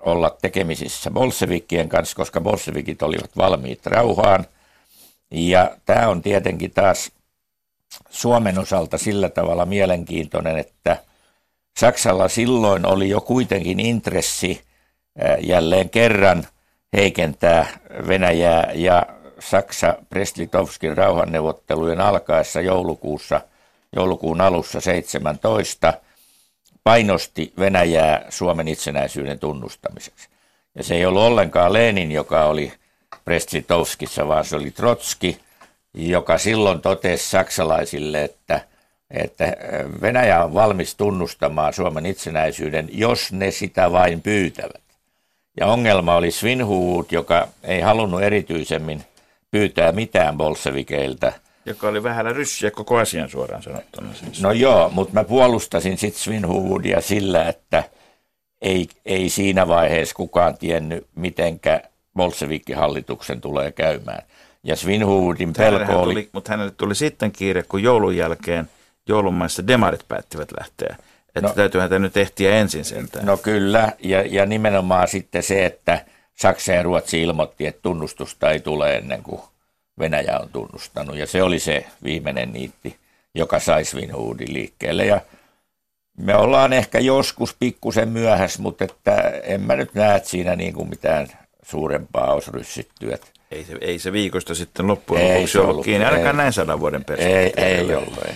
olla 0.00 0.36
tekemisissä 0.42 1.10
bolsevikien 1.10 1.88
kanssa, 1.88 2.16
koska 2.16 2.40
bolsevikit 2.40 3.02
olivat 3.02 3.36
valmiit 3.36 3.86
rauhaan. 3.86 4.46
Ja 5.30 5.76
tämä 5.86 6.08
on 6.08 6.22
tietenkin 6.22 6.70
taas 6.70 7.12
Suomen 8.10 8.58
osalta 8.58 8.98
sillä 8.98 9.28
tavalla 9.28 9.66
mielenkiintoinen, 9.66 10.58
että 10.58 10.96
Saksalla 11.80 12.28
silloin 12.28 12.86
oli 12.86 13.08
jo 13.08 13.20
kuitenkin 13.20 13.80
intressi 13.80 14.60
äh, 15.24 15.36
jälleen 15.40 15.90
kerran 15.90 16.46
heikentää 16.96 17.66
Venäjää 18.08 18.72
ja 18.74 19.06
Saksa 19.38 19.94
Brest-Litovskin 20.14 20.96
rauhanneuvottelujen 20.96 22.00
alkaessa 22.00 22.60
joulukuussa, 22.60 23.40
joulukuun 23.96 24.40
alussa 24.40 24.80
17 24.80 25.94
painosti 26.90 27.52
Venäjää 27.58 28.26
Suomen 28.28 28.68
itsenäisyyden 28.68 29.38
tunnustamiseksi. 29.38 30.28
Ja 30.74 30.84
se 30.84 30.94
ei 30.94 31.06
ollut 31.06 31.22
ollenkaan 31.22 31.72
Lenin, 31.72 32.12
joka 32.12 32.44
oli 32.44 32.72
Brest-Litovskissa, 33.24 34.28
vaan 34.28 34.44
se 34.44 34.56
oli 34.56 34.70
Trotski, 34.70 35.38
joka 35.94 36.38
silloin 36.38 36.80
totesi 36.80 37.30
saksalaisille, 37.30 38.24
että, 38.24 38.60
että 39.10 39.56
Venäjä 40.00 40.44
on 40.44 40.54
valmis 40.54 40.94
tunnustamaan 40.94 41.72
Suomen 41.72 42.06
itsenäisyyden, 42.06 42.88
jos 42.92 43.32
ne 43.32 43.50
sitä 43.50 43.92
vain 43.92 44.22
pyytävät. 44.22 44.82
Ja 45.60 45.66
ongelma 45.66 46.16
oli 46.16 46.30
Svinhuvud, 46.30 47.06
joka 47.10 47.48
ei 47.62 47.80
halunnut 47.80 48.22
erityisemmin 48.22 49.04
pyytää 49.50 49.92
mitään 49.92 50.36
bolsevikeiltä. 50.36 51.32
Joka 51.66 51.88
oli 51.88 52.02
vähällä 52.02 52.32
ryssiä 52.32 52.70
koko 52.70 52.96
asian 52.98 53.28
suoraan 53.28 53.62
sanottuna. 53.62 54.14
Siis. 54.14 54.42
No 54.42 54.52
joo, 54.52 54.90
mutta 54.90 55.14
mä 55.14 55.24
puolustasin 55.24 55.98
sitten 55.98 56.22
Svinhuvudia 56.22 57.00
sillä, 57.00 57.48
että 57.48 57.84
ei, 58.62 58.88
ei 59.04 59.28
siinä 59.28 59.68
vaiheessa 59.68 60.14
kukaan 60.14 60.58
tiennyt, 60.58 61.06
mitenkä 61.14 61.82
bolsevikkihallituksen 62.16 63.40
tulee 63.40 63.72
käymään. 63.72 64.22
Ja 64.62 64.76
Svinhuvudin 64.76 65.52
pelko 65.52 65.92
oli... 65.92 66.14
Tuli, 66.14 66.28
mutta 66.32 66.52
hänelle 66.52 66.72
tuli 66.76 66.94
sitten 66.94 67.32
kiire, 67.32 67.62
kun 67.62 67.82
joulun 67.82 68.16
jälkeen 68.16 68.70
joulumaissa 69.08 69.66
demarit 69.66 70.04
päättivät 70.08 70.48
lähteä. 70.58 70.96
Että 71.28 71.40
No. 71.40 71.48
no, 71.48 71.54
täytyy 71.54 71.80
häntä 71.80 71.98
nyt 71.98 72.16
ehtiä 72.16 72.56
ensin 72.56 72.84
sentään. 72.84 73.26
No 73.26 73.36
kyllä, 73.36 73.92
ja, 73.98 74.22
ja 74.22 74.46
nimenomaan 74.46 75.08
sitten 75.08 75.42
se, 75.42 75.66
että 75.66 76.04
Saksa 76.34 76.72
ja 76.72 76.82
Ruotsi 76.82 77.22
ilmoitti, 77.22 77.66
että 77.66 77.82
tunnustusta 77.82 78.50
ei 78.50 78.60
tule 78.60 78.96
ennen 78.96 79.22
kuin 79.22 79.40
Venäjä 80.00 80.38
on 80.38 80.48
tunnustanut. 80.52 81.16
Ja 81.16 81.26
se 81.26 81.42
oli 81.42 81.58
se 81.58 81.86
viimeinen 82.04 82.52
niitti, 82.52 82.96
joka 83.34 83.58
sai 83.58 83.84
Svinhuvudin 83.84 84.52
liikkeelle. 84.52 85.04
Ja 85.06 85.20
me 86.18 86.36
ollaan 86.36 86.72
ehkä 86.72 86.98
joskus 86.98 87.56
pikkusen 87.60 88.08
myöhässä, 88.08 88.62
mutta 88.62 88.84
että 88.84 89.16
en 89.42 89.60
mä 89.60 89.76
nyt 89.76 89.94
näe 89.94 90.20
siinä 90.24 90.56
niin 90.56 90.74
kuin 90.74 90.88
mitään 90.88 91.26
suurempaa 91.62 92.32
olisi 92.32 92.50
ryssitty. 92.50 93.12
Että 93.12 93.26
Ei 93.50 93.64
se, 93.64 93.76
ei 93.80 93.98
se 93.98 94.12
viikosta 94.12 94.54
sitten 94.54 94.86
loppujen 94.86 95.26
Ei 95.26 95.34
lopuksi 95.34 95.52
se 95.52 95.58
ollut 95.58 95.70
ollut, 95.70 95.84
kiinni, 95.84 96.04
ainakaan 96.04 96.34
ei. 96.34 96.36
näin 96.36 96.52
sadan 96.52 96.80
vuoden 96.80 97.00
ei, 97.00 97.04
perspektiivillä. 97.04 97.92
ei 97.92 97.94
ollut. 97.94 98.18
Ei. 98.26 98.34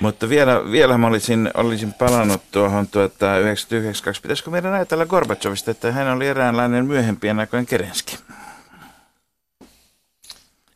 Mutta 0.00 0.28
vielä, 0.28 0.70
vielä 0.70 0.98
mä 0.98 1.06
olisin, 1.06 1.50
olisin 1.54 1.92
palannut 1.92 2.42
tuohon 2.52 2.88
tuota 2.88 3.38
99, 3.38 4.14
pitäisikö 4.22 4.50
meidän 4.50 4.74
ajatella 4.74 5.06
Gorbachevista, 5.06 5.70
että 5.70 5.92
hän 5.92 6.08
oli 6.08 6.26
eräänlainen 6.26 6.86
myöhempien 6.86 7.40
aikojen 7.40 7.66
Kerenski. 7.66 8.18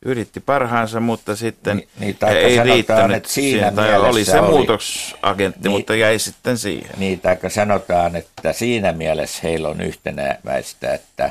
Yritti 0.04 0.40
parhaansa, 0.40 1.00
mutta 1.00 1.36
sitten 1.36 1.76
Niin- 1.76 1.88
niin, 1.98 2.16
ei 2.28 2.50
sanotaan, 2.56 2.74
riittänyt. 2.74 3.16
että 3.16 3.28
siinä 3.28 3.72
tai 3.72 3.98
oli 3.98 4.24
se 4.24 4.40
oli- 4.40 4.50
muutosagentti, 4.50 5.60
Niin. 5.62 5.70
mutta 5.72 5.94
jäi 5.94 6.18
sitten 6.18 6.58
siihen. 6.58 6.90
Niin, 6.96 7.20
taikka 7.20 7.48
sanotaan, 7.48 8.16
että 8.16 8.52
siinä 8.52 8.92
mielessä 8.92 9.40
heillä 9.42 9.68
on 9.68 9.80
yhtenäväistä, 9.80 10.94
että, 10.94 11.30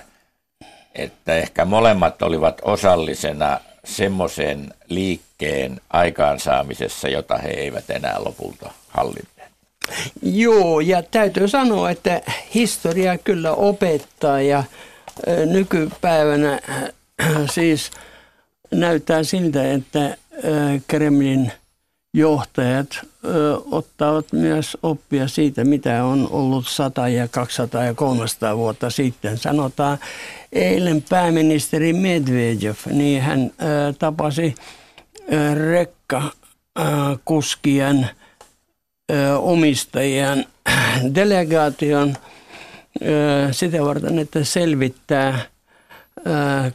että 0.95 1.35
ehkä 1.35 1.65
molemmat 1.65 2.21
olivat 2.21 2.61
osallisena 2.61 3.59
semmoisen 3.85 4.73
liikkeen 4.89 5.81
aikaansaamisessa, 5.89 7.07
jota 7.07 7.37
he 7.37 7.49
eivät 7.49 7.89
enää 7.89 8.23
lopulta 8.23 8.71
hallinneet. 8.87 9.49
Joo, 10.21 10.79
ja 10.79 11.03
täytyy 11.03 11.47
sanoa, 11.47 11.89
että 11.89 12.21
historia 12.55 13.17
kyllä 13.17 13.51
opettaa 13.51 14.41
ja 14.41 14.63
nykypäivänä 15.45 16.53
äh, 16.69 16.83
siis 17.51 17.91
näyttää 18.71 19.23
siltä, 19.23 19.71
että 19.71 20.17
Kremlin 20.87 21.51
johtajat 22.13 22.99
ottavat 23.71 24.25
myös 24.31 24.77
oppia 24.83 25.27
siitä, 25.27 25.63
mitä 25.63 26.03
on 26.03 26.27
ollut 26.31 26.67
100 26.67 27.07
ja 27.07 27.27
200 27.27 27.83
ja 27.83 27.93
300 27.93 28.57
vuotta 28.57 28.89
sitten. 28.89 29.37
Sanotaan, 29.37 29.97
eilen 30.53 31.03
pääministeri 31.09 31.93
Medvedev, 31.93 32.75
niin 32.91 33.21
hän 33.21 33.51
tapasi 33.99 34.55
ö, 35.33 35.55
rekka 35.55 36.23
ö, 36.79 36.83
kuskien 37.25 38.09
ö, 39.11 39.37
omistajien 39.37 40.45
delegaation 41.15 42.15
sitä 43.51 43.85
varten, 43.85 44.19
että 44.19 44.43
selvittää 44.43 45.39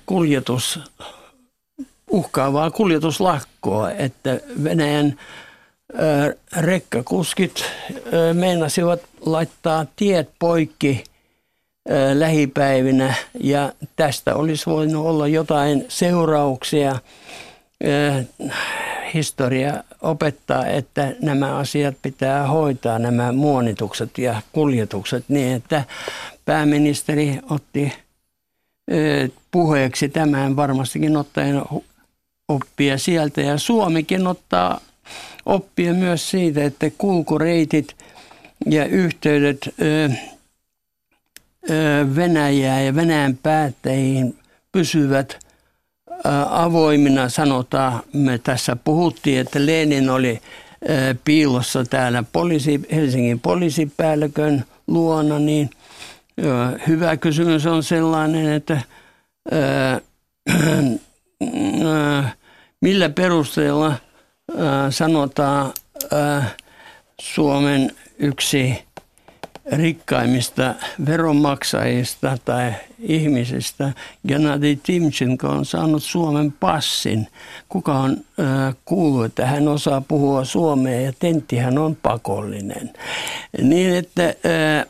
kuljetus 0.07 0.81
uhkaavaa 2.15 2.71
kuljetuslakkoa, 2.71 3.91
että 3.91 4.41
Venäjän 4.65 5.19
rekkakuskit 6.57 7.65
meinasivat 8.33 9.01
laittaa 9.27 9.87
tiet 9.97 10.31
poikki 10.39 11.05
lähipäivinä 12.15 13.15
ja 13.41 13.73
tästä 13.97 14.35
olisi 14.35 14.67
voinut 14.67 15.07
olla 15.07 15.29
jotain 15.29 15.85
seurauksia. 15.89 16.99
Historia 19.15 19.85
opettaa, 20.03 20.67
että 20.67 21.13
nämä 21.23 21.57
asiat 21.57 21.95
pitää 22.03 22.47
hoitaa, 22.47 22.99
nämä 22.99 23.33
muonitukset 23.33 24.19
ja 24.19 24.43
kuljetukset 24.53 25.25
niin, 25.29 25.57
että 25.57 25.85
pääministeri 26.45 27.39
otti 27.51 27.93
puheeksi 29.51 30.09
tämän 30.09 30.57
varmastikin 30.57 31.17
ottaen 31.17 31.63
oppia 32.49 32.99
sieltä 32.99 33.41
ja 33.41 33.59
Suomikin 33.59 34.27
ottaa 34.27 34.81
oppia 35.47 35.95
myös 35.95 36.31
siitä, 36.31 36.65
että 36.65 36.91
kulkureitit 36.99 37.97
ja 38.67 38.85
yhteydet 38.85 39.75
Venäjää 42.17 42.81
ja 42.81 42.95
Venäjän 42.95 43.39
päättäjiin 43.43 44.39
pysyvät 44.73 45.39
avoimina. 46.51 47.29
Sanotaan, 47.29 48.03
me 48.13 48.39
tässä 48.39 48.77
puhuttiin, 48.77 49.41
että 49.41 49.67
Lenin 49.67 50.11
oli 50.11 50.41
piilossa 51.25 51.85
täällä 51.85 52.25
poliisi, 52.33 52.81
Helsingin 52.93 53.41
poliisipäällikön 53.41 54.65
luona, 54.87 55.39
niin 55.39 55.71
hyvä 56.89 57.17
kysymys 57.17 57.67
on 57.67 57.83
sellainen, 57.83 58.53
että 58.53 58.81
millä 62.81 63.11
perusteella 63.11 63.95
sanotaan 64.91 65.73
Suomen 67.21 67.91
yksi 68.19 68.85
rikkaimmista 69.73 70.75
veronmaksajista 71.07 72.39
tai 72.45 72.73
ihmisistä, 72.99 73.93
Gennady 74.29 74.77
Timchenko 74.77 75.49
on 75.49 75.65
saanut 75.65 76.03
Suomen 76.03 76.53
passin. 76.53 77.29
Kuka 77.69 77.95
on 77.95 78.17
äh, 78.41 78.75
kuullut, 78.85 79.25
että 79.25 79.47
hän 79.47 79.69
osaa 79.69 80.01
puhua 80.01 80.45
suomea 80.45 81.01
ja 81.01 81.13
tenttihän 81.19 81.79
on 81.79 81.97
pakollinen. 81.97 82.91
Niin 83.63 83.95
että, 83.95 84.25
äh, 84.25 84.87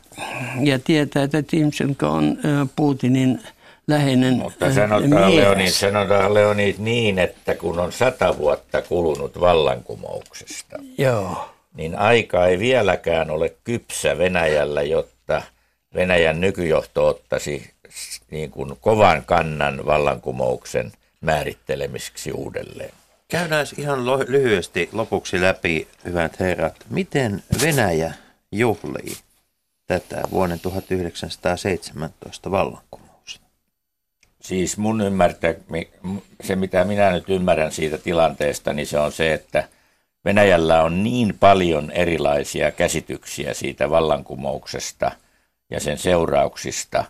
ja 0.60 0.78
tietää, 0.78 1.22
että 1.22 1.42
Timchenko 1.42 2.08
on 2.08 2.38
äh, 2.44 2.68
Putinin 2.76 3.40
läheinen 3.86 4.34
Mutta 4.34 4.74
sanotaan 4.74 5.36
Leonid, 5.36 5.68
sanotaan 5.68 6.34
Leonid 6.34 6.74
niin, 6.78 7.18
että 7.18 7.54
kun 7.54 7.78
on 7.78 7.92
sata 7.92 8.38
vuotta 8.38 8.82
kulunut 8.82 9.40
vallankumouksesta, 9.40 10.76
Joo. 10.98 11.48
niin 11.74 11.98
aika 11.98 12.46
ei 12.46 12.58
vieläkään 12.58 13.30
ole 13.30 13.54
kypsä 13.64 14.18
Venäjällä, 14.18 14.82
jotta 14.82 15.42
Venäjän 15.94 16.40
nykyjohto 16.40 17.06
ottaisi 17.06 17.70
niin 18.30 18.50
kuin 18.50 18.76
kovan 18.80 19.24
kannan 19.24 19.86
vallankumouksen 19.86 20.92
määrittelemiseksi 21.20 22.32
uudelleen. 22.32 22.90
Käydään 23.28 23.66
ihan 23.78 24.06
lyhyesti 24.06 24.88
lopuksi 24.92 25.40
läpi, 25.40 25.88
hyvät 26.04 26.40
herrat, 26.40 26.76
miten 26.90 27.42
Venäjä 27.62 28.12
juhlii 28.52 29.16
tätä 29.86 30.22
vuoden 30.30 30.60
1917 30.60 32.50
vallankumousta? 32.50 32.93
Siis 34.44 34.78
mun 34.78 35.00
ymmärtää, 35.00 35.54
se 36.42 36.56
mitä 36.56 36.84
minä 36.84 37.10
nyt 37.10 37.28
ymmärrän 37.28 37.72
siitä 37.72 37.98
tilanteesta, 37.98 38.72
niin 38.72 38.86
se 38.86 38.98
on 38.98 39.12
se, 39.12 39.34
että 39.34 39.68
Venäjällä 40.24 40.82
on 40.82 41.04
niin 41.04 41.38
paljon 41.40 41.90
erilaisia 41.90 42.70
käsityksiä 42.70 43.54
siitä 43.54 43.90
vallankumouksesta 43.90 45.10
ja 45.70 45.80
sen 45.80 45.98
seurauksista, 45.98 47.04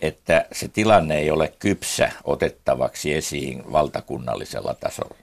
että 0.00 0.46
se 0.52 0.68
tilanne 0.68 1.18
ei 1.18 1.30
ole 1.30 1.52
kypsä 1.58 2.12
otettavaksi 2.24 3.14
esiin 3.14 3.72
valtakunnallisella 3.72 4.74
tasolla. 4.74 5.16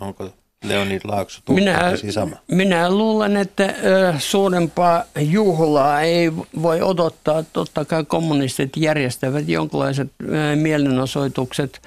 Onko 0.00 0.30
Leonid 0.64 1.00
Laakso 1.04 1.40
minä, 1.48 1.92
sama? 2.10 2.36
minä 2.50 2.90
luulen, 2.90 3.36
että 3.36 3.74
suurempaa 4.18 5.04
juhlaa 5.20 6.00
ei 6.00 6.32
voi 6.62 6.82
odottaa. 6.82 7.42
Totta 7.52 7.84
kai 7.84 8.04
kommunistit 8.04 8.76
järjestävät 8.76 9.48
jonkinlaiset 9.48 10.12
mielenosoitukset, 10.54 11.82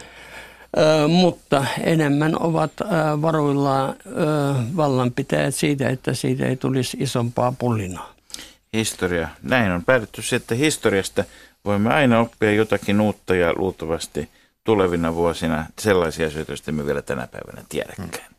mutta 1.08 1.66
enemmän 1.84 2.42
ovat 2.42 2.72
varuillaan 3.22 3.96
vallanpitäjät 4.78 5.56
siitä, 5.56 5.90
että 5.90 6.14
siitä 6.14 6.46
ei 6.46 6.56
tulisi 6.56 6.98
isompaa 7.00 7.54
pullinaa. 7.60 8.14
Historia. 8.74 9.28
Näin 9.44 9.72
on 9.72 9.86
päädytty 9.86 10.22
että 10.36 10.56
historiasta 10.56 11.24
voimme 11.66 11.94
aina 11.94 12.20
oppia 12.20 12.52
jotakin 12.52 13.02
uutta 13.02 13.36
ja 13.36 13.54
luultavasti 13.56 14.30
tulevina 14.64 15.16
vuosina 15.16 15.66
sellaisia 15.80 16.28
asioita, 16.28 16.52
joista 16.52 16.72
me 16.72 16.86
vielä 16.86 17.02
tänä 17.02 17.28
päivänä 17.28 17.66
tiedäkään. 17.70 18.10
Hmm. 18.10 18.33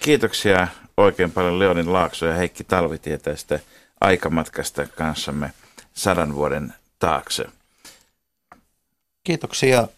Kiitoksia 0.00 0.68
oikein 0.96 1.32
paljon 1.32 1.58
Leonin 1.58 1.92
Laakso 1.92 2.26
ja 2.26 2.34
Heikki 2.34 2.64
Talvitie 2.64 3.18
tästä 3.18 3.60
aikamatkasta 4.00 4.86
kanssamme 4.86 5.52
sadan 5.94 6.34
vuoden 6.34 6.74
taakse. 6.98 7.44
Kiitoksia 9.24 9.88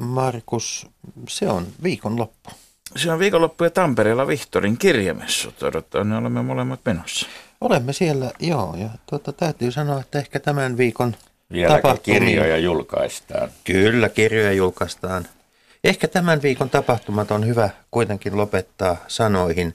Markus. 0.00 0.86
Se 1.28 1.48
on 1.48 1.66
viikonloppu. 1.82 2.50
Se 2.96 3.12
on 3.12 3.18
viikonloppu 3.18 3.64
ja 3.64 3.70
Tampereella 3.70 4.26
Vihtorin 4.26 4.78
kirjamessut. 4.78 5.62
Odottaa, 5.62 6.04
ne 6.04 6.16
olemme 6.16 6.42
molemmat 6.42 6.80
menossa. 6.84 7.26
Olemme 7.60 7.92
siellä, 7.92 8.32
joo. 8.40 8.76
Ja 8.76 8.88
tuota, 9.06 9.32
täytyy 9.32 9.72
sanoa, 9.72 10.00
että 10.00 10.18
ehkä 10.18 10.40
tämän 10.40 10.76
viikon 10.76 11.16
Vieläkin 11.52 12.00
kirjoja 12.02 12.58
julkaistaan. 12.58 13.50
Kyllä, 13.64 14.08
kirjoja 14.08 14.52
julkaistaan. 14.52 15.26
Ehkä 15.84 16.08
tämän 16.08 16.42
viikon 16.42 16.70
tapahtumat 16.70 17.30
on 17.30 17.46
hyvä 17.46 17.70
kuitenkin 17.90 18.36
lopettaa 18.36 18.96
sanoihin. 19.08 19.74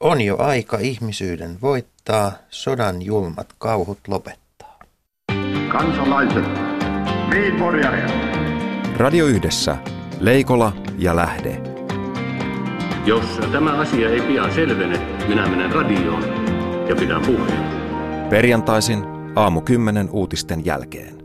On 0.00 0.20
jo 0.20 0.36
aika 0.38 0.78
ihmisyyden 0.78 1.58
voittaa, 1.62 2.32
sodan 2.50 3.02
julmat 3.02 3.54
kauhut 3.58 3.98
lopettaa. 4.08 4.78
Kansalaiset, 5.72 6.44
Radio 8.96 9.26
Yhdessä, 9.26 9.76
Leikola 10.20 10.72
ja 10.98 11.16
Lähde. 11.16 11.62
Jos 13.06 13.24
tämä 13.52 13.78
asia 13.78 14.10
ei 14.10 14.20
pian 14.20 14.54
selvene, 14.54 14.98
minä 15.28 15.48
menen 15.48 15.72
radioon 15.72 16.22
ja 16.88 16.96
pidän 16.96 17.22
puheen. 17.22 17.80
Perjantaisin 18.30 19.04
aamu 19.36 19.60
10 19.60 20.10
uutisten 20.10 20.64
jälkeen. 20.64 21.19